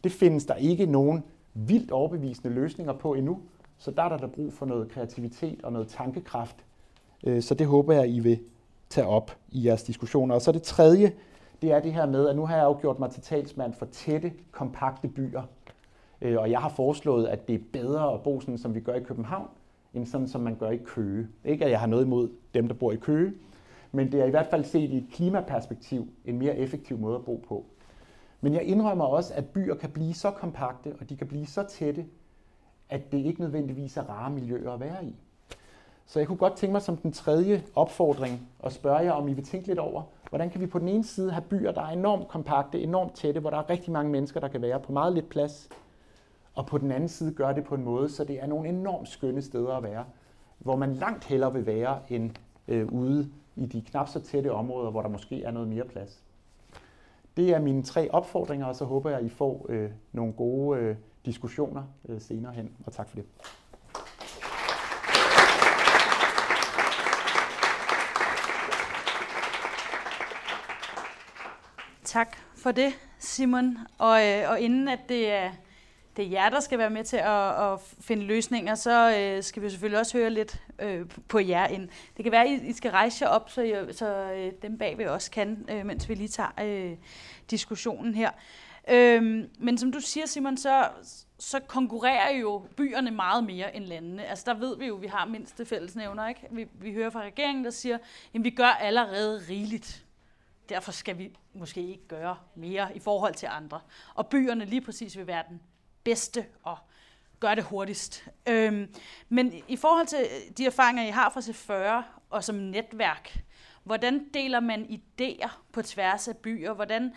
Det 0.03 0.11
findes 0.11 0.45
der 0.45 0.55
ikke 0.55 0.85
nogen 0.85 1.23
vildt 1.53 1.91
overbevisende 1.91 2.49
løsninger 2.49 2.93
på 2.93 3.13
endnu, 3.13 3.39
så 3.77 3.91
der 3.91 4.03
er 4.03 4.09
der, 4.09 4.17
der 4.17 4.27
brug 4.27 4.53
for 4.53 4.65
noget 4.65 4.89
kreativitet 4.89 5.61
og 5.63 5.73
noget 5.73 5.87
tankekraft 5.87 6.55
øh, 7.23 7.41
så 7.41 7.55
det 7.55 7.67
håber 7.67 7.93
jeg, 7.93 8.09
I 8.09 8.19
vil 8.19 8.39
tage 8.89 9.07
op 9.07 9.37
i 9.51 9.65
jeres 9.67 9.83
diskussioner. 9.83 10.35
Og 10.35 10.41
så 10.41 10.51
det 10.51 10.61
tredje, 10.61 11.11
det 11.61 11.71
er 11.71 11.79
det 11.79 11.93
her 11.93 12.05
med, 12.05 12.27
at 12.27 12.35
nu 12.35 12.45
har 12.45 12.55
jeg 12.55 12.65
afgjort 12.65 12.99
mig 12.99 13.09
til 13.11 13.21
talsmand 13.21 13.73
for 13.73 13.85
tætte, 13.85 14.31
kompakte 14.51 15.07
byer. 15.07 15.41
Øh, 16.21 16.37
og 16.39 16.51
jeg 16.51 16.59
har 16.59 16.69
foreslået, 16.69 17.27
at 17.27 17.47
det 17.47 17.55
er 17.55 17.59
bedre 17.73 18.13
at 18.13 18.21
bo 18.21 18.39
sådan, 18.39 18.57
som 18.57 18.75
vi 18.75 18.79
gør 18.79 18.93
i 18.93 19.03
København, 19.03 19.47
end 19.93 20.05
sådan, 20.05 20.27
som 20.27 20.41
man 20.41 20.55
gør 20.55 20.69
i 20.69 20.77
Køge. 20.77 21.27
Ikke 21.45 21.65
at 21.65 21.71
jeg 21.71 21.79
har 21.79 21.87
noget 21.87 22.05
imod 22.05 22.29
dem, 22.53 22.67
der 22.67 22.75
bor 22.75 22.91
i 22.91 22.95
Køge, 22.95 23.33
men 23.91 24.11
det 24.11 24.21
er 24.21 24.25
i 24.25 24.29
hvert 24.29 24.47
fald 24.47 24.63
set 24.63 24.89
i 24.91 24.97
et 24.97 25.07
klimaperspektiv 25.13 26.07
en 26.25 26.39
mere 26.39 26.57
effektiv 26.57 26.97
måde 26.97 27.15
at 27.15 27.25
bo 27.25 27.43
på. 27.47 27.65
Men 28.41 28.53
jeg 28.53 28.63
indrømmer 28.63 29.05
også, 29.05 29.33
at 29.33 29.49
byer 29.49 29.75
kan 29.75 29.89
blive 29.89 30.13
så 30.13 30.31
kompakte, 30.31 30.95
og 30.99 31.09
de 31.09 31.17
kan 31.17 31.27
blive 31.27 31.45
så 31.45 31.63
tætte, 31.63 32.05
at 32.89 33.11
det 33.11 33.17
ikke 33.17 33.41
nødvendigvis 33.41 33.97
er 33.97 34.03
rare 34.03 34.29
miljøer 34.29 34.71
at 34.71 34.79
være 34.79 35.05
i. 35.05 35.15
Så 36.05 36.19
jeg 36.19 36.27
kunne 36.27 36.37
godt 36.37 36.55
tænke 36.55 36.71
mig 36.71 36.81
som 36.81 36.97
den 36.97 37.11
tredje 37.11 37.63
opfordring 37.75 38.49
at 38.63 38.73
spørge 38.73 38.97
jer, 38.97 39.11
om 39.11 39.27
I 39.27 39.33
vil 39.33 39.45
tænke 39.45 39.67
lidt 39.67 39.79
over, 39.79 40.03
Hvordan 40.31 40.49
kan 40.49 40.61
vi 40.61 40.67
på 40.67 40.79
den 40.79 40.87
ene 40.87 41.03
side 41.03 41.31
have 41.31 41.41
byer, 41.41 41.71
der 41.71 41.81
er 41.81 41.89
enormt 41.89 42.27
kompakte, 42.27 42.79
enormt 42.79 43.15
tætte, 43.15 43.39
hvor 43.39 43.49
der 43.49 43.57
er 43.57 43.69
rigtig 43.69 43.91
mange 43.91 44.11
mennesker, 44.11 44.39
der 44.39 44.47
kan 44.47 44.61
være 44.61 44.79
på 44.79 44.91
meget 44.91 45.13
lidt 45.13 45.29
plads, 45.29 45.69
og 46.53 46.65
på 46.65 46.77
den 46.77 46.91
anden 46.91 47.09
side 47.09 47.33
gøre 47.33 47.55
det 47.55 47.63
på 47.63 47.75
en 47.75 47.83
måde, 47.83 48.09
så 48.09 48.23
det 48.23 48.43
er 48.43 48.47
nogle 48.47 48.69
enormt 48.69 49.09
skønne 49.09 49.41
steder 49.41 49.73
at 49.73 49.83
være, 49.83 50.05
hvor 50.59 50.75
man 50.75 50.93
langt 50.93 51.25
hellere 51.25 51.53
vil 51.53 51.65
være 51.65 51.99
end 52.09 52.31
øh, 52.67 52.87
ude 52.93 53.31
i 53.55 53.65
de 53.65 53.81
knap 53.81 54.07
så 54.07 54.19
tætte 54.19 54.51
områder, 54.51 54.91
hvor 54.91 55.01
der 55.01 55.09
måske 55.09 55.43
er 55.43 55.51
noget 55.51 55.69
mere 55.69 55.85
plads. 55.85 56.23
Det 57.37 57.49
er 57.49 57.59
mine 57.59 57.83
tre 57.83 58.09
opfordringer, 58.11 58.65
og 58.65 58.75
så 58.75 58.85
håber 58.85 59.09
jeg, 59.09 59.19
at 59.19 59.25
I 59.25 59.29
får 59.29 59.65
øh, 59.69 59.89
nogle 60.11 60.33
gode 60.33 60.79
øh, 60.79 60.95
diskussioner 61.25 61.83
øh, 62.09 62.21
senere 62.21 62.53
hen, 62.53 62.71
og 62.85 62.93
tak 62.93 63.09
for 63.09 63.15
det. 63.15 63.25
Tak 72.03 72.37
for 72.55 72.71
det, 72.71 72.93
Simon. 73.19 73.77
Og, 73.97 74.27
øh, 74.27 74.49
og 74.49 74.59
inden 74.59 74.87
at 74.87 74.99
det 75.09 75.31
er, 75.31 75.51
det 76.17 76.25
er 76.25 76.29
jer, 76.29 76.49
der 76.49 76.59
skal 76.59 76.79
være 76.79 76.89
med 76.89 77.03
til 77.03 77.17
at, 77.17 77.71
at 77.71 77.79
finde 77.99 78.23
løsninger, 78.23 78.75
så 78.75 79.17
øh, 79.17 79.43
skal 79.43 79.63
vi 79.63 79.69
selvfølgelig 79.69 79.99
også 79.99 80.17
høre 80.17 80.29
lidt 80.29 80.61
øh, 80.79 81.05
på 81.27 81.39
jer 81.39 81.67
ind. 81.67 81.89
Det 82.17 82.23
kan 82.23 82.31
være, 82.31 82.43
at 82.43 82.49
I, 82.49 82.67
I 82.67 82.73
skal 82.73 82.91
rejse 82.91 83.25
jer 83.25 83.29
op, 83.29 83.49
så, 83.49 83.61
I, 83.61 83.93
så 83.93 84.31
øh, 84.31 84.51
dem 84.61 84.77
bag 84.77 84.97
vi 84.97 85.05
også 85.05 85.31
kan, 85.31 85.65
øh, 85.69 85.85
mens 85.85 86.09
vi 86.09 86.15
lige 86.15 86.27
tager 86.27 86.49
øh, 86.61 86.97
diskussionen 87.51 88.15
her. 88.15 88.31
Øh, 88.89 89.45
men 89.59 89.77
som 89.77 89.91
du 89.91 89.99
siger, 89.99 90.25
Simon, 90.25 90.57
så, 90.57 90.89
så 91.39 91.59
konkurrerer 91.59 92.37
jo 92.37 92.65
byerne 92.77 93.11
meget 93.11 93.43
mere 93.43 93.75
end 93.75 93.85
landene. 93.85 94.25
Altså 94.25 94.43
der 94.47 94.53
ved 94.53 94.77
vi 94.77 94.87
jo, 94.87 94.95
at 94.95 95.01
vi 95.01 95.07
har 95.07 95.25
mindste 95.25 95.65
fællesnævner. 95.65 96.27
Ikke? 96.27 96.47
Vi, 96.51 96.67
vi 96.73 96.93
hører 96.93 97.09
fra 97.09 97.21
regeringen, 97.21 97.65
der 97.65 97.71
siger, 97.71 97.97
at 98.35 98.43
vi 98.43 98.49
gør 98.49 98.77
allerede 98.79 99.41
rigeligt 99.49 100.05
derfor 100.71 100.91
skal 100.91 101.17
vi 101.17 101.37
måske 101.53 101.87
ikke 101.87 102.07
gøre 102.07 102.37
mere 102.55 102.95
i 102.95 102.99
forhold 102.99 103.33
til 103.33 103.47
andre. 103.51 103.79
Og 104.15 104.27
byerne 104.27 104.65
lige 104.65 104.81
præcis 104.81 105.17
vil 105.17 105.27
være 105.27 105.43
den 105.49 105.61
bedste 106.03 106.45
og 106.63 106.77
gøre 107.39 107.55
det 107.55 107.63
hurtigst. 107.63 108.27
Øhm, 108.47 108.95
men 109.29 109.53
i 109.67 109.75
forhold 109.75 110.07
til 110.07 110.27
de 110.57 110.65
erfaringer, 110.65 111.03
I 111.03 111.09
har 111.09 111.29
fra 111.29 111.41
C40 111.41 112.03
og 112.29 112.43
som 112.43 112.55
netværk, 112.55 113.43
hvordan 113.83 114.25
deler 114.33 114.59
man 114.59 114.85
idéer 114.85 115.49
på 115.71 115.81
tværs 115.81 116.27
af 116.27 116.37
byer? 116.37 116.73
Hvordan, 116.73 117.13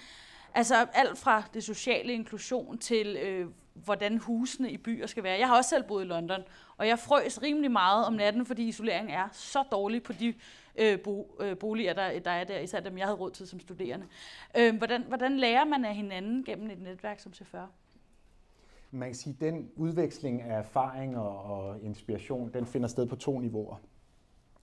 altså 0.54 0.86
alt 0.94 1.18
fra 1.18 1.42
det 1.54 1.64
sociale 1.64 2.12
inklusion 2.12 2.78
til, 2.78 3.16
øh, 3.16 3.48
hvordan 3.74 4.18
husene 4.18 4.70
i 4.70 4.76
byer 4.76 5.06
skal 5.06 5.22
være. 5.22 5.38
Jeg 5.38 5.48
har 5.48 5.56
også 5.56 5.70
selv 5.70 5.84
boet 5.84 6.04
i 6.04 6.06
London, 6.06 6.40
og 6.76 6.88
jeg 6.88 6.98
frøs 6.98 7.42
rimelig 7.42 7.70
meget 7.70 8.06
om 8.06 8.12
natten, 8.12 8.46
fordi 8.46 8.68
isoleringen 8.68 9.14
er 9.14 9.28
så 9.32 9.62
dårlig 9.70 10.02
på 10.02 10.12
de 10.12 10.34
øh, 10.76 11.00
bo, 11.00 11.36
øh, 11.40 11.58
boliger, 11.58 11.92
der, 11.92 12.18
der 12.18 12.30
er 12.30 12.44
der, 12.44 12.58
især 12.58 12.80
dem, 12.80 12.98
jeg 12.98 13.06
havde 13.06 13.18
råd 13.18 13.30
til 13.30 13.48
som 13.48 13.60
studerende. 13.60 14.06
Øh, 14.56 14.76
hvordan, 14.76 15.02
hvordan 15.02 15.38
lærer 15.38 15.64
man 15.64 15.84
af 15.84 15.94
hinanden 15.94 16.44
gennem 16.44 16.70
et 16.70 16.80
netværk 16.80 17.20
som 17.20 17.32
C40? 17.36 17.58
Man 18.94 19.08
kan 19.08 19.14
sige, 19.14 19.34
at 19.34 19.40
den 19.40 19.70
udveksling 19.76 20.42
af 20.42 20.58
erfaring 20.58 21.18
og, 21.18 21.42
og 21.42 21.80
inspiration, 21.80 22.50
den 22.54 22.66
finder 22.66 22.88
sted 22.88 23.06
på 23.06 23.16
to 23.16 23.38
niveauer. 23.38 23.76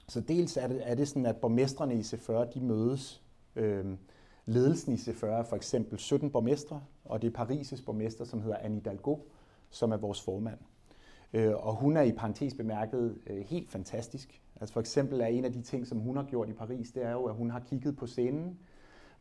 Så 0.08 0.22
dels 0.22 0.58
er 0.58 0.68
det, 0.68 0.82
er 0.90 0.96
det 0.96 1.08
sådan, 1.08 1.26
at 1.26 1.38
borgmestrene 1.38 1.96
i 1.96 2.02
C40, 2.02 2.54
de 2.54 2.60
mødes. 2.60 3.24
Øh, 3.56 3.86
ledelsen 4.46 4.94
i 4.94 4.96
C40 4.96 5.26
er 5.26 5.44
for 5.44 5.56
eksempel 5.56 6.00
17 6.00 6.32
borgmestre, 6.32 6.82
og 7.06 7.22
det 7.22 7.38
er 7.38 7.46
Paris' 7.46 7.86
borgmester, 7.86 8.26
som 8.26 8.42
hedder 8.42 8.58
Anne 8.58 8.76
Hidalgo, 8.76 9.18
som 9.70 9.92
er 9.92 9.98
vores 9.98 10.22
formand. 10.22 10.60
Øh, 11.34 11.54
og 11.56 11.76
hun 11.76 11.98
er 11.98 12.02
i 12.02 12.12
parentes 12.12 12.54
bemærket 12.54 13.18
øh, 13.28 13.46
helt 13.46 13.72
fantastisk. 13.72 14.42
Altså 14.56 14.74
for 14.74 14.80
eksempel 14.80 15.22
er 15.22 15.26
en 15.26 15.46
af 15.46 15.54
de 15.54 15.62
ting, 15.62 15.88
som 15.88 16.00
hun 16.00 16.16
har 16.16 16.24
gjort 16.24 16.50
i 16.50 16.54
Paris, 16.54 16.92
det 16.92 17.06
er 17.06 17.12
jo, 17.12 17.26
at 17.26 17.36
hun 17.36 17.50
har 17.50 17.60
kigget 17.60 17.96
på 17.96 18.08
scenen, 18.08 18.60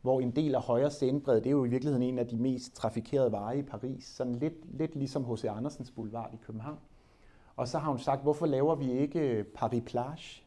hvor 0.01 0.21
en 0.21 0.31
del 0.31 0.55
af 0.55 0.61
højre 0.61 0.91
scenebred, 0.91 1.35
det 1.35 1.45
er 1.45 1.51
jo 1.51 1.65
i 1.65 1.69
virkeligheden 1.69 2.03
en 2.03 2.19
af 2.19 2.27
de 2.27 2.37
mest 2.37 2.75
trafikerede 2.75 3.31
veje 3.31 3.59
i 3.59 3.61
Paris, 3.61 4.03
sådan 4.03 4.35
lidt, 4.35 4.77
lidt 4.77 4.95
ligesom 4.95 5.25
H.C. 5.25 5.45
Andersens 5.45 5.91
Boulevard 5.91 6.33
i 6.33 6.37
København. 6.45 6.77
Og 7.55 7.67
så 7.67 7.77
har 7.77 7.89
hun 7.89 7.99
sagt, 7.99 8.21
hvorfor 8.21 8.45
laver 8.45 8.75
vi 8.75 8.91
ikke 8.91 9.19
øh, 9.19 9.45
Paris 9.45 9.83
Plage, 9.85 10.43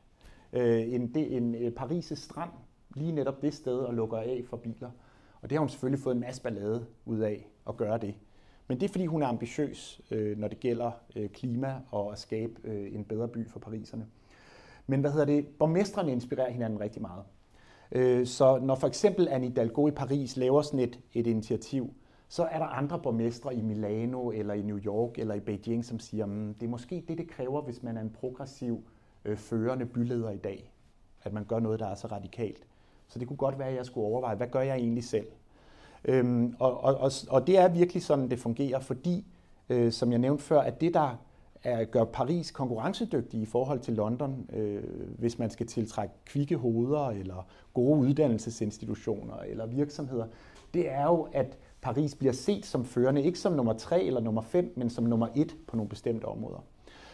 øh, 0.52 0.94
en, 0.94 1.12
en, 1.16 1.54
en 1.54 1.72
Paris' 1.80 2.14
strand, 2.14 2.50
lige 2.94 3.12
netop 3.12 3.42
det 3.42 3.54
sted, 3.54 3.78
og 3.78 3.94
lukker 3.94 4.18
af 4.18 4.42
for 4.46 4.56
biler. 4.56 4.90
Og 5.42 5.50
det 5.50 5.56
har 5.56 5.60
hun 5.60 5.68
selvfølgelig 5.68 6.02
fået 6.02 6.14
en 6.14 6.20
masse 6.20 6.42
ballade 6.42 6.86
ud 7.04 7.18
af 7.18 7.48
at 7.68 7.76
gøre 7.76 7.98
det. 7.98 8.14
Men 8.68 8.80
det 8.80 8.86
er, 8.86 8.92
fordi 8.92 9.06
hun 9.06 9.22
er 9.22 9.26
ambitiøs, 9.26 10.00
øh, 10.10 10.38
når 10.38 10.48
det 10.48 10.60
gælder 10.60 10.90
øh, 11.16 11.28
klima 11.28 11.80
og 11.90 12.12
at 12.12 12.18
skabe 12.18 12.52
øh, 12.64 12.94
en 12.94 13.04
bedre 13.04 13.28
by 13.28 13.48
for 13.48 13.58
pariserne. 13.58 14.06
Men 14.86 15.00
hvad 15.00 15.10
hedder 15.10 15.26
det? 15.26 15.46
Borgmestrene 15.58 16.12
inspirerer 16.12 16.50
hinanden 16.50 16.80
rigtig 16.80 17.02
meget. 17.02 17.24
Øh, 17.94 18.26
så 18.26 18.58
når 18.58 18.74
for 18.74 18.86
eksempel 18.86 19.28
Anne 19.28 19.46
Hidalgo 19.46 19.88
i 19.88 19.90
Paris 19.90 20.36
laver 20.36 20.62
sådan 20.62 20.80
et, 20.80 20.98
et 21.14 21.26
initiativ, 21.26 21.94
så 22.28 22.44
er 22.44 22.58
der 22.58 22.66
andre 22.66 22.98
borgmestre 22.98 23.54
i 23.54 23.62
Milano 23.62 24.30
eller 24.30 24.54
i 24.54 24.62
New 24.62 24.78
York 24.78 25.18
eller 25.18 25.34
i 25.34 25.40
Beijing, 25.40 25.84
som 25.84 25.98
siger, 25.98 26.24
at 26.24 26.60
det 26.60 26.66
er 26.66 26.70
måske 26.70 27.04
det, 27.08 27.18
det 27.18 27.28
kræver, 27.28 27.62
hvis 27.62 27.82
man 27.82 27.96
er 27.96 28.00
en 28.00 28.10
progressiv, 28.20 28.84
øh, 29.24 29.36
førende 29.36 29.86
byleder 29.86 30.30
i 30.30 30.36
dag, 30.36 30.70
at 31.22 31.32
man 31.32 31.44
gør 31.44 31.58
noget, 31.58 31.80
der 31.80 31.86
er 31.86 31.94
så 31.94 32.06
radikalt. 32.06 32.66
Så 33.08 33.18
det 33.18 33.28
kunne 33.28 33.36
godt 33.36 33.58
være, 33.58 33.68
at 33.68 33.74
jeg 33.74 33.86
skulle 33.86 34.06
overveje, 34.06 34.36
hvad 34.36 34.46
gør 34.46 34.60
jeg 34.60 34.76
egentlig 34.76 35.04
selv? 35.04 35.26
Øhm, 36.04 36.56
og, 36.58 36.84
og, 36.84 36.94
og, 36.94 37.10
og 37.28 37.46
det 37.46 37.58
er 37.58 37.68
virkelig 37.68 38.02
sådan, 38.02 38.30
det 38.30 38.38
fungerer, 38.38 38.80
fordi, 38.80 39.24
øh, 39.68 39.92
som 39.92 40.10
jeg 40.10 40.18
nævnte 40.18 40.44
før, 40.44 40.60
at 40.60 40.80
det, 40.80 40.94
der 40.94 41.16
er, 41.64 41.84
gør 41.84 42.04
Paris 42.04 42.50
konkurrencedygtig 42.50 43.40
i 43.40 43.46
forhold 43.46 43.80
til 43.80 43.94
London, 43.94 44.46
øh, 44.52 44.82
hvis 45.18 45.38
man 45.38 45.50
skal 45.50 45.66
tiltrække 45.66 46.14
kvikke 46.26 46.56
hoveder 46.56 47.08
eller 47.08 47.46
gode 47.74 47.98
uddannelsesinstitutioner 47.98 49.36
eller 49.36 49.66
virksomheder, 49.66 50.26
det 50.74 50.90
er 50.90 51.04
jo, 51.04 51.28
at 51.32 51.58
Paris 51.80 52.14
bliver 52.14 52.32
set 52.32 52.66
som 52.66 52.84
førende, 52.84 53.22
ikke 53.22 53.38
som 53.38 53.52
nummer 53.52 53.72
tre 53.72 54.02
eller 54.02 54.20
nummer 54.20 54.42
fem, 54.42 54.72
men 54.76 54.90
som 54.90 55.04
nummer 55.04 55.28
et 55.36 55.56
på 55.66 55.76
nogle 55.76 55.88
bestemte 55.88 56.24
områder. 56.24 56.64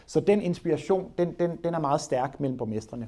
Så 0.05 0.19
den 0.19 0.41
inspiration, 0.41 1.11
den, 1.17 1.35
den, 1.39 1.51
den 1.63 1.73
er 1.73 1.79
meget 1.79 2.01
stærk 2.01 2.39
mellem 2.39 2.57
borgmestrene. 2.57 3.07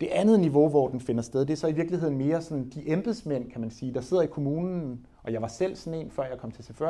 Det 0.00 0.06
andet 0.06 0.40
niveau, 0.40 0.68
hvor 0.68 0.88
den 0.88 1.00
finder 1.00 1.22
sted, 1.22 1.40
det 1.40 1.52
er 1.52 1.56
så 1.56 1.66
i 1.66 1.72
virkeligheden 1.72 2.18
mere 2.18 2.42
sådan 2.42 2.68
de 2.68 2.92
embedsmænd, 2.92 3.50
kan 3.50 3.60
man 3.60 3.70
sige, 3.70 3.94
der 3.94 4.00
sidder 4.00 4.22
i 4.22 4.26
kommunen, 4.26 5.06
og 5.22 5.32
jeg 5.32 5.42
var 5.42 5.48
selv 5.48 5.76
sådan 5.76 6.00
en, 6.00 6.10
før 6.10 6.22
jeg 6.24 6.38
kom 6.38 6.50
til 6.50 6.62
C40, 6.62 6.84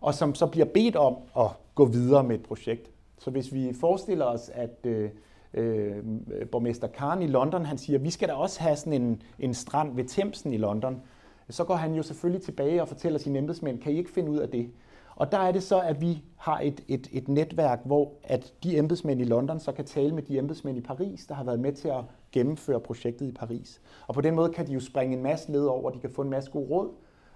og 0.00 0.14
som 0.14 0.34
så 0.34 0.46
bliver 0.46 0.66
bedt 0.66 0.96
om 0.96 1.16
at 1.38 1.46
gå 1.74 1.84
videre 1.84 2.24
med 2.24 2.34
et 2.34 2.42
projekt. 2.42 2.90
Så 3.20 3.30
hvis 3.30 3.54
vi 3.54 3.72
forestiller 3.80 4.24
os, 4.24 4.50
at 4.54 4.86
øh, 4.86 5.10
øh, 5.54 6.04
borgmester 6.52 6.88
Karen 6.88 7.22
i 7.22 7.26
London, 7.26 7.64
han 7.64 7.78
siger, 7.78 7.98
vi 7.98 8.10
skal 8.10 8.28
da 8.28 8.34
også 8.34 8.60
have 8.60 8.76
sådan 8.76 8.92
en, 8.92 9.22
en 9.38 9.54
strand 9.54 9.94
ved 9.96 10.04
Thamesen 10.04 10.52
i 10.52 10.56
London, 10.56 11.02
så 11.50 11.64
går 11.64 11.74
han 11.74 11.94
jo 11.94 12.02
selvfølgelig 12.02 12.42
tilbage 12.42 12.82
og 12.82 12.88
fortæller 12.88 13.18
sine 13.18 13.38
embedsmænd, 13.38 13.80
kan 13.80 13.92
I 13.92 13.96
ikke 13.96 14.10
finde 14.10 14.30
ud 14.30 14.38
af 14.38 14.48
det? 14.48 14.70
Og 15.16 15.32
der 15.32 15.38
er 15.38 15.52
det 15.52 15.62
så, 15.62 15.80
at 15.80 16.00
vi 16.00 16.22
har 16.36 16.60
et, 16.60 16.84
et, 16.88 17.08
et 17.12 17.28
netværk, 17.28 17.80
hvor 17.84 18.12
at 18.22 18.52
de 18.62 18.78
embedsmænd 18.78 19.20
i 19.20 19.24
London 19.24 19.60
så 19.60 19.72
kan 19.72 19.84
tale 19.84 20.14
med 20.14 20.22
de 20.22 20.38
embedsmænd 20.38 20.78
i 20.78 20.80
Paris, 20.80 21.26
der 21.26 21.34
har 21.34 21.44
været 21.44 21.60
med 21.60 21.72
til 21.72 21.88
at 21.88 22.04
gennemføre 22.32 22.80
projektet 22.80 23.26
i 23.26 23.32
Paris. 23.32 23.80
Og 24.06 24.14
på 24.14 24.20
den 24.20 24.34
måde 24.34 24.52
kan 24.52 24.66
de 24.66 24.72
jo 24.72 24.80
springe 24.80 25.16
en 25.16 25.22
masse 25.22 25.52
led 25.52 25.64
over, 25.64 25.90
de 25.90 25.98
kan 25.98 26.10
få 26.10 26.22
en 26.22 26.30
masse 26.30 26.50
god 26.50 26.70
råd, 26.70 26.88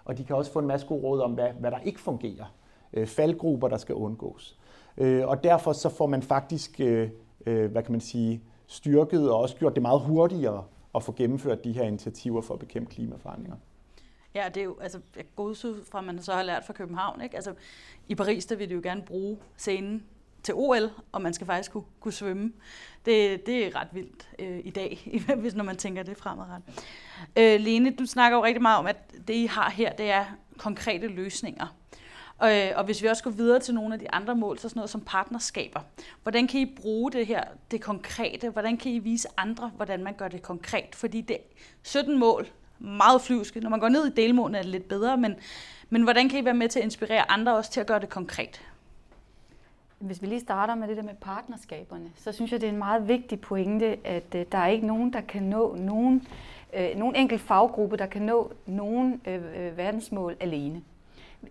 og 0.05 0.19
de 0.19 0.25
kan 0.25 0.37
også 0.37 0.53
få 0.53 0.59
en 0.59 0.67
masse 0.67 0.87
god 0.87 1.03
råd 1.03 1.21
om, 1.21 1.33
hvad, 1.33 1.49
hvad 1.61 1.71
der 1.71 1.79
ikke 1.79 2.01
fungerer. 2.01 2.55
Øh, 2.93 3.07
faldgrupper, 3.07 3.69
der 3.69 3.77
skal 3.77 3.95
undgås. 3.95 4.59
Øh, 4.99 5.29
og 5.29 5.45
derfor 5.45 5.73
så 5.73 5.89
får 5.89 6.07
man 6.07 6.23
faktisk, 6.23 6.81
øh, 6.81 7.11
øh, 7.47 7.71
hvad 7.71 7.83
kan 7.83 7.93
man 7.93 8.01
sige, 8.01 8.43
styrket 8.67 9.31
og 9.31 9.41
også 9.41 9.57
gjort 9.57 9.75
det 9.75 9.83
meget 9.83 10.01
hurtigere 10.01 10.65
at 10.95 11.03
få 11.03 11.13
gennemført 11.13 11.65
de 11.65 11.73
her 11.73 11.85
initiativer 11.85 12.41
for 12.41 12.55
at 12.55 12.61
bekæmpe 12.61 12.91
klimaforandringer. 12.91 13.57
Ja, 14.35 14.49
det 14.49 14.61
er 14.61 14.65
jo, 14.65 14.79
altså, 14.81 15.01
godsud 15.37 15.85
fra, 15.85 16.01
man 16.01 16.23
så 16.23 16.33
har 16.33 16.43
lært 16.43 16.65
fra 16.65 16.73
København, 16.73 17.21
ikke? 17.21 17.37
Altså, 17.37 17.55
i 18.09 18.15
Paris, 18.15 18.47
der 18.47 18.57
vil 18.57 18.69
de 18.69 18.75
jo 18.75 18.81
gerne 18.83 19.03
bruge 19.03 19.39
scenen 19.57 20.05
til 20.43 20.55
OL, 20.55 20.91
og 21.13 21.23
man 21.23 21.35
skal 21.35 21.47
faktisk 21.47 21.73
kunne, 21.73 21.85
kunne 22.01 22.13
svømme. 22.13 22.53
Det, 23.05 23.47
det 23.47 23.67
er 23.67 23.81
ret 23.81 23.89
vildt 23.93 24.29
øh, 24.39 24.61
i 24.65 24.71
dag, 24.71 25.21
hvis 25.41 25.55
når 25.55 25.65
man 25.65 25.77
tænker 25.77 26.03
det 26.03 26.17
fremadrettet. 26.17 26.85
Øh, 27.37 27.61
Lene, 27.61 27.91
du 27.91 28.07
snakker 28.07 28.39
jo 28.39 28.45
rigtig 28.45 28.63
meget 28.63 28.79
om, 28.79 28.87
at 28.87 28.97
det 29.29 29.35
I 29.35 29.47
har 29.47 29.71
her, 29.71 29.93
det 29.93 30.11
er 30.11 30.25
konkrete 30.59 31.07
løsninger. 31.07 31.77
Øh, 32.43 32.71
og 32.77 32.85
hvis 32.85 33.03
vi 33.03 33.09
også 33.09 33.25
går 33.25 33.31
videre 33.31 33.61
til 33.61 33.75
nogle 33.75 33.95
af 33.95 34.01
de 34.01 34.11
andre 34.11 34.35
mål, 34.35 34.59
så 34.59 34.69
sådan 34.69 34.79
noget 34.79 34.91
som 34.91 35.01
partnerskaber. 35.01 35.81
Hvordan 36.23 36.47
kan 36.47 36.61
I 36.61 36.77
bruge 36.83 37.13
det 37.13 37.27
her, 37.27 37.45
det 37.71 37.81
konkrete? 37.81 38.51
Hvordan 38.51 38.77
kan 38.77 38.93
I 38.93 38.99
vise 38.99 39.29
andre, 39.37 39.73
hvordan 39.77 40.05
man 40.05 40.15
gør 40.15 40.29
det 40.29 40.43
konkret? 40.43 40.95
Fordi 40.95 41.21
det 41.21 41.39
17 41.83 42.19
mål, 42.19 42.47
meget 42.79 43.21
flyvske. 43.21 43.61
Når 43.61 43.71
man 43.71 43.81
går 43.81 43.89
ned 43.89 44.07
i 44.07 44.11
delmålene, 44.11 44.59
er 44.59 44.63
det 44.63 44.71
lidt 44.71 44.89
bedre, 44.89 45.17
men, 45.17 45.35
men 45.91 46.03
hvordan 46.03 46.29
kan 46.29 46.39
I 46.39 46.45
være 46.45 46.55
med 46.55 46.69
til 46.69 46.79
at 46.79 46.85
inspirere 46.85 47.31
andre 47.31 47.57
også 47.57 47.71
til 47.71 47.81
at 47.81 47.87
gøre 47.87 48.01
det 48.01 48.09
konkret? 48.09 48.63
Hvis 49.99 50.23
vi 50.23 50.27
lige 50.27 50.41
starter 50.41 50.75
med 50.75 50.89
det 50.89 50.97
der 50.97 51.03
med 51.03 51.15
partnerskaberne, 51.21 52.11
så 52.17 52.33
synes 52.33 52.53
jeg, 52.53 52.61
det 52.61 52.67
er 52.67 52.73
en 52.73 52.79
meget 52.79 53.09
vigtig 53.09 53.41
pointe, 53.41 54.07
at 54.07 54.35
øh, 54.35 54.47
der 54.53 54.59
er 54.59 54.67
ikke 54.67 54.87
nogen, 54.87 55.13
der 55.13 55.21
kan 55.21 55.43
nå 55.43 55.75
nogen, 55.75 56.27
øh, 56.75 56.89
nogen 56.97 57.17
enkelt 57.17 57.41
faggruppe, 57.41 57.97
der 57.97 58.07
kan 58.07 58.23
nå 58.23 58.53
nogen 58.67 59.21
øh, 59.27 59.67
øh 59.67 59.77
verdensmål 59.77 60.37
alene. 60.41 60.83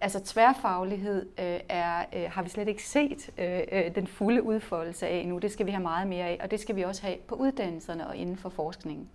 Altså 0.02 0.20
tværfaglighed 0.20 1.26
øh, 1.40 1.60
er, 1.70 2.06
øh, 2.16 2.32
har 2.32 2.44
vi 2.44 2.50
slet 2.50 2.68
ikke 2.68 2.84
set 2.84 3.30
øh, 3.38 3.60
øh, 3.72 3.96
den 3.96 4.08
fulde 4.08 4.44
udfoldelse 4.44 5.08
af 5.08 5.18
endnu. 5.18 5.38
Det 5.38 5.52
skal 5.52 5.66
vi 5.66 5.72
have 5.72 5.84
meget 5.84 6.08
mere 6.08 6.26
af, 6.26 6.40
og 6.44 6.52
det 6.52 6.60
skal 6.60 6.76
vi 6.76 6.82
også 6.82 7.02
have 7.02 7.18
på 7.28 7.36
uddannelserne 7.36 8.08
og 8.08 8.16
inden 8.16 8.38
for 8.38 8.50
forskningen. 8.50 9.10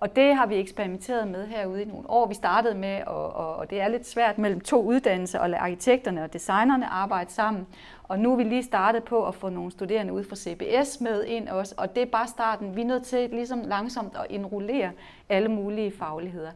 Og 0.00 0.16
det 0.16 0.36
har 0.36 0.46
vi 0.46 0.56
eksperimenteret 0.56 1.28
med 1.28 1.46
herude 1.46 1.82
i 1.82 1.84
nogle 1.84 2.10
år. 2.10 2.26
Vi 2.26 2.34
startede 2.34 2.74
med, 2.74 3.02
og, 3.06 3.32
og, 3.32 3.56
og 3.56 3.70
det 3.70 3.80
er 3.80 3.88
lidt 3.88 4.08
svært 4.08 4.38
mellem 4.38 4.60
to 4.60 4.82
uddannelser, 4.82 5.40
at 5.40 5.50
lade 5.50 5.60
arkitekterne 5.60 6.24
og 6.24 6.32
designerne 6.32 6.86
arbejde 6.86 7.32
sammen. 7.32 7.66
Og 8.02 8.18
nu 8.18 8.32
er 8.32 8.36
vi 8.36 8.42
lige 8.42 8.62
startet 8.62 9.04
på 9.04 9.26
at 9.26 9.34
få 9.34 9.48
nogle 9.48 9.70
studerende 9.70 10.12
ud 10.12 10.24
fra 10.24 10.36
CBS 10.36 11.00
med 11.00 11.24
ind 11.24 11.48
også, 11.48 11.74
og 11.76 11.94
det 11.94 12.02
er 12.02 12.06
bare 12.06 12.26
starten. 12.26 12.76
Vi 12.76 12.80
er 12.80 12.84
nødt 12.84 13.04
til 13.04 13.30
ligesom 13.30 13.62
langsomt 13.66 14.16
at 14.16 14.26
indrullere 14.30 14.90
alle 15.28 15.48
mulige 15.48 15.92
fagligheder. 15.98 16.50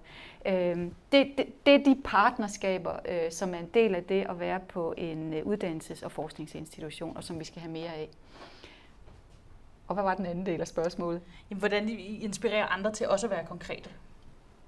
Øhm, 0.46 0.94
det, 1.12 1.26
det, 1.38 1.66
det 1.66 1.74
er 1.74 1.84
de 1.84 1.96
partnerskaber, 2.04 2.92
øh, 3.08 3.30
som 3.30 3.54
er 3.54 3.58
en 3.58 3.70
del 3.74 3.94
af 3.94 4.04
det 4.04 4.26
at 4.28 4.40
være 4.40 4.60
på 4.60 4.94
en 4.96 5.34
øh, 5.34 5.42
uddannelses- 5.42 6.04
og 6.04 6.12
forskningsinstitution, 6.12 7.16
og 7.16 7.24
som 7.24 7.38
vi 7.38 7.44
skal 7.44 7.62
have 7.62 7.72
mere 7.72 7.94
af. 7.94 8.08
Og 9.88 9.94
hvad 9.94 10.04
var 10.04 10.14
den 10.14 10.26
anden 10.26 10.46
del 10.46 10.60
af 10.60 10.68
spørgsmålet? 10.68 11.20
Jamen, 11.50 11.58
hvordan 11.58 11.88
I 11.88 12.18
inspirerer 12.18 12.66
andre 12.66 12.92
til 12.92 13.08
også 13.08 13.26
at 13.26 13.30
være 13.30 13.46
konkrete? 13.46 13.90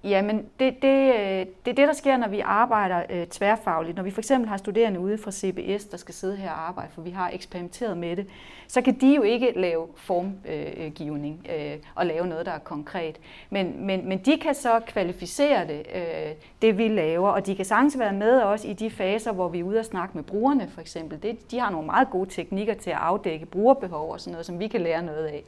Jamen, 0.03 0.45
det, 0.59 0.81
det, 0.81 1.13
øh, 1.13 1.45
det 1.65 1.71
er 1.71 1.75
det, 1.75 1.77
der 1.77 1.93
sker, 1.93 2.17
når 2.17 2.27
vi 2.27 2.39
arbejder 2.39 3.03
øh, 3.09 3.27
tværfagligt. 3.27 3.95
Når 3.95 4.03
vi 4.03 4.11
for 4.11 4.21
eksempel 4.21 4.49
har 4.49 4.57
studerende 4.57 4.99
ude 4.99 5.17
fra 5.17 5.31
CBS, 5.31 5.85
der 5.85 5.97
skal 5.97 6.13
sidde 6.13 6.35
her 6.35 6.51
og 6.51 6.67
arbejde, 6.67 6.91
for 6.93 7.01
vi 7.01 7.09
har 7.09 7.29
eksperimenteret 7.33 7.97
med 7.97 8.15
det, 8.15 8.27
så 8.67 8.81
kan 8.81 9.01
de 9.01 9.15
jo 9.15 9.21
ikke 9.21 9.53
lave 9.55 9.87
formgivning 9.95 11.45
øh, 11.49 11.71
øh, 11.71 11.77
og 11.95 12.05
lave 12.05 12.27
noget, 12.27 12.45
der 12.45 12.51
er 12.51 12.59
konkret. 12.59 13.19
Men, 13.49 13.85
men, 13.85 14.09
men 14.09 14.17
de 14.17 14.37
kan 14.37 14.55
så 14.55 14.79
kvalificere 14.87 15.67
det, 15.67 15.85
øh, 15.95 16.31
det 16.61 16.77
vi 16.77 16.87
laver, 16.87 17.29
og 17.29 17.45
de 17.45 17.55
kan 17.55 17.65
sagtens 17.65 17.99
være 17.99 18.13
med 18.13 18.39
også 18.39 18.67
i 18.67 18.73
de 18.73 18.89
faser, 18.89 19.31
hvor 19.31 19.47
vi 19.47 19.59
er 19.59 19.63
ude 19.63 19.79
og 19.79 19.85
snakke 19.85 20.17
med 20.17 20.23
brugerne 20.23 20.69
for 20.69 20.81
eksempel. 20.81 21.23
Det, 21.23 21.51
de 21.51 21.59
har 21.59 21.71
nogle 21.71 21.85
meget 21.85 22.09
gode 22.09 22.29
teknikker 22.29 22.73
til 22.73 22.89
at 22.89 22.97
afdække 22.97 23.45
brugerbehov 23.45 24.11
og 24.11 24.19
sådan 24.19 24.31
noget, 24.31 24.45
som 24.45 24.59
vi 24.59 24.67
kan 24.67 24.81
lære 24.81 25.03
noget 25.03 25.25
af. 25.25 25.43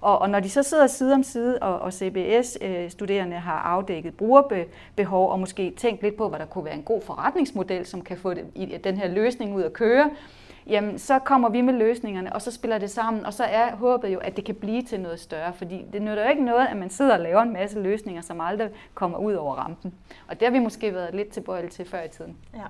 Og, 0.00 0.18
og 0.18 0.30
når 0.30 0.40
de 0.40 0.50
så 0.50 0.62
sidder 0.62 0.86
side 0.86 1.14
om 1.14 1.22
side, 1.22 1.58
og, 1.58 1.78
og 1.78 1.92
CBS-studerende 1.92 3.36
øh, 3.36 3.42
har 3.42 3.58
afdækket 3.58 4.16
brugerbehov, 4.16 5.30
og 5.30 5.40
måske 5.40 5.70
tænkt 5.76 6.02
lidt 6.02 6.16
på, 6.16 6.28
hvad 6.28 6.38
der 6.38 6.46
kunne 6.46 6.64
være 6.64 6.74
en 6.74 6.82
god 6.82 7.02
forretningsmodel, 7.02 7.86
som 7.86 8.02
kan 8.02 8.16
få 8.16 8.34
det, 8.34 8.84
den 8.84 8.96
her 8.96 9.08
løsning 9.08 9.54
ud 9.56 9.62
at 9.62 9.72
køre, 9.72 10.10
jamen 10.66 10.98
så 10.98 11.18
kommer 11.18 11.48
vi 11.48 11.60
med 11.60 11.74
løsningerne, 11.74 12.32
og 12.32 12.42
så 12.42 12.50
spiller 12.50 12.78
det 12.78 12.90
sammen, 12.90 13.26
og 13.26 13.34
så 13.34 13.44
er 13.44 13.76
håbet 13.76 14.08
jo, 14.08 14.18
at 14.18 14.36
det 14.36 14.44
kan 14.44 14.54
blive 14.54 14.82
til 14.82 15.00
noget 15.00 15.20
større, 15.20 15.52
fordi 15.52 15.84
det 15.92 16.02
nytter 16.02 16.22
jo 16.22 16.30
ikke 16.30 16.44
noget, 16.44 16.66
at 16.66 16.76
man 16.76 16.90
sidder 16.90 17.14
og 17.14 17.20
laver 17.20 17.42
en 17.42 17.52
masse 17.52 17.80
løsninger, 17.80 18.22
som 18.22 18.40
aldrig 18.40 18.70
kommer 18.94 19.18
ud 19.18 19.34
over 19.34 19.54
rampen. 19.54 19.94
Og 20.28 20.40
det 20.40 20.48
har 20.48 20.52
vi 20.52 20.58
måske 20.58 20.94
været 20.94 21.14
lidt 21.14 21.28
tilbøjelige 21.28 21.70
til 21.70 21.88
før 21.88 22.02
i 22.02 22.08
tiden. 22.08 22.36
Ja. 22.54 22.64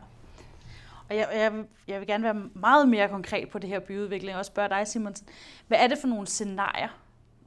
Og 1.08 1.16
jeg, 1.16 1.28
jeg, 1.34 1.52
jeg 1.88 2.00
vil 2.00 2.06
gerne 2.06 2.24
være 2.24 2.42
meget 2.54 2.88
mere 2.88 3.08
konkret 3.08 3.48
på 3.48 3.58
det 3.58 3.70
her 3.70 3.80
byudvikling, 3.80 4.36
og 4.38 4.44
spørge 4.44 4.68
dig, 4.68 4.86
Simonsen, 4.86 5.28
hvad 5.68 5.78
er 5.78 5.86
det 5.86 5.98
for 5.98 6.08
nogle 6.08 6.26
scenarier, 6.26 6.88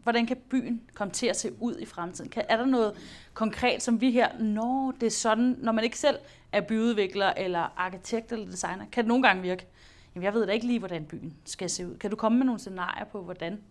hvordan 0.04 0.26
kan 0.26 0.38
byen 0.50 0.82
komme 0.94 1.14
til 1.14 1.28
at 1.28 1.36
se 1.36 1.52
ud 1.60 1.78
i 1.80 1.86
fremtiden? 1.86 2.30
Kan, 2.30 2.44
er 2.50 2.58
der 2.58 2.66
noget 2.66 2.94
konkret, 3.34 3.84
som 3.84 4.02
vi 4.02 4.12
her, 4.12 4.40
når 4.40 4.94
det 5.00 5.08
er 5.08 5.12
sådan, 5.12 5.56
når 5.60 5.72
man 5.72 5.84
ikke 5.84 6.00
selv 6.00 6.18
er 6.52 6.62
byudvikler 6.62 7.34
eller 7.38 7.74
arkitekt 7.78 8.32
eller 8.32 8.46
designer, 8.46 8.86
kan 8.92 9.04
det 9.04 9.08
nogle 9.08 9.24
gange 9.24 9.42
virke, 9.42 9.68
jamen 10.16 10.24
jeg 10.24 10.34
ved 10.34 10.46
da 10.46 10.52
ikke 10.52 10.68
lige, 10.68 10.80
hvordan 10.80 11.06
byen 11.06 11.34
skal 11.46 11.70
se 11.70 11.88
ud. 11.88 11.98
Kan 11.98 12.10
du 12.10 12.16
komme 12.16 12.38
med 12.38 12.46
nogle 12.46 12.60
scenarier 12.60 13.06
på, 13.06 13.22
hvordan, 13.22 13.62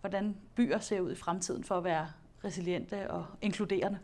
hvordan 0.00 0.36
byer 0.54 0.78
ser 0.78 1.00
ud 1.00 1.12
i 1.12 1.14
fremtiden 1.14 1.64
for 1.64 1.74
at 1.74 1.84
være 1.84 2.06
resiliente 2.44 3.10
og 3.10 3.26
inkluderende? 3.42 3.98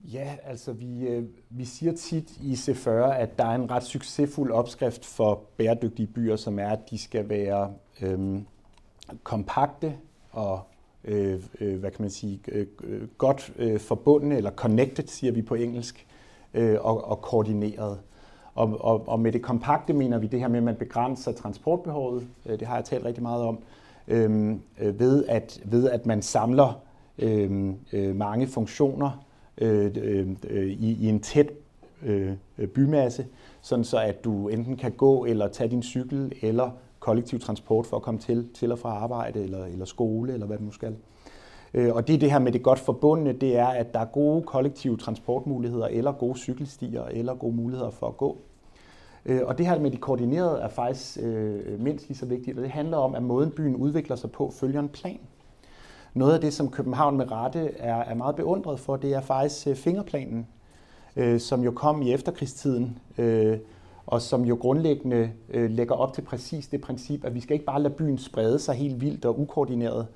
Ja, 0.00 0.36
altså 0.44 0.72
vi, 0.72 1.06
øh, 1.06 1.24
vi 1.50 1.64
siger 1.64 1.92
tit 1.92 2.36
i 2.36 2.52
C40, 2.54 2.90
at 2.90 3.38
der 3.38 3.44
er 3.44 3.54
en 3.54 3.70
ret 3.70 3.82
succesfuld 3.82 4.52
opskrift 4.52 5.04
for 5.04 5.44
bæredygtige 5.56 6.06
byer, 6.06 6.36
som 6.36 6.58
er, 6.58 6.68
at 6.68 6.90
de 6.90 6.98
skal 6.98 7.28
være 7.28 7.72
øhm, 8.00 8.46
kompakte, 9.22 9.96
og 10.38 10.60
øh, 11.04 11.40
øh, 11.60 11.80
hvad 11.80 11.90
kan 11.90 12.02
man 12.02 12.10
sige, 12.10 12.40
øh, 12.48 12.66
godt 13.18 13.52
øh, 13.58 13.80
forbundne, 13.80 14.36
eller 14.36 14.50
connected, 14.50 15.06
siger 15.06 15.32
vi 15.32 15.42
på 15.42 15.54
engelsk, 15.54 16.06
øh, 16.54 16.76
og, 16.80 17.04
og 17.04 17.22
koordineret. 17.22 17.98
Og, 18.54 18.76
og, 18.80 19.08
og 19.08 19.20
med 19.20 19.32
det 19.32 19.42
kompakte 19.42 19.92
mener 19.92 20.18
vi 20.18 20.26
det 20.26 20.40
her 20.40 20.48
med, 20.48 20.56
at 20.56 20.62
man 20.62 20.76
begrænser 20.76 21.32
transportbehovet, 21.32 22.26
øh, 22.46 22.60
det 22.60 22.68
har 22.68 22.74
jeg 22.74 22.84
talt 22.84 23.04
rigtig 23.04 23.22
meget 23.22 23.42
om, 23.42 23.58
øhm, 24.08 24.60
øh, 24.80 25.00
ved, 25.00 25.24
at, 25.28 25.60
ved 25.64 25.90
at 25.90 26.06
man 26.06 26.22
samler 26.22 26.80
øh, 27.18 27.72
øh, 27.92 28.16
mange 28.16 28.46
funktioner 28.46 29.24
øh, 29.58 29.90
øh, 30.48 30.66
i, 30.66 30.92
i 31.00 31.08
en 31.08 31.20
tæt 31.20 31.52
øh, 32.02 32.32
bymasse, 32.74 33.26
sådan 33.60 33.84
så 33.84 33.98
at 33.98 34.24
du 34.24 34.48
enten 34.48 34.76
kan 34.76 34.92
gå 34.92 35.24
eller 35.24 35.48
tage 35.48 35.70
din 35.70 35.82
cykel 35.82 36.32
eller 36.42 36.70
kollektiv 37.00 37.40
transport 37.40 37.86
for 37.86 37.96
at 37.96 38.02
komme 38.02 38.20
til, 38.20 38.48
til 38.54 38.72
og 38.72 38.78
fra 38.78 38.88
arbejde 38.88 39.42
eller, 39.44 39.64
eller 39.64 39.84
skole, 39.84 40.32
eller 40.32 40.46
hvad 40.46 40.58
man 40.58 40.64
nu 40.64 40.72
skal. 40.72 40.96
Øh, 41.74 41.94
og 41.94 42.08
det 42.08 42.14
er 42.14 42.18
det 42.18 42.30
her 42.30 42.38
med 42.38 42.52
det 42.52 42.62
godt 42.62 42.78
forbundne, 42.78 43.32
det 43.32 43.56
er, 43.56 43.66
at 43.66 43.94
der 43.94 44.00
er 44.00 44.04
gode 44.04 44.42
kollektive 44.42 44.96
transportmuligheder, 44.96 45.86
eller 45.86 46.12
gode 46.12 46.38
cykelstier, 46.38 47.04
eller 47.04 47.34
gode 47.34 47.56
muligheder 47.56 47.90
for 47.90 48.06
at 48.06 48.16
gå. 48.16 48.38
Øh, 49.26 49.40
og 49.44 49.58
det 49.58 49.66
her 49.66 49.80
med 49.80 49.90
de 49.90 49.96
koordinerede 49.96 50.60
er 50.60 50.68
faktisk 50.68 51.18
øh, 51.22 51.80
mindst 51.80 52.08
lige 52.08 52.18
så 52.18 52.26
vigtigt, 52.26 52.56
og 52.56 52.62
det 52.62 52.70
handler 52.70 52.96
om, 52.96 53.14
at 53.14 53.22
måden 53.22 53.50
byen 53.50 53.76
udvikler 53.76 54.16
sig 54.16 54.30
på 54.30 54.52
følger 54.60 54.80
en 54.80 54.88
plan. 54.88 55.20
Noget 56.14 56.34
af 56.34 56.40
det, 56.40 56.54
som 56.54 56.70
København 56.70 57.16
med 57.16 57.32
rette 57.32 57.70
er, 57.78 57.96
er 57.96 58.14
meget 58.14 58.36
beundret 58.36 58.80
for, 58.80 58.96
det 58.96 59.14
er 59.14 59.20
faktisk 59.20 59.66
øh, 59.66 59.76
fingerplanen, 59.76 60.46
som 61.38 61.62
jo 61.62 61.70
kom 61.70 62.02
i 62.02 62.12
efterkrigstiden, 62.12 62.98
og 64.08 64.22
som 64.22 64.44
jo 64.44 64.54
grundlæggende 64.60 65.30
øh, 65.50 65.70
lægger 65.70 65.94
op 65.94 66.12
til 66.12 66.22
præcis 66.22 66.66
det 66.66 66.80
princip, 66.80 67.24
at 67.24 67.34
vi 67.34 67.40
skal 67.40 67.54
ikke 67.54 67.64
bare 67.64 67.82
lade 67.82 67.94
byen 67.94 68.18
sprede 68.18 68.58
sig 68.58 68.74
helt 68.74 69.00
vildt 69.00 69.24
og 69.24 69.40
ukoordineret. 69.40 70.06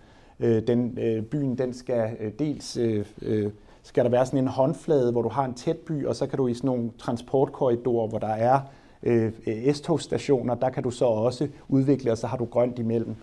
Øh, 0.41 0.67
den, 0.67 0.99
øh, 0.99 1.23
byen 1.23 1.59
den 1.59 1.75
skal 1.75 2.17
øh, 2.21 2.33
dels 2.39 2.77
øh, 2.77 3.07
øh, 3.23 3.51
skal 3.83 4.05
der 4.05 4.11
være 4.11 4.27
sådan 4.27 4.39
en 4.39 4.49
håndflade, 4.49 5.13
hvor 5.13 5.23
du 5.23 5.29
har 5.29 5.45
en 5.45 5.55
tæt 5.55 5.77
by, 5.77 6.07
og 6.07 6.17
så 6.17 6.27
kan 6.27 6.37
du 6.37 6.49
i 6.49 6.55
sådan 6.55 6.69
nogle 6.69 6.91
transportkorridorer, 6.99 8.09
hvor 8.09 8.19
der 8.19 8.33
er 8.33 8.61
øh, 9.03 9.33
øh 9.47 9.75
S-togstationer, 9.75 10.55
der 10.55 10.71
kan 10.71 10.83
du 10.83 10.91
så 10.91 11.05
også 11.05 11.49
udvikle, 11.69 12.13
og 12.13 12.19
så 12.19 12.27
har 12.27 12.37
du 12.37 12.45
grønt 12.45 12.79
imellem. 12.79 13.15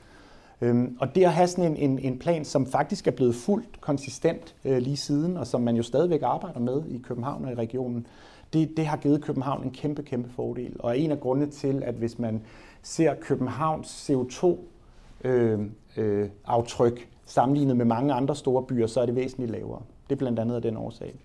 Øhm, 0.61 0.97
og 0.99 1.15
det 1.15 1.23
at 1.23 1.33
have 1.33 1.47
sådan 1.47 1.71
en, 1.71 1.75
en, 1.75 1.99
en 1.99 2.19
plan, 2.19 2.45
som 2.45 2.65
faktisk 2.65 3.07
er 3.07 3.11
blevet 3.11 3.35
fuldt 3.35 3.81
konsistent 3.81 4.55
øh, 4.65 4.77
lige 4.77 4.97
siden, 4.97 5.37
og 5.37 5.47
som 5.47 5.61
man 5.61 5.75
jo 5.75 5.83
stadigvæk 5.83 6.21
arbejder 6.23 6.59
med 6.59 6.81
i 6.87 6.97
København 6.97 7.45
og 7.45 7.51
i 7.51 7.55
regionen, 7.55 8.07
det, 8.53 8.77
det 8.77 8.85
har 8.85 8.97
givet 8.97 9.21
København 9.21 9.63
en 9.63 9.71
kæmpe, 9.71 10.03
kæmpe 10.03 10.29
fordel. 10.35 10.75
Og 10.79 10.89
er 10.89 10.93
en 10.93 11.11
af 11.11 11.19
grundene 11.19 11.51
til, 11.51 11.83
at 11.85 11.95
hvis 11.95 12.19
man 12.19 12.41
ser 12.81 13.15
Københavns 13.15 14.09
CO2-aftryk 14.09 16.93
øh, 16.93 16.97
øh, 16.97 17.03
sammenlignet 17.25 17.77
med 17.77 17.85
mange 17.85 18.13
andre 18.13 18.35
store 18.35 18.63
byer, 18.63 18.87
så 18.87 19.01
er 19.01 19.05
det 19.05 19.15
væsentligt 19.15 19.51
lavere. 19.51 19.81
Det 20.09 20.15
er 20.15 20.19
blandt 20.19 20.39
andet 20.39 20.55
af 20.55 20.61
den 20.61 20.77
årsag. 20.77 21.15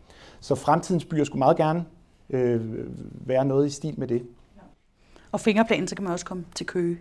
Så 0.41 0.55
fremtidens 0.55 1.05
byer 1.05 1.25
skulle 1.25 1.39
meget 1.39 1.57
gerne 1.57 1.85
øh, 2.31 2.61
være 3.27 3.45
noget 3.45 3.67
i 3.67 3.71
stil 3.71 3.95
med 3.97 4.09
det. 4.09 4.23
Og 5.33 5.41
fingerplanen, 5.41 5.89
så 5.89 5.95
kan 5.95 6.05
man 6.05 6.13
også 6.13 6.27
komme 6.27 6.45
til 6.55 6.67
Køge. 6.67 6.99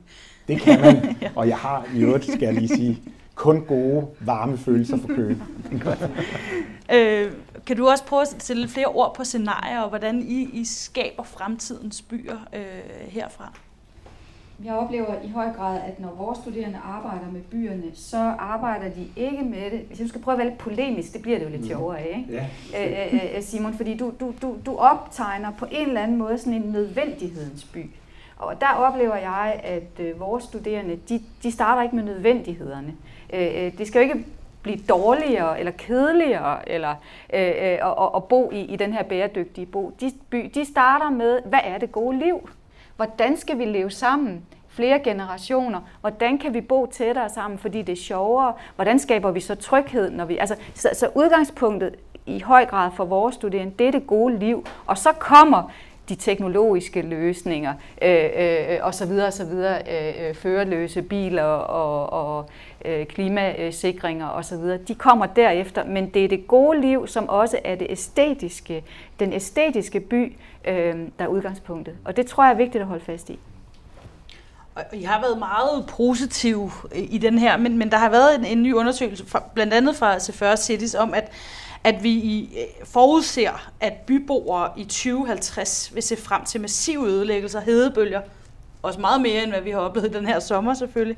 Det 0.47 0.61
kan 0.61 0.81
man, 0.81 1.15
og 1.37 1.47
jeg 1.47 1.57
har 1.57 1.87
i 1.95 1.99
øvrigt, 1.99 2.25
skal 2.25 2.41
jeg 2.41 2.53
lige 2.53 2.67
sige, 2.67 3.01
kun 3.35 3.65
gode, 3.65 4.07
varme 4.19 4.57
følelser 4.57 4.97
for 4.97 5.07
Køge. 5.07 5.37
øh, 6.95 7.31
kan 7.65 7.77
du 7.77 7.87
også 7.87 8.05
prøve 8.05 8.21
at 8.21 8.27
sætte 8.27 8.61
lidt 8.61 8.71
flere 8.71 8.87
ord 8.87 9.15
på 9.15 9.23
scenarier, 9.23 9.81
og 9.81 9.89
hvordan 9.89 10.21
I, 10.21 10.49
I 10.53 10.65
skaber 10.65 11.23
fremtidens 11.23 12.01
byer 12.01 12.37
øh, 12.53 12.61
herfra? 13.07 13.51
Jeg 14.63 14.73
oplever 14.73 15.21
i 15.23 15.29
høj 15.29 15.49
grad, 15.57 15.79
at 15.87 15.99
når 15.99 16.15
vores 16.17 16.37
studerende 16.37 16.79
arbejder 16.83 17.31
med 17.31 17.41
byerne, 17.41 17.83
så 17.93 18.17
arbejder 18.39 18.89
de 18.89 19.07
ikke 19.15 19.43
med 19.43 19.71
det. 19.71 19.79
Hvis 19.79 19.99
jeg 19.99 20.09
skal 20.09 20.21
prøve 20.21 20.33
at 20.33 20.39
være 20.39 20.47
lidt 20.47 20.59
polemisk, 20.59 21.13
det 21.13 21.21
bliver 21.21 21.37
det 21.37 21.45
jo 21.45 21.49
lidt 21.49 21.67
sjovere 21.67 21.99
af, 21.99 22.17
ikke? 22.17 22.47
Ja. 22.73 23.07
Øh, 23.07 23.13
øh, 23.13 23.35
øh, 23.35 23.43
Simon, 23.43 23.73
fordi 23.73 23.97
du, 23.97 24.13
du, 24.19 24.33
du, 24.41 24.55
du 24.65 24.75
optegner 24.77 25.51
på 25.51 25.65
en 25.71 25.87
eller 25.87 26.01
anden 26.01 26.17
måde 26.17 26.37
sådan 26.37 26.53
en 26.53 26.71
nødvendighedens 26.71 27.63
by. 27.63 27.89
Og 28.37 28.61
der 28.61 28.67
oplever 28.67 29.15
jeg, 29.15 29.61
at 29.63 30.19
vores 30.19 30.43
studerende, 30.43 30.99
de, 31.09 31.21
de 31.43 31.51
starter 31.51 31.81
ikke 31.81 31.95
med 31.95 32.03
nødvendighederne. 32.03 32.93
Det 33.77 33.87
skal 33.87 33.99
jo 33.99 34.03
ikke 34.03 34.25
blive 34.63 34.77
dårligere 34.89 35.59
eller 35.59 35.71
kedeligere 35.71 36.69
eller 36.69 36.95
øh, 37.33 37.41
øh, 37.41 38.01
at, 38.01 38.09
at 38.15 38.23
bo 38.23 38.51
i, 38.51 38.59
i 38.61 38.75
den 38.75 38.93
her 38.93 39.03
bæredygtige 39.03 39.65
bo. 39.65 39.95
De, 39.99 40.11
by, 40.29 40.51
de 40.53 40.65
starter 40.65 41.09
med, 41.09 41.39
hvad 41.45 41.59
er 41.63 41.77
det 41.77 41.91
gode 41.91 42.19
liv? 42.19 42.49
Hvordan 42.95 43.37
skal 43.37 43.57
vi 43.57 43.65
leve 43.65 43.91
sammen? 43.91 44.45
flere 44.69 44.99
generationer. 44.99 45.79
Hvordan 46.01 46.37
kan 46.37 46.53
vi 46.53 46.61
bo 46.61 46.85
tættere 46.85 47.29
sammen, 47.29 47.59
fordi 47.59 47.81
det 47.81 47.93
er 47.93 48.01
sjovere? 48.01 48.53
Hvordan 48.75 48.99
skaber 48.99 49.31
vi 49.31 49.39
så 49.39 49.55
tryghed? 49.55 50.09
Når 50.09 50.25
vi, 50.25 50.37
altså, 50.37 50.55
så, 50.73 50.89
så 50.93 51.09
udgangspunktet 51.15 51.95
i 52.25 52.39
høj 52.39 52.65
grad 52.65 52.91
for 52.95 53.05
vores 53.05 53.35
studerende, 53.35 53.73
det 53.79 53.87
er 53.87 53.91
det 53.91 54.07
gode 54.07 54.37
liv. 54.39 54.65
Og 54.85 54.97
så 54.97 55.11
kommer 55.11 55.71
de 56.09 56.15
teknologiske 56.15 57.01
løsninger 57.01 57.73
øh, 58.01 58.25
øh, 58.35 58.55
øh, 58.69 58.77
og 58.81 58.93
så 58.93 59.05
videre, 59.05 59.27
og 59.27 59.33
så 59.33 59.45
videre, 59.45 59.81
øh, 59.91 60.27
øh, 60.27 60.35
førerløse 60.35 61.01
biler 61.01 61.43
og, 61.43 62.13
og 62.13 62.49
øh, 62.85 63.05
klimasikringer 63.05 64.27
og 64.27 64.45
så 64.45 64.57
videre. 64.57 64.77
De 64.77 64.95
kommer 64.95 65.25
derefter, 65.25 65.85
men 65.85 66.09
det 66.09 66.25
er 66.25 66.27
det 66.27 66.47
gode 66.47 66.81
liv, 66.81 67.07
som 67.07 67.29
også 67.29 67.59
er 67.63 67.75
det 67.75 67.87
æstetiske, 67.89 68.83
den 69.19 69.33
æstetiske 69.33 69.99
by, 69.99 70.35
øh, 70.65 70.95
der 71.19 71.25
er 71.25 71.27
udgangspunktet. 71.27 71.95
Og 72.05 72.17
det 72.17 72.25
tror 72.25 72.43
jeg 72.43 72.51
er 72.51 72.57
vigtigt 72.57 72.81
at 72.81 72.87
holde 72.87 73.05
fast 73.05 73.29
i. 73.29 73.39
og 74.75 74.83
I 74.93 75.03
har 75.03 75.21
været 75.21 75.37
meget 75.37 75.85
positiv 75.87 76.71
øh, 76.95 77.01
i 77.09 77.17
den 77.17 77.37
her, 77.37 77.57
men, 77.57 77.77
men 77.77 77.91
der 77.91 77.97
har 77.97 78.09
været 78.09 78.39
en, 78.39 78.45
en 78.45 78.63
ny 78.63 78.73
undersøgelse, 78.73 79.25
fra, 79.25 79.43
blandt 79.53 79.73
andet 79.73 79.95
fra 79.95 80.17
C40 80.17 80.55
Cities, 80.55 80.95
om 80.95 81.13
at, 81.13 81.31
at 81.83 82.03
vi 82.03 82.09
i, 82.09 82.57
øh, 82.59 82.85
forudser, 82.85 83.69
at 83.79 83.93
byboere 83.93 84.69
i 84.77 84.83
2050 84.83 85.91
vil 85.93 86.03
se 86.03 86.17
frem 86.17 86.45
til 86.45 86.61
massive 86.61 87.07
ødelæggelser, 87.07 87.61
hedebølger, 87.61 88.21
også 88.83 88.99
meget 88.99 89.21
mere, 89.21 89.43
end 89.43 89.51
hvad 89.51 89.61
vi 89.61 89.71
har 89.71 89.79
oplevet 89.79 90.13
den 90.13 90.25
her 90.25 90.39
sommer 90.39 90.73
selvfølgelig, 90.73 91.17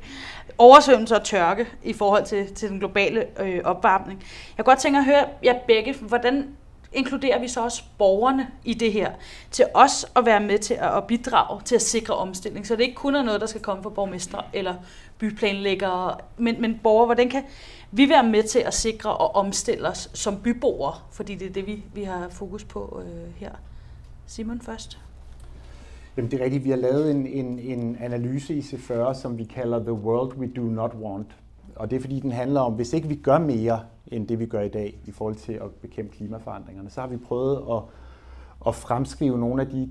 oversvømmelse 0.58 1.16
og 1.16 1.24
tørke 1.24 1.66
i 1.84 1.92
forhold 1.92 2.24
til, 2.24 2.54
til 2.54 2.68
den 2.68 2.78
globale 2.78 3.40
øh, 3.40 3.60
opvarmning. 3.64 4.24
Jeg 4.56 4.64
kunne 4.64 4.72
godt 4.72 4.78
tænke 4.78 4.98
at 4.98 5.04
høre 5.04 5.24
jer 5.44 5.58
begge, 5.66 5.94
hvordan 5.94 6.56
inkluderer 6.92 7.38
vi 7.38 7.48
så 7.48 7.64
også 7.64 7.82
borgerne 7.98 8.48
i 8.64 8.74
det 8.74 8.92
her, 8.92 9.12
til 9.50 9.64
os 9.74 10.06
at 10.16 10.26
være 10.26 10.40
med 10.40 10.58
til 10.58 10.74
at, 10.74 11.04
bidrage 11.04 11.60
til 11.64 11.74
at 11.74 11.82
sikre 11.82 12.14
omstilling. 12.14 12.66
Så 12.66 12.76
det 12.76 12.82
ikke 12.82 12.94
kun 12.94 13.14
er 13.14 13.22
noget, 13.22 13.40
der 13.40 13.46
skal 13.46 13.60
komme 13.60 13.82
fra 13.82 13.90
borgmestre 13.90 14.42
eller 14.52 14.74
byplanlæggere, 15.18 16.16
men, 16.36 16.60
men 16.60 16.80
borgere, 16.82 17.06
hvordan 17.06 17.30
kan 17.30 17.44
vi 17.90 18.08
være 18.08 18.24
med 18.24 18.42
til 18.42 18.58
at 18.58 18.74
sikre 18.74 19.16
og 19.16 19.34
omstille 19.34 19.88
os 19.88 20.10
som 20.14 20.40
byboere, 20.42 20.94
fordi 21.12 21.34
det 21.34 21.48
er 21.48 21.52
det, 21.52 21.66
vi, 21.66 21.82
vi 21.94 22.04
har 22.04 22.28
fokus 22.30 22.64
på 22.64 23.02
øh, 23.04 23.34
her. 23.36 23.50
Simon 24.26 24.60
først. 24.60 24.98
Jamen 26.16 26.30
det 26.30 26.40
er 26.40 26.44
rigtigt. 26.44 26.64
Vi 26.64 26.70
har 26.70 26.76
lavet 26.76 27.10
en, 27.10 27.26
en, 27.26 27.58
en 27.58 27.96
analyse 28.00 28.54
i 28.54 28.60
C40, 28.60 29.14
som 29.14 29.38
vi 29.38 29.44
kalder 29.44 29.78
The 29.78 29.92
World 29.92 30.36
We 30.36 30.46
Do 30.56 30.62
Not 30.62 30.94
Want. 31.02 31.36
Og 31.74 31.90
det 31.90 31.96
er 31.96 32.00
fordi, 32.00 32.20
den 32.20 32.32
handler 32.32 32.60
om, 32.60 32.72
hvis 32.72 32.92
ikke 32.92 33.08
vi 33.08 33.14
gør 33.14 33.38
mere 33.38 33.80
end 34.06 34.28
det, 34.28 34.38
vi 34.38 34.46
gør 34.46 34.60
i 34.60 34.68
dag 34.68 34.98
i 35.04 35.10
forhold 35.10 35.34
til 35.34 35.52
at 35.52 35.70
bekæmpe 35.82 36.16
klimaforandringerne, 36.16 36.90
så 36.90 37.00
har 37.00 37.08
vi 37.08 37.16
prøvet 37.16 37.62
at, 37.70 37.82
at 38.66 38.74
fremskrive 38.74 39.38
nogle 39.38 39.62
af 39.62 39.68
de 39.68 39.90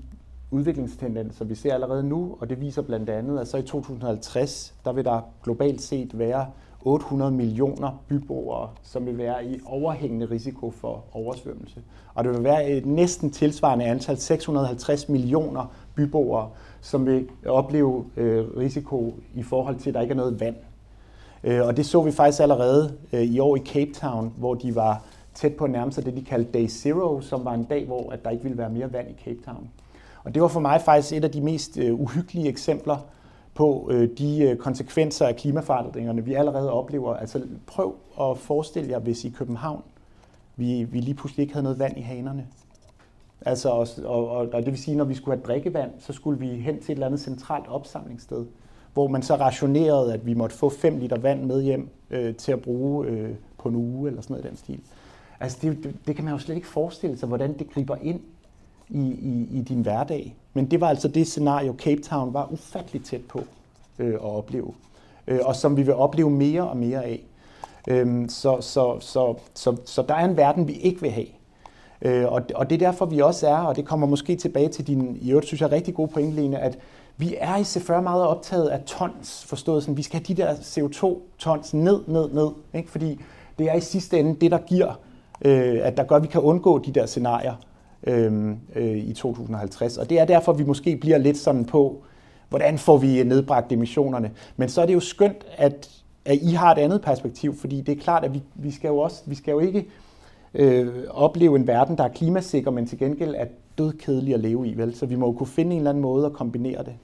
udviklingstendenser, 0.50 1.44
vi 1.44 1.54
ser 1.54 1.74
allerede 1.74 2.02
nu, 2.02 2.36
og 2.40 2.50
det 2.50 2.60
viser 2.60 2.82
blandt 2.82 3.10
andet, 3.10 3.38
at 3.38 3.48
så 3.48 3.56
i 3.56 3.62
2050, 3.62 4.74
der 4.84 4.92
vil 4.92 5.04
der 5.04 5.20
globalt 5.42 5.82
set 5.82 6.18
være 6.18 6.46
800 6.86 7.32
millioner 7.32 8.02
byboere, 8.08 8.70
som 8.82 9.06
vil 9.06 9.18
være 9.18 9.46
i 9.46 9.60
overhængende 9.66 10.26
risiko 10.26 10.70
for 10.70 11.04
oversvømmelse. 11.12 11.82
Og 12.14 12.24
det 12.24 12.32
vil 12.32 12.44
være 12.44 12.70
et 12.70 12.86
næsten 12.86 13.30
tilsvarende 13.30 13.84
antal, 13.84 14.16
650 14.16 15.08
millioner 15.08 15.74
byboere, 15.96 16.48
som 16.80 17.06
vil 17.06 17.28
opleve 17.46 18.04
øh, 18.16 18.44
risiko 18.56 19.14
i 19.34 19.42
forhold 19.42 19.76
til, 19.76 19.90
at 19.90 19.94
der 19.94 20.00
ikke 20.00 20.12
er 20.12 20.16
noget 20.16 20.40
vand. 20.40 20.56
Øh, 21.44 21.66
og 21.66 21.76
det 21.76 21.86
så 21.86 22.02
vi 22.02 22.10
faktisk 22.10 22.42
allerede 22.42 22.92
øh, 23.12 23.22
i 23.22 23.38
år 23.38 23.56
i 23.56 23.60
Cape 23.60 23.92
Town, 23.92 24.32
hvor 24.36 24.54
de 24.54 24.74
var 24.74 25.02
tæt 25.34 25.54
på 25.54 25.66
nærmest 25.66 26.04
det, 26.04 26.16
de 26.16 26.24
kaldte 26.24 26.58
Day 26.58 26.68
Zero, 26.68 27.20
som 27.20 27.44
var 27.44 27.54
en 27.54 27.64
dag, 27.64 27.86
hvor 27.86 28.10
at 28.10 28.24
der 28.24 28.30
ikke 28.30 28.42
ville 28.42 28.58
være 28.58 28.70
mere 28.70 28.92
vand 28.92 29.08
i 29.10 29.14
Cape 29.24 29.38
Town. 29.44 29.70
Og 30.24 30.34
det 30.34 30.42
var 30.42 30.48
for 30.48 30.60
mig 30.60 30.80
faktisk 30.80 31.12
et 31.12 31.24
af 31.24 31.30
de 31.30 31.40
mest 31.40 31.78
øh, 31.78 32.00
uhyggelige 32.00 32.48
eksempler 32.48 32.96
på 33.54 33.88
øh, 33.90 34.08
de 34.18 34.42
øh, 34.42 34.56
konsekvenser 34.56 35.26
af 35.26 35.36
klimaforandringerne, 35.36 36.24
vi 36.24 36.34
allerede 36.34 36.72
oplever. 36.72 37.14
Altså 37.14 37.42
prøv 37.66 37.94
at 38.20 38.38
forestille 38.38 38.90
jer, 38.90 38.98
hvis 38.98 39.24
i 39.24 39.28
København 39.28 39.82
vi, 40.56 40.84
vi 40.84 41.00
lige 41.00 41.14
pludselig 41.14 41.42
ikke 41.42 41.54
havde 41.54 41.62
noget 41.62 41.78
vand 41.78 41.98
i 41.98 42.00
hanerne. 42.00 42.46
Altså, 43.40 43.68
og, 43.68 43.88
og, 44.04 44.48
og 44.52 44.52
det 44.52 44.66
vil 44.66 44.78
sige, 44.78 44.96
når 44.96 45.04
vi 45.04 45.14
skulle 45.14 45.36
have 45.36 45.46
drikkevand, 45.46 45.90
så 45.98 46.12
skulle 46.12 46.38
vi 46.38 46.46
hen 46.46 46.80
til 46.80 46.92
et 46.92 46.96
eller 46.96 47.06
andet 47.06 47.20
centralt 47.20 47.68
opsamlingssted, 47.68 48.46
hvor 48.92 49.08
man 49.08 49.22
så 49.22 49.36
rationerede, 49.36 50.14
at 50.14 50.26
vi 50.26 50.34
måtte 50.34 50.56
få 50.56 50.68
5 50.68 50.98
liter 50.98 51.18
vand 51.18 51.42
med 51.42 51.62
hjem 51.62 51.88
øh, 52.10 52.34
til 52.34 52.52
at 52.52 52.62
bruge 52.62 53.06
øh, 53.06 53.30
på 53.58 53.68
en 53.68 53.74
uge, 53.74 54.08
eller 54.08 54.22
sådan 54.22 54.34
noget 54.34 54.44
i 54.44 54.48
den 54.48 54.56
stil. 54.56 54.80
Altså, 55.40 55.58
det, 55.62 55.84
det, 55.84 55.96
det 56.06 56.16
kan 56.16 56.24
man 56.24 56.34
jo 56.34 56.38
slet 56.38 56.54
ikke 56.54 56.68
forestille 56.68 57.18
sig, 57.18 57.28
hvordan 57.28 57.58
det 57.58 57.70
griber 57.70 57.96
ind 58.02 58.20
i, 58.88 59.00
i, 59.00 59.58
i 59.58 59.62
din 59.62 59.80
hverdag. 59.80 60.36
Men 60.54 60.70
det 60.70 60.80
var 60.80 60.88
altså 60.88 61.08
det 61.08 61.26
scenario, 61.26 61.74
Cape 61.78 62.02
Town 62.02 62.34
var 62.34 62.52
ufatteligt 62.52 63.06
tæt 63.06 63.24
på 63.28 63.42
øh, 63.98 64.14
at 64.14 64.20
opleve, 64.20 64.74
øh, 65.26 65.40
og 65.44 65.56
som 65.56 65.76
vi 65.76 65.82
vil 65.82 65.94
opleve 65.94 66.30
mere 66.30 66.68
og 66.68 66.76
mere 66.76 67.04
af. 67.04 67.24
Øh, 67.88 68.28
så, 68.28 68.60
så, 68.60 69.00
så, 69.00 69.34
så, 69.54 69.76
så 69.84 70.02
der 70.02 70.14
er 70.14 70.24
en 70.24 70.36
verden, 70.36 70.68
vi 70.68 70.72
ikke 70.72 71.00
vil 71.00 71.10
have. 71.10 71.26
Øh, 72.02 72.24
og, 72.24 72.42
og 72.54 72.70
det 72.70 72.82
er 72.82 72.86
derfor, 72.86 73.06
vi 73.06 73.20
også 73.20 73.48
er, 73.48 73.56
og 73.56 73.76
det 73.76 73.84
kommer 73.84 74.06
måske 74.06 74.36
tilbage 74.36 74.68
til 74.68 74.86
din, 74.86 75.18
i 75.20 75.30
øvrigt 75.30 75.46
synes 75.46 75.60
jeg, 75.60 75.72
rigtig 75.72 75.94
gode 75.94 76.08
pointe, 76.08 76.36
Lene, 76.36 76.58
at 76.58 76.78
vi 77.16 77.34
er 77.38 77.56
i 77.56 77.60
C40 77.60 78.00
meget 78.00 78.26
optaget 78.26 78.68
af 78.68 78.80
tons, 78.86 79.44
forstået 79.48 79.82
sådan, 79.82 79.96
vi 79.96 80.02
skal 80.02 80.20
have 80.20 80.34
de 80.34 80.42
der 80.42 80.54
CO2-tons 80.54 81.74
ned, 81.74 82.00
ned, 82.06 82.28
ned, 82.32 82.48
ikke? 82.74 82.90
fordi 82.90 83.20
det 83.58 83.70
er 83.70 83.74
i 83.74 83.80
sidste 83.80 84.18
ende 84.18 84.40
det, 84.40 84.50
der 84.50 84.58
giver, 84.58 85.00
øh, 85.44 85.78
at 85.82 85.96
der 85.96 86.04
gør, 86.04 86.16
at 86.16 86.22
vi 86.22 86.28
kan 86.28 86.40
undgå 86.40 86.78
de 86.78 86.92
der 86.92 87.06
scenarier 87.06 87.54
øh, 88.06 88.54
øh, 88.74 88.96
i 88.96 89.12
2050. 89.12 89.96
Og 89.96 90.10
det 90.10 90.18
er 90.18 90.24
derfor, 90.24 90.52
vi 90.52 90.64
måske 90.64 90.96
bliver 90.96 91.18
lidt 91.18 91.38
sådan 91.38 91.64
på, 91.64 92.02
hvordan 92.48 92.78
får 92.78 92.96
vi 92.96 93.22
nedbragt 93.22 93.72
emissionerne. 93.72 94.30
Men 94.56 94.68
så 94.68 94.82
er 94.82 94.86
det 94.86 94.94
jo 94.94 95.00
skønt, 95.00 95.46
at, 95.56 95.90
at 96.24 96.38
I 96.42 96.50
har 96.50 96.72
et 96.72 96.78
andet 96.78 97.02
perspektiv, 97.02 97.56
fordi 97.58 97.80
det 97.80 97.98
er 97.98 98.02
klart, 98.02 98.24
at 98.24 98.34
vi, 98.34 98.42
vi 98.54 98.70
skal 98.70 98.88
jo 98.88 98.98
også, 98.98 99.22
vi 99.26 99.34
skal 99.34 99.52
jo 99.52 99.58
ikke 99.58 99.86
øh, 100.54 100.88
opleve 101.10 101.56
en 101.56 101.66
verden, 101.66 101.98
der 101.98 102.04
er 102.04 102.08
klimasikker, 102.08 102.70
men 102.70 102.86
til 102.86 102.98
gengæld 102.98 103.34
er 103.38 103.46
dødkedelig 103.78 104.34
at 104.34 104.40
leve 104.40 104.68
i. 104.68 104.76
Vel? 104.76 104.94
Så 104.94 105.06
vi 105.06 105.14
må 105.14 105.26
jo 105.26 105.32
kunne 105.32 105.46
finde 105.46 105.72
en 105.72 105.76
eller 105.78 105.90
anden 105.90 106.02
måde 106.02 106.26
at 106.26 106.32
kombinere 106.32 106.84
det. 106.84 106.94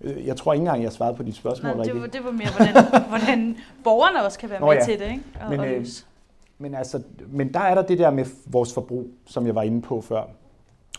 Øh, 0.00 0.26
jeg 0.26 0.36
tror 0.36 0.52
ikke 0.52 0.62
engang, 0.62 0.82
jeg 0.82 0.92
svarede 0.92 1.16
på 1.16 1.22
dit 1.22 1.36
spørgsmål. 1.36 1.76
Nej, 1.76 1.84
det 1.84 2.00
var, 2.00 2.06
det 2.06 2.24
var 2.24 2.30
mere, 2.30 2.48
hvordan, 2.56 2.84
hvordan 3.18 3.56
borgerne 3.84 4.24
også 4.24 4.38
kan 4.38 4.50
være 4.50 4.60
Nå, 4.60 4.66
med 4.66 4.74
ja. 4.74 4.84
til 4.84 4.98
det. 4.98 5.10
Ikke? 5.10 5.22
Og, 5.40 5.50
men, 5.50 5.60
øh, 5.60 5.86
men, 6.58 6.74
altså, 6.74 7.02
men 7.28 7.54
der 7.54 7.60
er 7.60 7.74
der 7.74 7.82
det 7.82 7.98
der 7.98 8.10
med 8.10 8.24
vores 8.46 8.74
forbrug, 8.74 9.06
som 9.26 9.46
jeg 9.46 9.54
var 9.54 9.62
inde 9.62 9.82
på 9.82 10.00
før. 10.00 10.22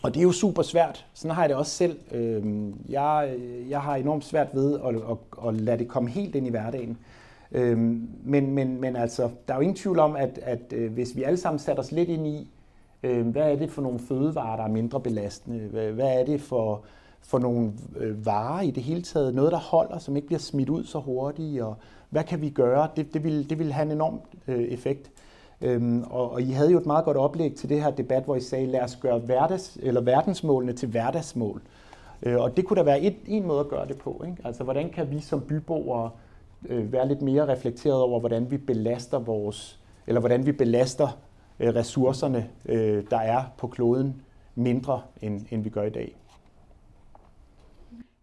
Og 0.02 0.14
det 0.14 0.20
er 0.20 0.24
jo 0.24 0.32
super 0.32 0.62
svært. 0.62 1.06
Sådan 1.14 1.34
har 1.34 1.42
jeg 1.42 1.48
det 1.48 1.56
også 1.56 1.72
selv. 1.72 1.98
Øhm, 2.12 2.74
jeg, 2.88 3.34
jeg 3.68 3.80
har 3.80 3.96
enormt 3.96 4.24
svært 4.24 4.48
ved 4.52 4.80
at, 4.80 4.94
at, 4.94 5.48
at 5.48 5.54
lade 5.54 5.78
det 5.78 5.88
komme 5.88 6.10
helt 6.10 6.34
ind 6.34 6.46
i 6.46 6.50
hverdagen. 6.50 6.98
Øhm, 7.54 8.08
men, 8.24 8.50
men, 8.50 8.80
men 8.80 8.96
altså, 8.96 9.30
der 9.48 9.54
er 9.54 9.58
jo 9.58 9.62
ingen 9.62 9.76
tvivl 9.76 9.98
om, 9.98 10.16
at, 10.16 10.38
at 10.42 10.72
øh, 10.72 10.92
hvis 10.92 11.16
vi 11.16 11.22
alle 11.22 11.36
sammen 11.36 11.58
satte 11.58 11.80
os 11.80 11.92
lidt 11.92 12.08
ind 12.08 12.26
i, 12.26 12.48
øh, 13.02 13.26
hvad 13.26 13.52
er 13.52 13.56
det 13.56 13.70
for 13.70 13.82
nogle 13.82 13.98
fødevarer, 13.98 14.56
der 14.56 14.64
er 14.64 14.68
mindre 14.68 15.00
belastende? 15.00 15.90
Hvad 15.92 16.20
er 16.20 16.24
det 16.24 16.40
for, 16.40 16.82
for 17.20 17.38
nogle 17.38 17.72
øh, 17.96 18.26
varer 18.26 18.60
i 18.60 18.70
det 18.70 18.82
hele 18.82 19.02
taget? 19.02 19.34
Noget, 19.34 19.52
der 19.52 19.58
holder, 19.58 19.98
som 19.98 20.16
ikke 20.16 20.26
bliver 20.26 20.40
smidt 20.40 20.68
ud 20.68 20.84
så 20.84 20.98
hurtigt? 20.98 21.62
Og 21.62 21.76
hvad 22.10 22.24
kan 22.24 22.40
vi 22.40 22.50
gøre? 22.50 22.88
Det, 22.96 23.14
det, 23.14 23.24
vil, 23.24 23.50
det 23.50 23.58
vil 23.58 23.72
have 23.72 23.86
en 23.86 23.92
enorm 23.92 24.20
øh, 24.48 24.62
effekt. 24.62 25.10
Øhm, 25.60 26.02
og, 26.02 26.32
og 26.32 26.42
I 26.42 26.50
havde 26.50 26.72
jo 26.72 26.78
et 26.78 26.86
meget 26.86 27.04
godt 27.04 27.16
oplæg 27.16 27.54
til 27.54 27.68
det 27.68 27.82
her 27.82 27.90
debat, 27.90 28.24
hvor 28.24 28.36
I 28.36 28.40
sagde, 28.40 28.66
lad 28.66 28.80
os 28.80 28.96
gøre 28.96 29.18
hverdags, 29.18 29.78
eller 29.82 30.00
verdensmålene 30.00 30.72
til 30.72 30.88
hverdagsmål. 30.88 31.62
Øh, 32.22 32.40
og 32.40 32.56
det 32.56 32.64
kunne 32.64 32.76
da 32.76 32.82
være 32.82 33.00
et, 33.00 33.16
en 33.26 33.46
måde 33.46 33.60
at 33.60 33.68
gøre 33.68 33.88
det 33.88 33.98
på. 33.98 34.22
Ikke? 34.26 34.36
Altså, 34.44 34.64
hvordan 34.64 34.90
kan 34.90 35.10
vi 35.10 35.20
som 35.20 35.40
byboere 35.40 36.10
øh, 36.68 36.92
være 36.92 37.08
lidt 37.08 37.22
mere 37.22 37.48
reflekteret 37.48 38.02
over, 38.02 38.20
hvordan 38.20 38.50
vi 38.50 38.56
belaster 38.56 39.18
vores, 39.18 39.80
eller 40.06 40.20
hvordan 40.20 40.46
vi 40.46 40.52
belaster 40.52 41.18
øh, 41.60 41.74
ressourcerne, 41.74 42.50
øh, 42.66 43.04
der 43.10 43.18
er 43.18 43.42
på 43.58 43.66
kloden, 43.66 44.22
mindre 44.54 45.02
end, 45.22 45.46
end 45.50 45.62
vi 45.62 45.70
gør 45.70 45.82
i 45.82 45.90
dag. 45.90 46.16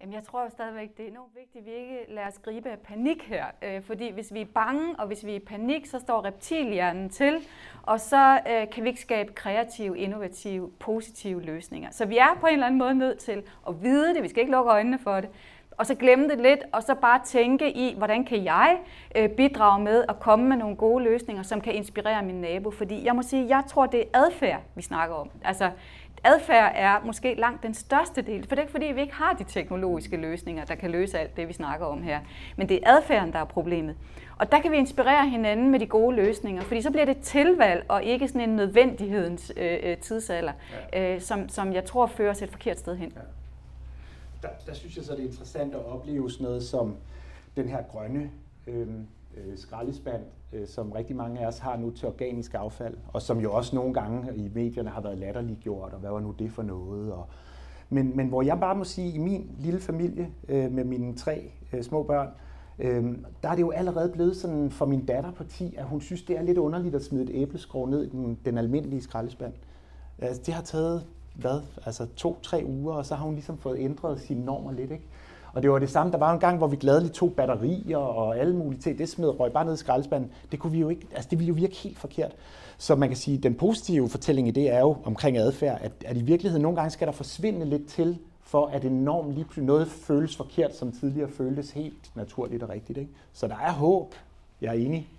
Jamen, 0.01 0.13
jeg 0.13 0.23
tror 0.23 0.43
jo 0.43 0.49
stadigvæk, 0.49 0.97
det 0.97 1.05
er 1.05 1.09
enormt 1.09 1.35
vigtigt, 1.35 1.61
at 1.61 1.65
vi 1.65 1.71
ikke 1.71 2.05
lader 2.09 2.27
os 2.27 2.39
gribe 2.39 2.69
af 2.69 2.79
panik 2.79 3.23
her. 3.23 3.45
Øh, 3.61 3.81
fordi 3.81 4.11
hvis 4.11 4.33
vi 4.33 4.41
er 4.41 4.45
bange, 4.53 4.95
og 4.99 5.07
hvis 5.07 5.25
vi 5.25 5.31
er 5.31 5.35
i 5.35 5.39
panik, 5.39 5.85
så 5.85 5.99
står 5.99 6.25
reptilhjernen 6.25 7.09
til, 7.09 7.37
og 7.83 7.99
så 7.99 8.39
øh, 8.49 8.69
kan 8.69 8.83
vi 8.83 8.89
ikke 8.89 9.01
skabe 9.01 9.33
kreative, 9.33 9.97
innovative, 9.97 10.71
positive 10.79 11.41
løsninger. 11.41 11.91
Så 11.91 12.05
vi 12.05 12.17
er 12.17 12.37
på 12.39 12.47
en 12.47 12.53
eller 12.53 12.65
anden 12.65 12.79
måde 12.79 12.95
nødt 12.95 13.17
til 13.17 13.43
at 13.67 13.83
vide 13.83 14.15
det. 14.15 14.23
Vi 14.23 14.27
skal 14.27 14.39
ikke 14.39 14.51
lukke 14.51 14.71
øjnene 14.71 14.99
for 14.99 15.21
det. 15.21 15.29
Og 15.77 15.85
så 15.85 15.95
glemme 15.95 16.29
det 16.29 16.39
lidt, 16.39 16.59
og 16.71 16.83
så 16.83 16.95
bare 16.95 17.19
tænke 17.25 17.71
i, 17.71 17.95
hvordan 17.97 18.25
kan 18.25 18.43
jeg 18.43 18.77
øh, 19.15 19.29
bidrage 19.29 19.83
med 19.83 20.03
at 20.09 20.19
komme 20.19 20.49
med 20.49 20.57
nogle 20.57 20.75
gode 20.75 21.03
løsninger, 21.03 21.43
som 21.43 21.61
kan 21.61 21.73
inspirere 21.73 22.23
min 22.23 22.41
nabo. 22.41 22.71
Fordi 22.71 23.05
jeg 23.05 23.15
må 23.15 23.21
sige, 23.21 23.47
jeg 23.47 23.63
tror, 23.67 23.85
det 23.85 23.99
er 23.99 24.19
adfærd, 24.19 24.61
vi 24.75 24.81
snakker 24.81 25.15
om. 25.15 25.29
Altså, 25.43 25.69
adfærd 26.23 26.71
er 26.75 27.01
måske 27.05 27.35
langt 27.35 27.63
den 27.63 27.73
største 27.73 28.21
del, 28.21 28.47
for 28.47 28.49
det 28.49 28.57
er 28.57 28.61
ikke 28.61 28.71
fordi, 28.71 28.85
vi 28.85 29.01
ikke 29.01 29.13
har 29.13 29.33
de 29.33 29.43
teknologiske 29.43 30.17
løsninger, 30.17 30.65
der 30.65 30.75
kan 30.75 30.91
løse 30.91 31.19
alt 31.19 31.37
det, 31.37 31.47
vi 31.47 31.53
snakker 31.53 31.85
om 31.85 32.03
her. 32.03 32.19
Men 32.55 32.69
det 32.69 32.79
er 32.83 32.95
adfærden, 32.95 33.33
der 33.33 33.39
er 33.39 33.45
problemet. 33.45 33.95
Og 34.37 34.51
der 34.51 34.61
kan 34.61 34.71
vi 34.71 34.77
inspirere 34.77 35.29
hinanden 35.29 35.69
med 35.71 35.79
de 35.79 35.87
gode 35.87 36.15
løsninger, 36.15 36.61
fordi 36.61 36.81
så 36.81 36.91
bliver 36.91 37.05
det 37.05 37.17
tilvalg 37.17 37.85
og 37.87 38.03
ikke 38.03 38.27
sådan 38.27 38.49
en 38.49 38.55
nødvendighedens 38.55 39.51
øh, 39.57 39.77
øh 39.83 39.97
tidsalder, 39.97 40.53
ja. 40.93 41.13
øh, 41.13 41.21
som, 41.21 41.49
som 41.49 41.73
jeg 41.73 41.85
tror 41.85 42.05
fører 42.05 42.31
os 42.31 42.41
et 42.41 42.49
forkert 42.49 42.79
sted 42.79 42.95
hen. 42.97 43.11
Ja. 43.15 43.21
Der, 44.41 44.49
der 44.65 44.73
synes 44.73 44.97
jeg 44.97 45.05
så, 45.05 45.11
det 45.11 45.21
er 45.23 45.27
interessant 45.27 45.73
at 45.75 45.85
opleve 45.85 46.31
sådan 46.31 46.43
noget 46.43 46.63
som 46.63 46.95
den 47.55 47.67
her 47.67 47.83
grønne 47.91 48.31
øhm, 48.67 49.07
øh, 49.37 49.57
skraldespand, 49.57 50.21
øh, 50.53 50.67
som 50.67 50.91
rigtig 50.91 51.15
mange 51.15 51.39
af 51.39 51.47
os 51.47 51.59
har 51.59 51.77
nu 51.77 51.91
til 51.91 52.07
organisk 52.07 52.53
affald, 52.53 52.97
og 53.07 53.21
som 53.21 53.39
jo 53.39 53.53
også 53.53 53.75
nogle 53.75 53.93
gange 53.93 54.35
i 54.35 54.51
medierne 54.53 54.89
har 54.89 55.01
været 55.01 55.17
latterliggjort, 55.17 55.93
og 55.93 55.99
hvad 55.99 56.09
var 56.09 56.19
nu 56.19 56.31
det 56.39 56.51
for 56.51 56.63
noget? 56.63 57.13
Og, 57.13 57.27
men, 57.89 58.17
men 58.17 58.27
hvor 58.27 58.41
jeg 58.41 58.59
bare 58.59 58.75
må 58.75 58.83
sige, 58.83 59.13
i 59.13 59.17
min 59.17 59.55
lille 59.59 59.79
familie 59.79 60.29
øh, 60.47 60.71
med 60.71 60.83
mine 60.83 61.15
tre 61.15 61.51
øh, 61.73 61.83
små 61.83 62.03
børn, 62.03 62.29
øh, 62.79 63.17
der 63.43 63.49
er 63.49 63.55
det 63.55 63.61
jo 63.61 63.71
allerede 63.71 64.09
blevet 64.09 64.35
sådan 64.35 64.71
for 64.71 64.85
min 64.85 65.05
datter 65.05 65.31
på 65.31 65.43
10, 65.43 65.75
at 65.77 65.85
hun 65.85 66.01
synes, 66.01 66.23
det 66.23 66.37
er 66.37 66.41
lidt 66.41 66.57
underligt 66.57 66.95
at 66.95 67.03
smide 67.03 67.23
et 67.23 67.41
æbleskrog 67.41 67.89
ned 67.89 68.03
i 68.03 68.09
den, 68.09 68.39
den 68.45 68.57
almindelige 68.57 69.01
skraldespand. 69.01 69.53
Altså, 70.19 70.41
det 70.45 70.53
har 70.53 70.61
taget 70.61 71.05
hvad, 71.33 71.61
altså 71.85 72.05
to-tre 72.15 72.63
uger, 72.65 72.93
og 72.93 73.05
så 73.05 73.15
har 73.15 73.25
hun 73.25 73.33
ligesom 73.33 73.57
fået 73.57 73.79
ændret 73.79 74.21
sine 74.21 74.45
normer 74.45 74.71
lidt. 74.71 74.91
Ikke? 74.91 75.03
Og 75.53 75.61
det 75.63 75.71
var 75.71 75.79
det 75.79 75.89
samme, 75.89 76.11
der 76.11 76.17
var 76.17 76.33
en 76.33 76.39
gang, 76.39 76.57
hvor 76.57 76.67
vi 76.67 76.75
gladeligt 76.75 77.13
tog 77.13 77.33
batterier 77.33 77.97
og 77.97 78.37
alle 78.37 78.55
mulige 78.55 78.81
ting. 78.81 78.97
Det 78.97 79.09
smed 79.09 79.39
røg 79.39 79.51
bare 79.51 79.65
ned 79.65 79.73
i 79.73 79.77
skraldespanden. 79.77 80.31
Det 80.51 80.59
kunne 80.59 80.71
vi 80.71 80.79
jo 80.79 80.89
ikke, 80.89 81.07
altså 81.15 81.29
det 81.29 81.39
ville 81.39 81.47
jo 81.47 81.53
virke 81.53 81.75
helt 81.75 81.99
forkert. 81.99 82.31
Så 82.77 82.95
man 82.95 83.09
kan 83.09 83.17
sige, 83.17 83.37
at 83.37 83.43
den 83.43 83.55
positive 83.55 84.09
fortælling 84.09 84.47
i 84.47 84.51
det 84.51 84.71
er 84.71 84.79
jo 84.79 84.97
omkring 85.03 85.37
adfærd, 85.37 85.77
at, 85.81 85.91
at 86.05 86.17
i 86.17 86.21
virkeligheden 86.21 86.61
nogle 86.61 86.75
gange 86.75 86.91
skal 86.91 87.07
der 87.07 87.13
forsvinde 87.13 87.65
lidt 87.65 87.87
til, 87.87 88.17
for 88.41 88.65
at 88.67 88.85
enormt 88.85 89.33
lige 89.33 89.43
pludselig 89.43 89.65
noget 89.65 89.87
føles 89.87 90.35
forkert, 90.35 90.75
som 90.75 90.91
tidligere 90.91 91.29
føltes 91.29 91.71
helt 91.71 92.15
naturligt 92.15 92.63
og 92.63 92.69
rigtigt. 92.69 92.97
Ikke? 92.97 93.11
Så 93.33 93.47
der 93.47 93.55
er 93.55 93.71
håb. 93.71 94.15
Jeg 94.61 94.69
er 94.69 94.79
enig. 94.79 95.09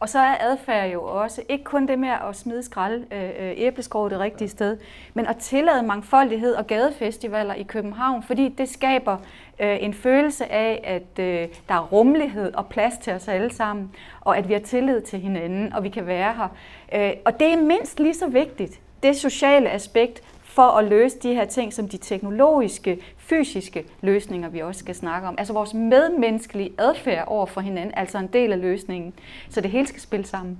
Og 0.00 0.08
så 0.08 0.18
er 0.18 0.36
adfærd 0.40 0.90
jo 0.90 1.04
også 1.04 1.42
ikke 1.48 1.64
kun 1.64 1.88
det 1.88 1.98
med 1.98 2.08
at 2.08 2.36
smide 2.36 2.62
skrald 2.62 3.04
øh, 3.12 3.52
æbleskov 3.56 4.10
det 4.10 4.18
rigtige 4.18 4.48
sted, 4.48 4.78
men 5.14 5.26
at 5.26 5.36
tillade 5.36 5.82
mangfoldighed 5.82 6.54
og 6.54 6.66
gadefestivaler 6.66 7.54
i 7.54 7.62
København, 7.62 8.22
fordi 8.22 8.48
det 8.48 8.68
skaber 8.68 9.16
øh, 9.60 9.82
en 9.82 9.94
følelse 9.94 10.52
af, 10.52 10.80
at 10.84 11.24
øh, 11.24 11.48
der 11.68 11.74
er 11.74 11.88
rummelighed 11.92 12.54
og 12.54 12.66
plads 12.66 12.94
til 12.98 13.12
os 13.12 13.28
alle 13.28 13.54
sammen, 13.54 13.90
og 14.20 14.38
at 14.38 14.48
vi 14.48 14.52
har 14.52 14.60
tillid 14.60 15.00
til 15.00 15.18
hinanden, 15.18 15.72
og 15.72 15.82
vi 15.82 15.88
kan 15.88 16.06
være 16.06 16.34
her. 16.34 16.48
Øh, 16.94 17.12
og 17.24 17.40
det 17.40 17.52
er 17.52 17.56
mindst 17.56 18.00
lige 18.00 18.14
så 18.14 18.26
vigtigt, 18.26 18.80
det 19.02 19.16
sociale 19.16 19.70
aspekt, 19.70 20.22
for 20.56 20.62
at 20.62 20.84
løse 20.84 21.18
de 21.18 21.34
her 21.34 21.44
ting, 21.44 21.72
som 21.72 21.88
de 21.88 21.96
teknologiske, 21.96 22.98
fysiske 23.16 23.84
løsninger, 24.00 24.48
vi 24.48 24.60
også 24.62 24.78
skal 24.78 24.94
snakke 24.94 25.28
om. 25.28 25.34
Altså 25.38 25.52
vores 25.52 25.74
medmenneskelige 25.74 26.72
adfærd 26.78 27.24
over 27.28 27.46
for 27.46 27.60
hinanden, 27.60 27.94
altså 27.96 28.18
en 28.18 28.26
del 28.26 28.52
af 28.52 28.60
løsningen. 28.60 29.14
Så 29.50 29.60
det 29.60 29.70
hele 29.70 29.86
skal 29.86 30.00
spille 30.00 30.26
sammen. 30.26 30.58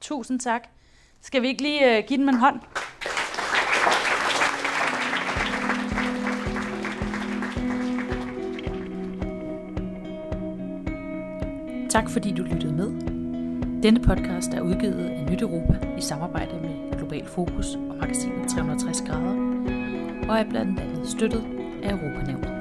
Tusind 0.00 0.40
tak. 0.40 0.68
Skal 1.20 1.42
vi 1.42 1.48
ikke 1.48 1.62
lige 1.62 1.96
øh, 1.96 2.04
give 2.06 2.18
dem 2.18 2.28
en 2.28 2.34
hånd? 2.34 2.60
Tak 11.90 12.10
fordi 12.10 12.32
du 12.32 12.42
lyttede 12.42 12.72
med. 12.72 12.90
Denne 13.82 14.00
podcast 14.00 14.54
er 14.54 14.60
udgivet 14.60 15.06
af 15.06 15.26
Nyt 15.30 15.42
Europa 15.42 15.78
i 15.98 16.00
samarbejde 16.00 16.60
med 16.60 16.85
Global 17.08 17.26
Fokus 17.26 17.74
og 17.74 17.96
magasinet 18.00 18.48
360 18.48 19.02
grader, 19.02 19.36
og 20.28 20.38
er 20.38 20.44
blandt 20.50 20.80
andet 20.80 21.08
støttet 21.08 21.44
af 21.82 21.90
Europanævnet. 21.90 22.55